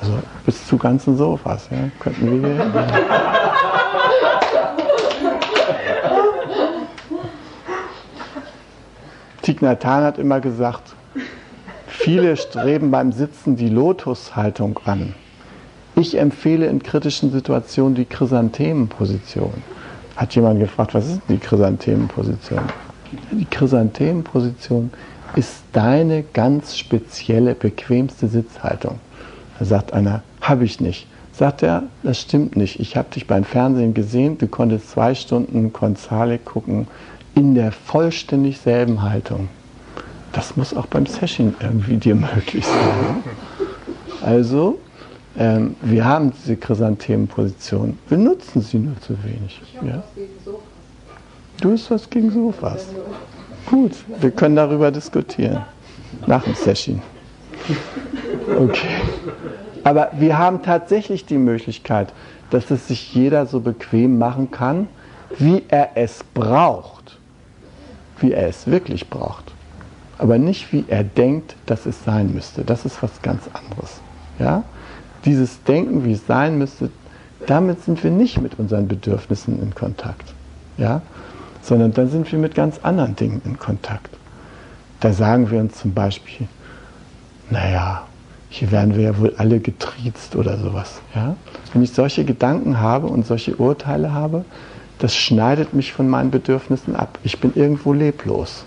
also 0.00 0.14
bis 0.46 0.66
zu 0.66 0.76
ganzen 0.76 1.16
Sofas, 1.16 1.68
ja, 1.70 1.78
könnten 2.00 2.42
wir 2.42 2.54
hier. 2.54 3.41
Hanh 9.42 10.04
hat 10.04 10.18
immer 10.18 10.40
gesagt, 10.40 10.94
viele 11.86 12.36
streben 12.36 12.90
beim 12.90 13.12
Sitzen 13.12 13.56
die 13.56 13.68
Lotushaltung 13.68 14.78
an. 14.84 15.14
Ich 15.96 16.18
empfehle 16.18 16.66
in 16.66 16.82
kritischen 16.82 17.32
Situationen 17.32 17.94
die 17.94 18.04
Chrysanthemenposition. 18.04 19.52
Hat 20.16 20.34
jemand 20.34 20.60
gefragt, 20.60 20.94
was 20.94 21.06
ist 21.06 21.20
die 21.28 21.38
Chrysanthemenposition? 21.38 22.60
Die 23.32 23.44
Chrysanthemenposition 23.44 24.90
ist 25.36 25.62
deine 25.72 26.22
ganz 26.22 26.78
spezielle, 26.78 27.54
bequemste 27.54 28.28
Sitzhaltung. 28.28 29.00
Da 29.58 29.64
sagt 29.64 29.92
einer, 29.92 30.22
habe 30.40 30.64
ich 30.64 30.80
nicht. 30.80 31.06
Sagt 31.32 31.62
er, 31.62 31.84
das 32.02 32.20
stimmt 32.20 32.56
nicht. 32.56 32.78
Ich 32.78 32.96
habe 32.96 33.10
dich 33.10 33.26
beim 33.26 33.44
Fernsehen 33.44 33.94
gesehen, 33.94 34.38
du 34.38 34.46
konntest 34.46 34.90
zwei 34.90 35.14
Stunden 35.14 35.72
Gonzale 35.72 36.38
gucken 36.38 36.86
in 37.34 37.54
der 37.54 37.72
vollständig 37.72 38.58
selben 38.58 39.02
Haltung. 39.02 39.48
Das 40.32 40.56
muss 40.56 40.74
auch 40.74 40.86
beim 40.86 41.06
Session 41.06 41.54
irgendwie 41.60 41.96
dir 41.96 42.14
möglich 42.34 42.66
sein. 42.66 43.22
Also, 44.22 44.78
ähm, 45.38 45.76
wir 45.82 46.04
haben 46.04 46.32
diese 46.32 46.56
Chrysanthemenposition. 46.56 47.98
Wir 48.08 48.18
nutzen 48.18 48.60
sie 48.60 48.78
nur 48.78 48.98
zu 49.00 49.16
wenig. 49.24 49.60
Ja? 49.82 50.02
was 50.02 50.14
gegen 50.14 50.32
Sofas. 50.44 50.62
Du 51.60 51.72
hast 51.72 51.90
was 51.90 52.10
gegen 52.10 52.30
Sofas. 52.30 52.86
Gut, 53.66 53.92
wir 54.20 54.30
können 54.30 54.56
darüber 54.56 54.90
diskutieren. 54.90 55.64
Nach 56.26 56.42
dem 56.42 56.54
Session. 56.54 57.00
Okay. 58.58 58.88
Aber 59.84 60.10
wir 60.18 60.38
haben 60.38 60.62
tatsächlich 60.62 61.24
die 61.24 61.38
Möglichkeit, 61.38 62.12
dass 62.50 62.70
es 62.70 62.88
sich 62.88 63.14
jeder 63.14 63.46
so 63.46 63.60
bequem 63.60 64.18
machen 64.18 64.50
kann, 64.50 64.88
wie 65.38 65.62
er 65.68 65.90
es 65.94 66.22
braucht. 66.34 67.01
Wie 68.22 68.32
er 68.32 68.48
es 68.48 68.68
wirklich 68.68 69.10
braucht. 69.10 69.52
Aber 70.16 70.38
nicht, 70.38 70.72
wie 70.72 70.84
er 70.86 71.02
denkt, 71.02 71.56
dass 71.66 71.86
es 71.86 72.04
sein 72.04 72.32
müsste. 72.32 72.62
Das 72.62 72.84
ist 72.84 73.02
was 73.02 73.20
ganz 73.20 73.42
anderes. 73.52 74.00
Ja? 74.38 74.62
Dieses 75.24 75.62
Denken, 75.64 76.04
wie 76.04 76.12
es 76.12 76.26
sein 76.26 76.56
müsste, 76.56 76.90
damit 77.46 77.82
sind 77.82 78.02
wir 78.04 78.12
nicht 78.12 78.40
mit 78.40 78.60
unseren 78.60 78.86
Bedürfnissen 78.86 79.60
in 79.60 79.74
Kontakt. 79.74 80.32
Ja? 80.78 81.02
Sondern 81.62 81.92
dann 81.92 82.08
sind 82.08 82.30
wir 82.30 82.38
mit 82.38 82.54
ganz 82.54 82.78
anderen 82.84 83.16
Dingen 83.16 83.42
in 83.44 83.58
Kontakt. 83.58 84.10
Da 85.00 85.12
sagen 85.12 85.50
wir 85.50 85.58
uns 85.58 85.78
zum 85.78 85.92
Beispiel, 85.92 86.46
naja, 87.50 88.06
hier 88.50 88.70
werden 88.70 88.94
wir 88.94 89.02
ja 89.02 89.18
wohl 89.18 89.34
alle 89.36 89.58
getriezt 89.58 90.36
oder 90.36 90.58
sowas. 90.58 91.00
Ja? 91.16 91.34
Wenn 91.72 91.82
ich 91.82 91.92
solche 91.92 92.24
Gedanken 92.24 92.78
habe 92.78 93.08
und 93.08 93.26
solche 93.26 93.56
Urteile 93.56 94.12
habe, 94.12 94.44
das 95.02 95.16
schneidet 95.16 95.74
mich 95.74 95.92
von 95.92 96.08
meinen 96.08 96.30
Bedürfnissen 96.30 96.94
ab. 96.94 97.18
Ich 97.24 97.40
bin 97.40 97.50
irgendwo 97.56 97.92
leblos, 97.92 98.64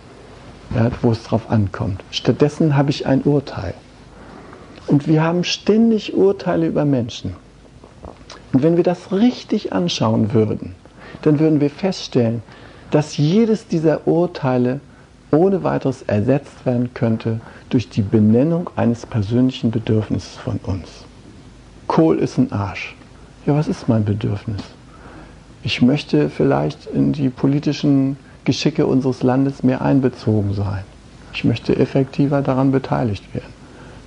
ja, 0.76 0.92
wo 1.02 1.12
es 1.12 1.24
drauf 1.24 1.50
ankommt. 1.50 2.04
Stattdessen 2.12 2.76
habe 2.76 2.90
ich 2.90 3.08
ein 3.08 3.22
Urteil. 3.22 3.74
Und 4.86 5.08
wir 5.08 5.24
haben 5.24 5.46
ständig 5.46 6.14
Urteile 6.14 6.68
über 6.68 6.84
Menschen. 6.84 7.38
Und 8.52 8.64
wenn 8.64 8.76
wir 8.76 8.84
das 8.84 9.14
richtig 9.14 9.72
anschauen 9.72 10.34
würden, 10.34 10.76
dann 11.22 11.40
würden 11.40 11.62
wir 11.62 11.70
feststellen, 11.70 12.44
dass 12.92 13.16
jedes 13.16 13.70
dieser 13.70 14.06
Urteile 14.06 14.82
ohne 15.32 15.64
weiteres 15.64 16.02
ersetzt 16.02 16.66
werden 16.66 16.94
könnte 16.94 17.40
durch 17.70 17.88
die 17.88 18.02
Benennung 18.02 18.70
eines 18.76 19.06
persönlichen 19.06 19.72
Bedürfnisses 19.72 20.36
von 20.36 20.60
uns. 20.66 21.06
Kohl 21.88 22.20
ist 22.20 22.38
ein 22.38 22.52
Arsch. 22.52 22.94
Ja, 23.46 23.56
was 23.56 23.70
ist 23.70 23.88
mein 23.88 24.04
Bedürfnis? 24.04 24.75
Ich 25.66 25.82
möchte 25.82 26.30
vielleicht 26.30 26.86
in 26.86 27.12
die 27.12 27.30
politischen 27.30 28.18
Geschicke 28.44 28.86
unseres 28.86 29.24
Landes 29.24 29.64
mehr 29.64 29.82
einbezogen 29.82 30.54
sein. 30.54 30.84
Ich 31.34 31.44
möchte 31.44 31.76
effektiver 31.76 32.44
daran 32.44 32.72
beteiligt 32.72 33.34
werden. 33.34 33.52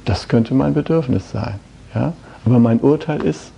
Das 0.04 0.28
könnte 0.28 0.54
mein 0.54 0.72
Bedürfnis 0.72 1.32
sein. 1.32 1.56
Ja? 1.96 2.12
Aber 2.46 2.60
mein 2.60 2.78
Urteil 2.78 3.24
ist, 3.24 3.50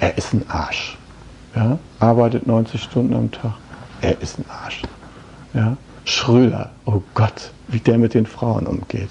er 0.00 0.18
ist 0.18 0.34
ein 0.34 0.44
Arsch. 0.48 0.98
Ja? 1.54 1.78
Arbeitet 2.00 2.48
90 2.48 2.82
Stunden 2.82 3.14
am 3.14 3.30
Tag. 3.30 3.54
Er 4.00 4.20
ist 4.20 4.40
ein 4.40 4.46
Arsch. 4.64 4.82
Ja? 5.54 5.76
Schröder, 6.04 6.70
oh 6.84 7.00
Gott, 7.14 7.52
wie 7.68 7.78
der 7.78 7.98
mit 7.98 8.14
den 8.14 8.26
Frauen 8.26 8.66
umgeht. 8.66 9.10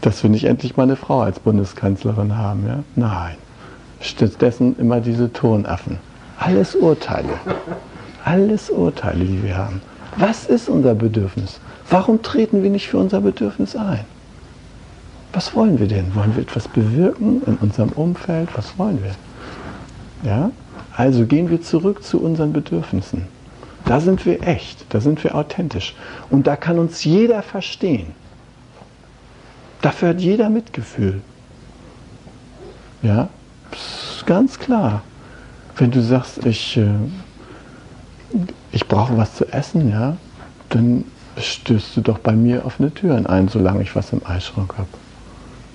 Dass 0.00 0.22
wir 0.22 0.30
nicht 0.30 0.44
endlich 0.44 0.78
mal 0.78 0.84
eine 0.84 0.96
Frau 0.96 1.20
als 1.20 1.40
Bundeskanzlerin 1.40 2.38
haben, 2.38 2.66
ja? 2.66 2.82
Nein. 2.96 3.34
Stattdessen 4.00 4.76
immer 4.78 5.02
diese 5.02 5.30
Tonaffen. 5.30 5.98
Alles 6.38 6.74
Urteile. 6.74 7.38
Alles 8.24 8.70
Urteile, 8.70 9.24
die 9.24 9.42
wir 9.42 9.56
haben. 9.56 9.80
Was 10.16 10.46
ist 10.46 10.68
unser 10.68 10.94
Bedürfnis? 10.94 11.60
Warum 11.90 12.22
treten 12.22 12.62
wir 12.62 12.70
nicht 12.70 12.88
für 12.88 12.98
unser 12.98 13.20
Bedürfnis 13.20 13.76
ein? 13.76 14.04
Was 15.32 15.54
wollen 15.54 15.78
wir 15.78 15.88
denn? 15.88 16.14
Wollen 16.14 16.34
wir 16.36 16.42
etwas 16.42 16.68
bewirken 16.68 17.42
in 17.46 17.56
unserem 17.56 17.90
Umfeld? 17.90 18.48
Was 18.56 18.78
wollen 18.78 19.00
wir? 19.02 20.30
Ja? 20.30 20.50
Also 20.96 21.26
gehen 21.26 21.50
wir 21.50 21.60
zurück 21.60 22.04
zu 22.04 22.20
unseren 22.20 22.52
Bedürfnissen. 22.52 23.26
Da 23.84 24.00
sind 24.00 24.24
wir 24.24 24.46
echt, 24.46 24.86
da 24.90 25.00
sind 25.00 25.22
wir 25.24 25.34
authentisch. 25.34 25.94
Und 26.30 26.46
da 26.46 26.56
kann 26.56 26.78
uns 26.78 27.04
jeder 27.04 27.42
verstehen. 27.42 28.06
Dafür 29.82 30.10
hat 30.10 30.20
jeder 30.20 30.48
Mitgefühl. 30.48 31.20
Ja, 33.02 33.28
ganz 34.24 34.58
klar. 34.58 35.02
Wenn 35.76 35.90
du 35.90 36.02
sagst, 36.02 36.44
ich, 36.46 36.76
äh, 36.76 36.88
ich 38.72 38.86
brauche 38.86 39.16
was 39.16 39.34
zu 39.34 39.52
essen, 39.52 39.90
ja, 39.90 40.16
dann 40.68 41.04
stößt 41.38 41.96
du 41.96 42.00
doch 42.00 42.18
bei 42.18 42.32
mir 42.32 42.64
offene 42.64 42.92
Türen 42.92 43.26
ein, 43.26 43.48
solange 43.48 43.82
ich 43.82 43.96
was 43.96 44.12
im 44.12 44.24
Eisschrank 44.24 44.74
habe. 44.78 44.88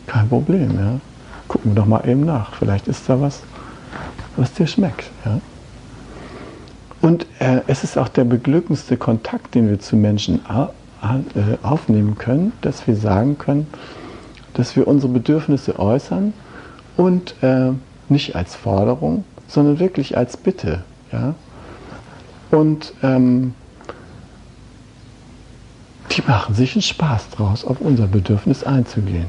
Kein 0.08 0.30
Problem, 0.30 0.80
ja. 0.80 1.00
Gucken 1.48 1.72
wir 1.72 1.76
doch 1.76 1.86
mal 1.86 2.08
eben 2.08 2.26
nach. 2.26 2.54
Vielleicht 2.54 2.88
ist 2.88 3.10
da 3.10 3.20
was, 3.20 3.42
was 4.36 4.54
dir 4.54 4.68
schmeckt, 4.68 5.10
ja. 5.26 5.40
Und 7.02 7.26
äh, 7.40 7.62
es 7.68 7.84
ist 7.84 7.98
auch 7.98 8.10
der 8.10 8.26
beglückendste 8.26 8.98
Kontakt, 8.98 9.56
den 9.56 9.70
wir 9.70 9.80
zu 9.80 9.96
Menschen 9.96 10.42
äh, 10.50 11.66
aufnehmen 11.66 12.18
können, 12.18 12.52
dass 12.62 12.88
wir 12.88 12.96
sagen 12.96 13.38
können, 13.38 13.68
dass 14.54 14.76
wir 14.76 14.88
unsere 14.88 15.14
Bedürfnisse 15.14 15.80
äußern 15.80 16.34
und 16.98 17.36
äh, 17.42 17.72
nicht 18.10 18.36
als 18.36 18.56
Forderung, 18.56 19.24
sondern 19.50 19.80
wirklich 19.80 20.16
als 20.18 20.38
Bitte. 20.38 20.84
Ja? 21.12 21.34
Und 22.52 22.94
ähm, 23.04 23.54
die 26.12 26.22
machen 26.26 26.56
sich 26.56 26.76
einen 26.76 26.82
Spaß 26.82 27.32
draus, 27.32 27.66
auf 27.66 27.82
unser 27.82 28.08
Bedürfnis 28.08 28.64
einzugehen. 28.64 29.28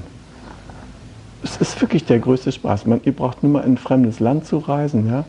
Es 1.43 1.57
ist 1.57 1.81
wirklich 1.81 2.05
der 2.05 2.21
größte 2.21 2.53
Spaß. 2.53 2.87
Man, 2.87 3.01
ihr 3.05 3.13
braucht 3.17 3.43
nur 3.43 3.53
mal 3.53 3.61
in 3.61 3.73
ein 3.73 3.79
fremdes 3.79 4.21
Land 4.21 4.47
zu 4.47 4.59
reisen, 4.59 5.09
ja? 5.09 5.25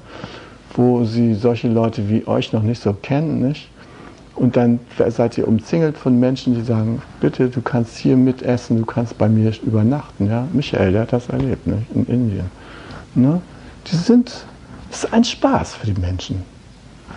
wo 0.75 1.03
sie 1.05 1.33
solche 1.33 1.69
Leute 1.69 2.09
wie 2.09 2.27
euch 2.27 2.53
noch 2.53 2.63
nicht 2.63 2.81
so 2.81 2.93
kennen, 2.93 3.47
nicht? 3.47 3.69
Und 4.35 4.55
dann 4.55 4.79
seid 5.09 5.37
ihr 5.37 5.47
umzingelt 5.47 5.97
von 5.97 6.19
Menschen, 6.19 6.55
die 6.55 6.61
sagen, 6.61 7.01
bitte, 7.19 7.49
du 7.49 7.61
kannst 7.61 7.97
hier 7.97 8.15
mitessen, 8.15 8.77
du 8.77 8.85
kannst 8.85 9.17
bei 9.17 9.29
mir 9.29 9.53
übernachten. 9.61 10.27
Ja? 10.27 10.47
Michael, 10.53 10.93
der 10.93 11.01
hat 11.01 11.13
das 11.13 11.29
erlebt, 11.29 11.67
nicht? 11.67 11.85
in 11.93 12.05
Indien. 12.07 12.45
Ne? 13.13 13.41
Die 13.87 13.95
sind, 13.95 14.45
es 14.91 15.03
ist 15.03 15.13
ein 15.13 15.23
Spaß 15.23 15.73
für 15.75 15.87
die 15.87 15.99
Menschen. 15.99 16.43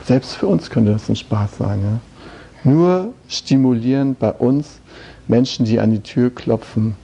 Selbst 0.05 0.37
für 0.37 0.47
uns 0.47 0.71
könnte 0.71 0.93
das 0.93 1.09
ein 1.09 1.17
Spaß 1.17 1.59
sein. 1.59 1.83
Ja? 1.83 2.71
Nur 2.71 3.13
stimulieren 3.29 4.15
bei 4.15 4.33
uns 4.33 4.81
Menschen, 5.29 5.67
die 5.67 5.81
an 5.81 5.91
die 5.91 6.01
Tür 6.01 6.35
klopfen, 6.35 6.97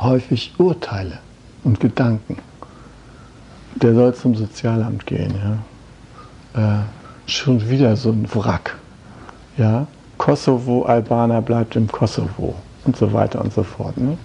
häufig 0.00 0.52
Urteile 0.58 1.18
und 1.64 1.80
Gedanken 1.80 2.38
der 3.82 3.94
soll 3.94 4.14
zum 4.14 4.34
Sozialamt 4.34 5.06
gehen. 5.06 5.34
Ja. 6.54 6.80
Äh, 6.80 6.82
schon 7.26 7.68
wieder 7.68 7.96
so 7.96 8.10
ein 8.10 8.26
Wrack. 8.34 8.76
Ja. 9.56 9.86
Kosovo-Albaner 10.18 11.42
bleibt 11.42 11.74
im 11.74 11.88
Kosovo 11.88 12.54
und 12.84 12.96
so 12.96 13.12
weiter 13.12 13.40
und 13.40 13.52
so 13.52 13.62
fort. 13.62 13.96
Ne? 13.96 14.16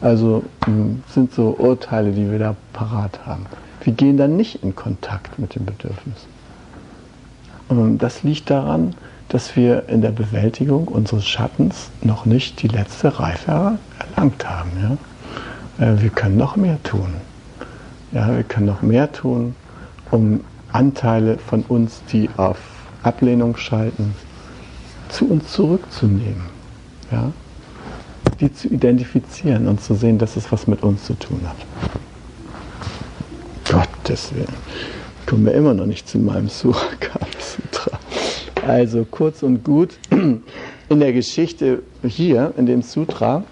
Also 0.00 0.42
hm, 0.64 1.02
sind 1.12 1.32
so 1.34 1.54
Urteile, 1.58 2.12
die 2.12 2.30
wir 2.30 2.38
da 2.38 2.56
parat 2.72 3.20
haben. 3.26 3.46
Wir 3.82 3.92
gehen 3.92 4.16
dann 4.16 4.36
nicht 4.36 4.62
in 4.62 4.76
Kontakt 4.76 5.38
mit 5.38 5.54
dem 5.54 5.64
Bedürfnis. 5.64 6.26
Und 7.68 7.98
das 7.98 8.22
liegt 8.22 8.50
daran, 8.50 8.94
dass 9.28 9.56
wir 9.56 9.88
in 9.88 10.02
der 10.02 10.10
Bewältigung 10.10 10.86
unseres 10.88 11.26
Schattens 11.26 11.90
noch 12.02 12.26
nicht 12.26 12.62
die 12.62 12.68
letzte 12.68 13.18
Reife 13.18 13.78
erlangt 13.98 14.48
haben. 14.48 14.70
Ja? 15.78 15.86
Äh, 15.86 16.02
wir 16.02 16.10
können 16.10 16.36
noch 16.36 16.56
mehr 16.56 16.82
tun. 16.82 17.14
Ja, 18.12 18.36
wir 18.36 18.42
können 18.42 18.66
noch 18.66 18.82
mehr 18.82 19.10
tun, 19.10 19.54
um 20.10 20.40
Anteile 20.70 21.38
von 21.38 21.62
uns, 21.62 22.02
die 22.12 22.28
auf 22.36 22.58
Ablehnung 23.02 23.56
schalten, 23.56 24.14
zu 25.08 25.28
uns 25.28 25.50
zurückzunehmen. 25.50 26.44
Ja? 27.10 27.32
Die 28.38 28.52
zu 28.52 28.68
identifizieren 28.68 29.66
und 29.66 29.80
zu 29.80 29.94
sehen, 29.94 30.18
dass 30.18 30.36
es 30.36 30.52
was 30.52 30.66
mit 30.66 30.82
uns 30.82 31.04
zu 31.04 31.14
tun 31.14 31.40
hat. 31.44 31.56
Willen. 34.08 34.46
Kommen 35.26 35.46
wir 35.46 35.54
immer 35.54 35.74
noch 35.74 35.86
nicht 35.86 36.08
zu 36.08 36.18
meinem 36.18 36.48
Sutra. 36.48 37.20
Also 38.66 39.04
kurz 39.10 39.42
und 39.42 39.64
gut, 39.64 39.98
in 40.10 41.00
der 41.00 41.12
Geschichte 41.12 41.82
hier, 42.06 42.52
in 42.56 42.66
dem 42.66 42.82
Sutra, 42.82 43.44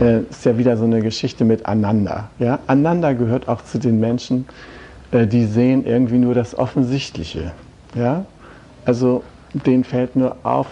äh, 0.00 0.20
ist 0.22 0.44
ja 0.44 0.56
wieder 0.56 0.76
so 0.76 0.84
eine 0.84 1.02
Geschichte 1.02 1.44
mit 1.44 1.66
Ananda. 1.66 2.30
Ja? 2.38 2.58
Ananda 2.66 3.12
gehört 3.12 3.48
auch 3.48 3.62
zu 3.62 3.78
den 3.78 4.00
Menschen, 4.00 4.46
äh, 5.12 5.26
die 5.26 5.44
sehen 5.44 5.84
irgendwie 5.84 6.18
nur 6.18 6.34
das 6.34 6.56
Offensichtliche. 6.58 7.52
Ja? 7.94 8.24
Also 8.84 9.22
denen 9.52 9.84
fällt 9.84 10.16
nur 10.16 10.36
auf, 10.42 10.68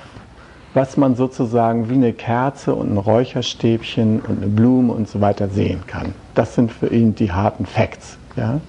was 0.75 0.97
man 0.97 1.15
sozusagen 1.15 1.89
wie 1.91 1.95
eine 1.95 2.13
Kerze 2.13 2.75
und 2.75 2.93
ein 2.93 2.99
Räucherstäbchen 2.99 4.21
und 4.21 4.43
eine 4.43 4.47
Blume 4.47 4.93
und 4.93 5.09
so 5.09 5.21
weiter 5.21 5.49
sehen 5.49 5.81
kann. 5.87 6.15
Das 6.35 6.55
sind 6.55 6.73
für 6.73 6.89
ihn 6.89 7.15
die 7.15 7.33
harten 7.33 7.67
Facts. 7.67 8.19
Ja? 8.39 8.61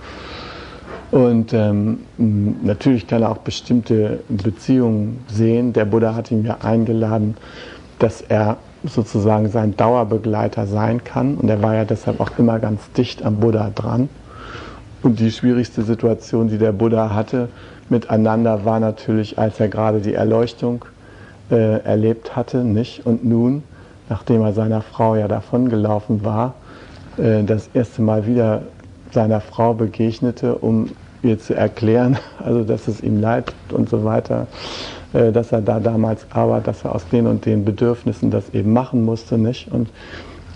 Und 1.11 1.53
ähm, 1.53 1.99
natürlich 2.17 3.07
kann 3.07 3.23
er 3.23 3.31
auch 3.31 3.39
bestimmte 3.39 4.19
Beziehungen 4.29 5.23
sehen. 5.27 5.73
Der 5.73 5.85
Buddha 5.85 6.13
hat 6.13 6.29
ihn 6.29 6.45
ja 6.45 6.57
eingeladen, 6.61 7.35
dass 7.97 8.21
er 8.21 8.57
sozusagen 8.83 9.49
sein 9.49 9.75
Dauerbegleiter 9.75 10.67
sein 10.67 11.03
kann. 11.03 11.35
Und 11.35 11.49
er 11.49 11.61
war 11.61 11.73
ja 11.73 11.85
deshalb 11.85 12.19
auch 12.19 12.31
immer 12.37 12.59
ganz 12.59 12.91
dicht 12.91 13.25
am 13.25 13.37
Buddha 13.37 13.71
dran. 13.73 14.07
Und 15.01 15.19
die 15.19 15.31
schwierigste 15.31 15.81
Situation, 15.81 16.47
die 16.47 16.57
der 16.57 16.73
Buddha 16.73 17.13
hatte 17.13 17.49
miteinander, 17.89 18.65
war 18.65 18.79
natürlich, 18.79 19.39
als 19.39 19.59
er 19.59 19.69
gerade 19.69 20.01
die 20.01 20.13
Erleuchtung 20.13 20.85
äh, 21.49 21.79
erlebt 21.83 22.35
hatte, 22.35 22.63
nicht? 22.63 23.05
Und 23.05 23.25
nun, 23.25 23.63
nachdem 24.09 24.41
er 24.41 24.53
seiner 24.53 24.81
Frau 24.81 25.15
ja 25.15 25.27
davongelaufen 25.27 26.23
war, 26.23 26.53
äh, 27.17 27.43
das 27.43 27.69
erste 27.73 28.01
Mal 28.01 28.27
wieder 28.27 28.61
seiner 29.11 29.41
Frau 29.41 29.73
begegnete, 29.73 30.55
um 30.55 30.91
ihr 31.21 31.39
zu 31.39 31.53
erklären, 31.53 32.17
also 32.43 32.63
dass 32.63 32.87
es 32.87 33.01
ihm 33.01 33.19
leid 33.19 33.53
und 33.71 33.89
so 33.89 34.03
weiter. 34.03 34.47
Äh, 35.13 35.31
dass 35.31 35.51
er 35.51 35.61
da 35.61 35.79
damals 35.79 36.27
arbeitet, 36.29 36.67
dass 36.67 36.85
er 36.85 36.93
aus 36.93 37.07
den 37.07 37.25
und 37.25 37.45
den 37.45 37.65
Bedürfnissen 37.65 38.29
das 38.29 38.49
eben 38.53 38.73
machen 38.73 39.03
musste, 39.03 39.37
nicht? 39.37 39.71
Und 39.71 39.89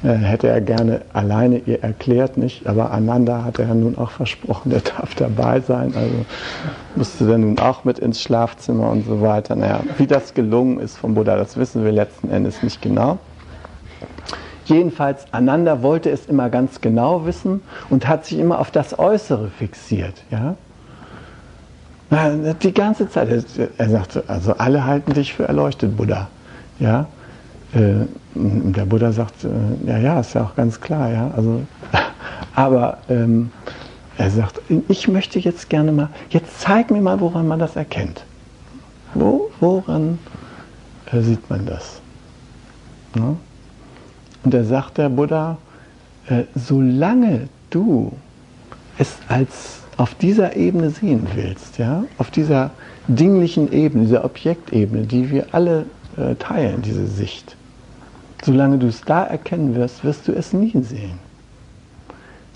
äh, 0.03 0.13
hätte 0.13 0.47
er 0.47 0.61
gerne 0.61 1.01
alleine 1.11 1.57
ihr 1.65 1.81
erklärt, 1.81 2.37
nicht? 2.37 2.67
Aber 2.67 2.91
Ananda 2.91 3.43
hat 3.43 3.57
er 3.57 3.73
nun 3.73 3.97
auch 3.97 4.11
versprochen, 4.11 4.69
der 4.69 4.81
darf 4.81 5.15
dabei 5.15 5.59
sein, 5.61 5.93
also 5.95 6.25
musste 6.95 7.25
dann 7.25 7.41
nun 7.41 7.57
auch 7.57 7.83
mit 7.83 7.97
ins 7.97 8.21
Schlafzimmer 8.21 8.91
und 8.91 9.07
so 9.07 9.21
weiter. 9.21 9.55
Naja, 9.55 9.81
wie 9.97 10.05
das 10.05 10.35
gelungen 10.35 10.79
ist 10.79 10.97
vom 10.97 11.15
Buddha, 11.15 11.35
das 11.35 11.57
wissen 11.57 11.83
wir 11.83 11.91
letzten 11.91 12.29
Endes 12.29 12.61
nicht 12.61 12.81
genau. 12.81 13.17
Jedenfalls, 14.65 15.25
Ananda 15.31 15.81
wollte 15.81 16.09
es 16.09 16.25
immer 16.25 16.49
ganz 16.49 16.79
genau 16.81 17.25
wissen 17.25 17.61
und 17.89 18.07
hat 18.07 18.25
sich 18.25 18.39
immer 18.39 18.59
auf 18.59 18.71
das 18.71 18.97
Äußere 18.97 19.49
fixiert. 19.49 20.23
Ja? 20.31 20.55
Die 22.61 22.73
ganze 22.73 23.09
Zeit. 23.09 23.45
Er 23.77 23.89
sagte, 23.89 24.23
also 24.27 24.53
alle 24.53 24.85
halten 24.85 25.13
dich 25.13 25.33
für 25.33 25.47
erleuchtet, 25.47 25.97
Buddha. 25.97 26.27
Ja? 26.79 27.07
Äh, 27.73 28.05
der 28.35 28.85
Buddha 28.85 29.11
sagt, 29.11 29.43
äh, 29.43 29.89
ja, 29.89 29.97
ja, 29.97 30.19
ist 30.19 30.33
ja 30.33 30.43
auch 30.43 30.55
ganz 30.55 30.79
klar, 30.79 31.11
ja. 31.11 31.31
Also, 31.35 31.63
aber 32.55 32.99
ähm, 33.09 33.51
er 34.17 34.29
sagt, 34.29 34.61
ich 34.87 35.07
möchte 35.07 35.39
jetzt 35.39 35.69
gerne 35.69 35.91
mal, 35.91 36.09
jetzt 36.29 36.61
zeig 36.61 36.91
mir 36.91 37.01
mal, 37.01 37.19
woran 37.19 37.47
man 37.47 37.59
das 37.59 37.75
erkennt. 37.75 38.23
Wo, 39.15 39.49
woran 39.59 40.19
äh, 41.11 41.21
sieht 41.21 41.49
man 41.49 41.65
das? 41.65 41.99
Ne? 43.15 43.37
Und 44.43 44.53
da 44.53 44.63
sagt 44.63 44.97
der 44.97 45.09
Buddha, 45.09 45.57
äh, 46.27 46.43
solange 46.55 47.47
du 47.69 48.11
es 48.97 49.17
als 49.27 49.79
auf 49.97 50.15
dieser 50.15 50.55
Ebene 50.55 50.89
sehen 50.89 51.27
willst, 51.35 51.77
ja, 51.77 52.03
auf 52.17 52.31
dieser 52.31 52.71
dinglichen 53.07 53.71
Ebene, 53.71 54.05
dieser 54.05 54.25
Objektebene, 54.25 55.03
die 55.05 55.29
wir 55.29 55.47
alle 55.51 55.85
äh, 56.17 56.35
teilen, 56.35 56.81
diese 56.81 57.07
Sicht, 57.07 57.55
solange 58.43 58.77
du 58.77 58.87
es 58.87 59.01
da 59.01 59.23
erkennen 59.23 59.75
wirst, 59.75 60.03
wirst 60.03 60.27
du 60.27 60.33
es 60.33 60.53
nie 60.53 60.73
sehen. 60.83 61.19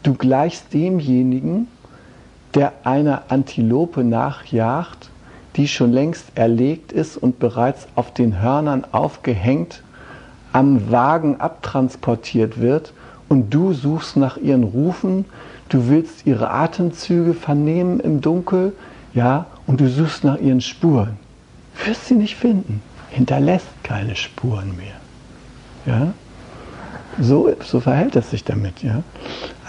Du 0.03 0.13
gleichst 0.13 0.73
demjenigen, 0.73 1.67
der 2.53 2.73
einer 2.83 3.23
Antilope 3.29 4.03
nachjagt, 4.03 5.09
die 5.55 5.67
schon 5.67 5.91
längst 5.91 6.25
erlegt 6.35 6.91
ist 6.91 7.17
und 7.17 7.39
bereits 7.39 7.87
auf 7.95 8.13
den 8.13 8.41
Hörnern 8.41 8.85
aufgehängt 8.91 9.83
am 10.57 10.89
Wagen 10.89 11.39
abtransportiert 11.39 12.59
wird 12.59 12.91
und 13.29 13.53
du 13.53 13.73
suchst 13.73 14.17
nach 14.17 14.37
ihren 14.37 14.63
Rufen, 14.63 15.25
du 15.69 15.87
willst 15.87 16.25
ihre 16.25 16.49
Atemzüge 16.49 17.35
vernehmen 17.35 17.99
im 17.99 18.21
Dunkel, 18.21 18.73
ja, 19.13 19.45
und 19.67 19.79
du 19.81 19.87
suchst 19.87 20.23
nach 20.23 20.39
ihren 20.39 20.61
Spuren. 20.61 21.17
Wirst 21.85 22.07
sie 22.07 22.15
nicht 22.15 22.35
finden, 22.35 22.81
hinterlässt 23.11 23.67
keine 23.83 24.15
Spuren 24.15 24.75
mehr. 24.75 24.95
Ja? 25.85 26.13
So, 27.19 27.53
so 27.63 27.79
verhält 27.79 28.15
es 28.15 28.31
sich 28.31 28.43
damit. 28.43 28.81
Ja? 28.81 29.03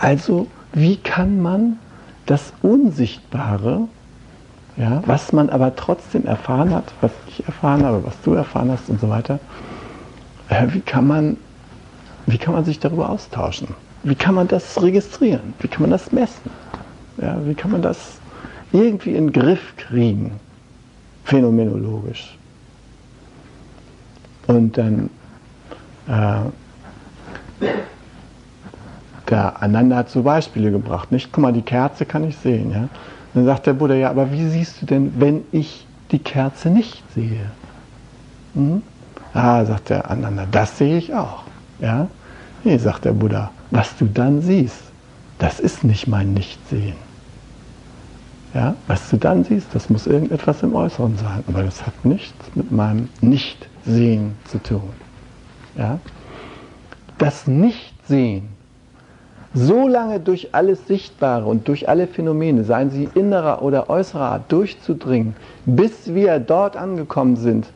Also, 0.01 0.47
wie 0.72 0.97
kann 0.97 1.43
man 1.43 1.78
das 2.24 2.55
Unsichtbare 2.62 3.89
Ja, 4.78 5.03
was 5.05 5.32
man 5.32 5.51
aber 5.51 5.76
trotzdem 5.76 6.24
erfahren 6.24 6.72
hat, 6.72 6.95
was 7.03 7.11
ich 7.26 7.45
erfahren 7.45 7.84
habe, 7.84 8.05
was 8.07 8.14
du 8.22 8.32
erfahren 8.32 8.70
hast 8.70 8.89
und 8.89 9.01
so 9.01 9.11
weiter, 9.11 9.39
wie, 10.73 10.81
kann 10.81 11.07
man, 11.07 11.37
wie 12.27 12.39
kann 12.39 12.55
man 12.55 12.65
sich 12.65 12.79
darüber 12.79 13.11
austauschen? 13.11 13.69
Wie 14.03 14.15
kann 14.15 14.35
man 14.35 14.49
das 14.49 14.81
registrieren? 14.81 15.55
Wie 15.61 15.69
kann 15.69 15.83
man 15.83 15.91
das 15.91 16.13
messen? 16.13 16.51
Ja, 17.21 17.37
wie 17.45 17.55
kann 17.55 17.71
man 17.71 17.83
das 17.83 18.21
irgendwie 18.73 19.15
in 19.15 19.29
den 19.29 19.33
Griff 19.33 19.75
kriegen, 19.77 20.33
phänomenologisch? 21.25 22.37
Und 24.47 24.79
dann 24.79 25.11
äh, 26.07 27.67
der 29.29 29.63
Ananda 29.63 29.97
hat 29.97 30.11
so 30.11 30.23
Beispiele 30.23 30.71
gebracht. 30.71 31.13
Nicht, 31.13 31.33
guck 31.33 31.43
mal, 31.43 31.53
die 31.53 31.63
Kerze 31.63 32.07
kann 32.07 32.25
ich 32.25 32.37
sehen. 32.39 32.73
Ja? 32.73 32.89
Dann 33.35 33.45
sagt 33.45 33.67
der 33.67 33.75
Buddha, 33.75 33.95
ja, 33.95 34.11
aber 34.11 34.33
wie 34.33 34.49
siehst 34.49 34.81
du 34.81 34.87
denn, 34.87 35.13
wenn 35.19 35.45
ich 35.53 35.87
die 36.11 36.19
Kerze 36.19 36.71
nicht 36.71 37.03
sehe? 37.15 37.51
Hm? 38.55 38.83
Ah, 39.35 39.64
sagt 39.64 39.91
der 39.91 40.11
Ananda, 40.11 40.47
das 40.51 40.79
sehe 40.79 40.99
ich 40.99 41.14
auch. 41.14 41.45
Ja? 41.81 42.09
Nee, 42.64 42.79
sagt 42.79 43.05
der 43.05 43.12
Buddha, 43.12 43.51
was 43.70 43.97
du 43.97 44.07
dann 44.07 44.43
siehst, 44.43 44.83
das 45.39 45.61
ist 45.61 45.85
nicht 45.85 46.09
mein 46.09 46.35
Nichtsehen. 46.35 46.97
Ja? 48.55 48.74
Was 48.87 49.11
du 49.11 49.16
dann 49.16 49.45
siehst, 49.45 49.68
das 49.74 49.91
muss 49.91 50.07
irgendetwas 50.07 50.62
im 50.62 50.74
Äußeren 50.74 51.16
sein, 51.16 51.45
aber 51.47 51.62
das 51.62 51.87
hat 51.87 52.05
nichts 52.05 52.45
mit 52.55 52.72
meinem 52.72 53.09
Nichtsehen 53.20 54.35
zu 54.45 54.62
tun. 54.62 54.91
Ja? 55.76 55.99
Das 57.18 57.47
Nichtsehen 57.47 58.49
so 59.55 59.89
lange 59.89 60.20
durch 60.20 60.55
alles 60.55 60.87
Sichtbare 60.87 61.47
und 61.47 61.68
durch 61.68 61.89
alle 61.89 62.07
Phänomene, 62.07 62.64
seien 62.64 62.91
sie 62.91 63.09
innerer 63.14 63.62
oder 63.62 63.89
äußerer 63.89 64.33
Art, 64.33 64.53
durchzudringen, 64.53 65.35
bis 65.64 66.14
wir 66.14 66.39
dort 66.39 66.76
angekommen 66.76 67.37
sind, 67.37 67.66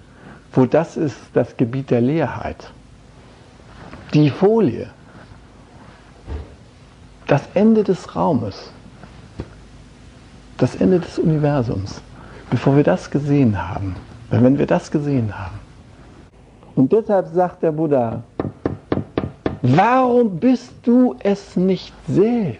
wo 0.53 0.66
das 0.66 0.96
ist 0.96 1.16
das 1.32 1.57
Gebiet 1.57 1.90
der 1.90 2.00
Leerheit. 2.00 2.70
Die 4.12 4.30
Folie, 4.30 4.90
das 7.26 7.42
Ende 7.55 7.82
des 7.82 8.14
Raumes, 8.14 8.70
das 10.59 10.76
Ende 10.76 11.00
des 11.00 11.18
Universums, 11.18 12.00
bevor 12.50 12.76
wir 12.76 12.84
das 12.84 13.11
gesehen 13.11 13.57
haben, 13.57 13.96
wenn 14.30 14.59
wir 14.59 14.66
das 14.66 14.90
gesehen 14.90 15.36
haben. 15.38 15.59
Und 16.74 16.92
deshalb 16.92 17.28
sagt 17.28 17.62
der 17.62 17.72
Buddha, 17.72 18.22
Warum 19.62 20.40
bist 20.40 20.72
du 20.82 21.14
es 21.20 21.55
nicht 21.55 21.94
selbst? 22.09 22.59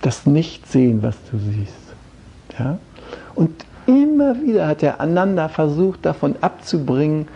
Das 0.00 0.26
Nichtsehen, 0.26 1.02
was 1.02 1.16
du 1.30 1.38
siehst. 1.38 1.74
Ja? 2.56 2.78
Und 3.34 3.64
immer 4.14 4.40
wieder 4.40 4.66
hat 4.66 4.82
der 4.82 5.00
Ananda 5.00 5.48
versucht, 5.48 6.06
davon 6.06 6.36
abzubringen, 6.40 7.28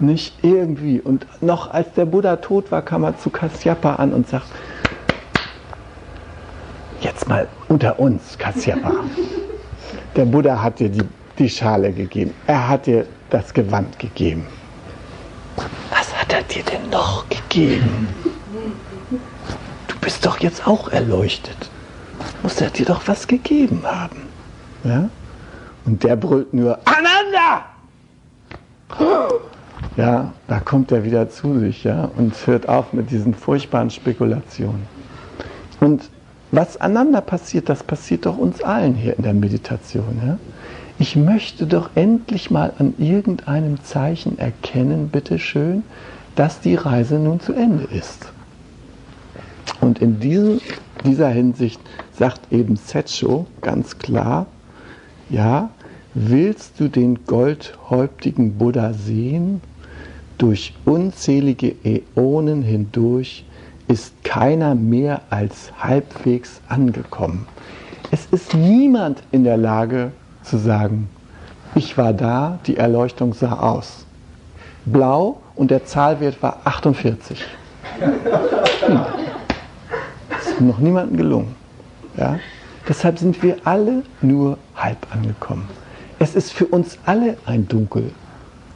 nicht 0.00 0.42
irgendwie. 0.42 1.00
Und 1.00 1.26
noch 1.40 1.72
als 1.72 1.92
der 1.92 2.06
Buddha 2.06 2.36
tot 2.36 2.72
war, 2.72 2.82
kam 2.82 3.04
er 3.04 3.16
zu 3.18 3.30
Kasyapa 3.30 3.96
an 3.96 4.12
und 4.12 4.28
sagt, 4.28 4.46
jetzt 7.00 7.28
mal 7.28 7.46
unter 7.68 7.98
uns, 7.98 8.38
Kasyapa. 8.38 8.92
Der 10.16 10.26
Buddha 10.26 10.62
hat 10.62 10.78
dir 10.78 10.88
die, 10.88 11.02
die 11.40 11.50
Schale 11.50 11.90
gegeben. 11.90 12.32
Er 12.46 12.68
hat 12.68 12.86
dir 12.86 13.04
das 13.30 13.52
Gewand 13.52 13.98
gegeben 13.98 14.46
er 16.34 16.42
dir 16.42 16.64
denn 16.64 16.90
noch 16.90 17.28
gegeben? 17.28 18.08
Du 19.86 19.96
bist 20.00 20.26
doch 20.26 20.40
jetzt 20.40 20.66
auch 20.66 20.88
erleuchtet. 20.88 21.56
Muss 22.42 22.60
er 22.60 22.70
dir 22.70 22.86
doch 22.86 23.02
was 23.06 23.26
gegeben 23.26 23.82
haben. 23.84 24.22
Ja? 24.82 25.08
Und 25.84 26.02
der 26.02 26.16
brüllt 26.16 26.54
nur, 26.54 26.78
Ananda! 26.84 27.66
Ja, 29.96 30.32
da 30.48 30.60
kommt 30.60 30.90
er 30.92 31.04
wieder 31.04 31.28
zu 31.28 31.58
sich, 31.58 31.84
ja, 31.84 32.10
und 32.16 32.34
hört 32.46 32.68
auf 32.68 32.92
mit 32.92 33.10
diesen 33.10 33.34
furchtbaren 33.34 33.90
Spekulationen. 33.90 34.86
Und 35.80 36.10
was 36.50 36.76
aneinander 36.80 37.20
passiert, 37.20 37.68
das 37.68 37.82
passiert 37.82 38.26
doch 38.26 38.38
uns 38.38 38.62
allen 38.62 38.94
hier 38.94 39.16
in 39.16 39.22
der 39.22 39.34
Meditation. 39.34 40.20
Ja? 40.24 40.38
Ich 40.98 41.16
möchte 41.16 41.66
doch 41.66 41.90
endlich 41.96 42.50
mal 42.50 42.72
an 42.78 42.94
irgendeinem 42.98 43.82
Zeichen 43.82 44.38
erkennen, 44.38 45.08
bitteschön, 45.08 45.82
dass 46.36 46.60
die 46.60 46.76
Reise 46.76 47.16
nun 47.16 47.40
zu 47.40 47.52
Ende 47.52 47.84
ist. 47.84 48.32
Und 49.80 50.00
in 50.00 50.20
diesem, 50.20 50.60
dieser 51.04 51.28
Hinsicht 51.28 51.80
sagt 52.12 52.52
eben 52.52 52.76
Setcho 52.76 53.46
ganz 53.60 53.98
klar, 53.98 54.46
ja, 55.30 55.70
willst 56.14 56.80
du 56.80 56.88
den 56.88 57.24
goldhäuptigen 57.26 58.56
Buddha 58.56 58.92
sehen? 58.92 59.60
Durch 60.38 60.74
unzählige 60.84 61.74
Äonen 61.84 62.62
hindurch 62.62 63.44
ist 63.88 64.24
keiner 64.24 64.74
mehr 64.74 65.20
als 65.30 65.72
halbwegs 65.78 66.60
angekommen. 66.68 67.46
Es 68.10 68.26
ist 68.30 68.54
niemand 68.54 69.22
in 69.32 69.44
der 69.44 69.56
Lage 69.56 70.12
zu 70.42 70.58
sagen, 70.58 71.08
ich 71.74 71.98
war 71.98 72.12
da, 72.12 72.58
die 72.66 72.76
Erleuchtung 72.76 73.34
sah 73.34 73.58
aus. 73.58 74.06
Blau 74.84 75.40
und 75.56 75.70
der 75.70 75.84
Zahlwert 75.84 76.42
war 76.42 76.60
48. 76.64 77.44
Hm. 77.98 79.00
Das 80.30 80.46
ist 80.48 80.60
noch 80.60 80.78
niemandem 80.78 81.16
gelungen. 81.16 81.54
Ja? 82.16 82.38
Deshalb 82.88 83.18
sind 83.18 83.42
wir 83.42 83.56
alle 83.64 84.02
nur 84.20 84.58
halb 84.76 84.98
angekommen. 85.12 85.68
Es 86.24 86.34
ist 86.34 86.54
für 86.54 86.64
uns 86.64 86.96
alle 87.04 87.36
ein 87.44 87.68
Dunkel, 87.68 88.10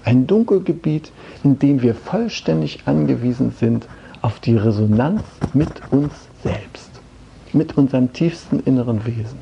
ein 0.04 0.26
Dunkelgebiet, 0.26 1.10
in 1.42 1.58
dem 1.58 1.80
wir 1.80 1.94
vollständig 1.94 2.80
angewiesen 2.84 3.54
sind 3.58 3.86
auf 4.20 4.38
die 4.38 4.54
Resonanz 4.54 5.22
mit 5.54 5.70
uns 5.90 6.12
selbst, 6.42 6.90
mit 7.54 7.78
unserem 7.78 8.12
tiefsten 8.12 8.60
inneren 8.60 9.02
Wesen. 9.06 9.38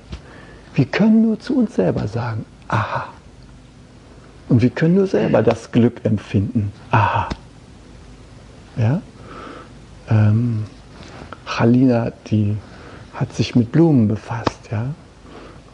Wir 0.75 0.85
können 0.85 1.23
nur 1.23 1.41
zu 1.41 1.59
uns 1.59 1.75
selber 1.75 2.07
sagen, 2.07 2.45
aha, 2.69 3.09
und 4.51 4.63
wir 4.63 4.71
können 4.71 4.95
nur 4.95 5.09
selber 5.09 5.43
das 5.43 5.73
Glück 5.73 6.05
empfinden. 6.05 6.71
Aha. 6.93 7.29
Ja? 8.77 9.03
Ähm, 10.09 10.63
Halina, 11.45 12.13
die 12.29 12.57
hat 13.15 13.33
sich 13.33 13.57
mit 13.57 13.73
Blumen 13.73 14.07
befasst, 14.07 14.61
ja. 14.71 14.95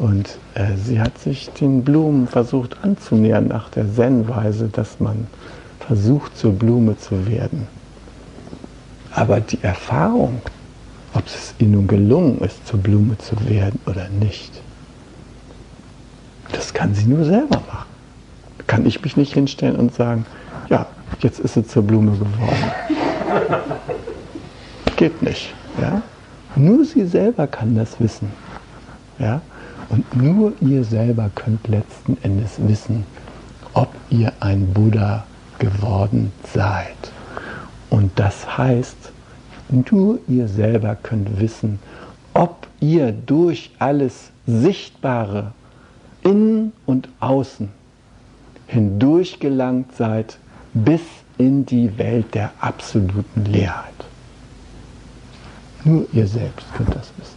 Und 0.03 0.39
äh, 0.55 0.77
sie 0.77 1.01
hat 1.01 1.17
sich 1.19 1.49
den 1.51 1.83
Blumen 1.83 2.27
versucht 2.27 2.77
anzunähern 2.83 3.49
nach 3.49 3.71
der 3.71 3.91
Zen-Weise, 3.91 4.69
dass 4.69 5.01
man 5.01 5.27
versucht, 5.81 6.37
zur 6.37 6.53
Blume 6.53 6.99
zu 6.99 7.27
werden. 7.27 7.67
Aber 9.15 9.41
die 9.41 9.63
Erfahrung, 9.63 10.43
ob 11.15 11.27
es 11.27 11.55
ihr 11.59 11.69
nun 11.69 11.87
gelungen 11.87 12.39
ist, 12.41 12.67
zur 12.67 12.81
Blume 12.81 13.17
zu 13.19 13.37
werden 13.49 13.81
oder 13.87 14.09
nicht, 14.09 14.61
das 16.51 16.75
kann 16.75 16.95
sie 16.95 17.07
nur 17.07 17.25
selber 17.25 17.63
machen 17.67 17.93
kann 18.73 18.87
ich 18.87 19.03
mich 19.03 19.19
nicht 19.19 19.35
hinstellen 19.35 19.77
und 19.77 19.95
sagen, 19.95 20.25
ja, 20.71 20.87
jetzt 21.21 21.41
ist 21.41 21.53
sie 21.53 21.67
zur 21.67 21.83
Blume 21.83 22.13
geworden. 22.13 22.73
Geht 24.97 25.21
nicht. 25.23 25.53
Ja? 25.79 26.01
Nur 26.57 26.83
sie 26.87 27.05
selber 27.05 27.47
kann 27.47 27.77
das 27.77 28.01
wissen. 28.01 28.31
Ja? 29.19 29.43
Und 29.93 30.17
nur 30.17 30.55
ihr 30.63 30.85
selber 30.85 31.31
könnt 31.35 31.69
letzten 31.69 32.17
Endes 32.23 32.53
wissen, 32.57 33.05
ob 33.75 33.95
ihr 34.09 34.33
ein 34.41 34.73
Buddha 34.73 35.27
geworden 35.59 36.33
seid. 36.51 36.97
Und 37.91 38.11
das 38.19 38.57
heißt, 38.57 39.13
nur 39.69 40.19
ihr 40.29 40.49
selber 40.49 40.95
könnt 40.95 41.39
wissen, 41.39 41.79
ob 42.33 42.67
ihr 42.81 43.13
durch 43.13 43.71
alles 43.79 44.31
Sichtbare 44.47 45.53
innen 46.23 46.73
und 46.87 47.11
außen 47.21 47.69
hindurchgelangt 48.67 49.95
seid 49.95 50.39
bis 50.73 51.03
in 51.37 51.67
die 51.67 51.99
Welt 51.99 52.35
der 52.35 52.51
absoluten 52.61 53.45
Leerheit. 53.45 53.93
Nur 55.85 56.07
ihr 56.15 56.27
selbst 56.27 56.67
könnt 56.75 56.95
das 56.95 57.13
wissen. 57.19 57.37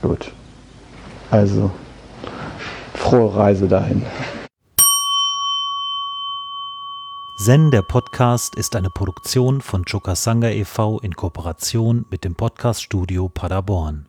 Gut. 0.00 0.32
Also, 1.30 1.70
frohe 2.94 3.34
Reise 3.36 3.68
dahin. 3.68 4.02
Zen, 7.36 7.70
der 7.70 7.82
Podcast, 7.82 8.56
ist 8.56 8.74
eine 8.74 8.90
Produktion 8.90 9.60
von 9.60 9.84
Chokasanga 9.84 10.48
e.V. 10.48 10.98
in 11.00 11.14
Kooperation 11.14 12.06
mit 12.10 12.24
dem 12.24 12.34
Podcaststudio 12.34 13.28
Paderborn. 13.28 14.06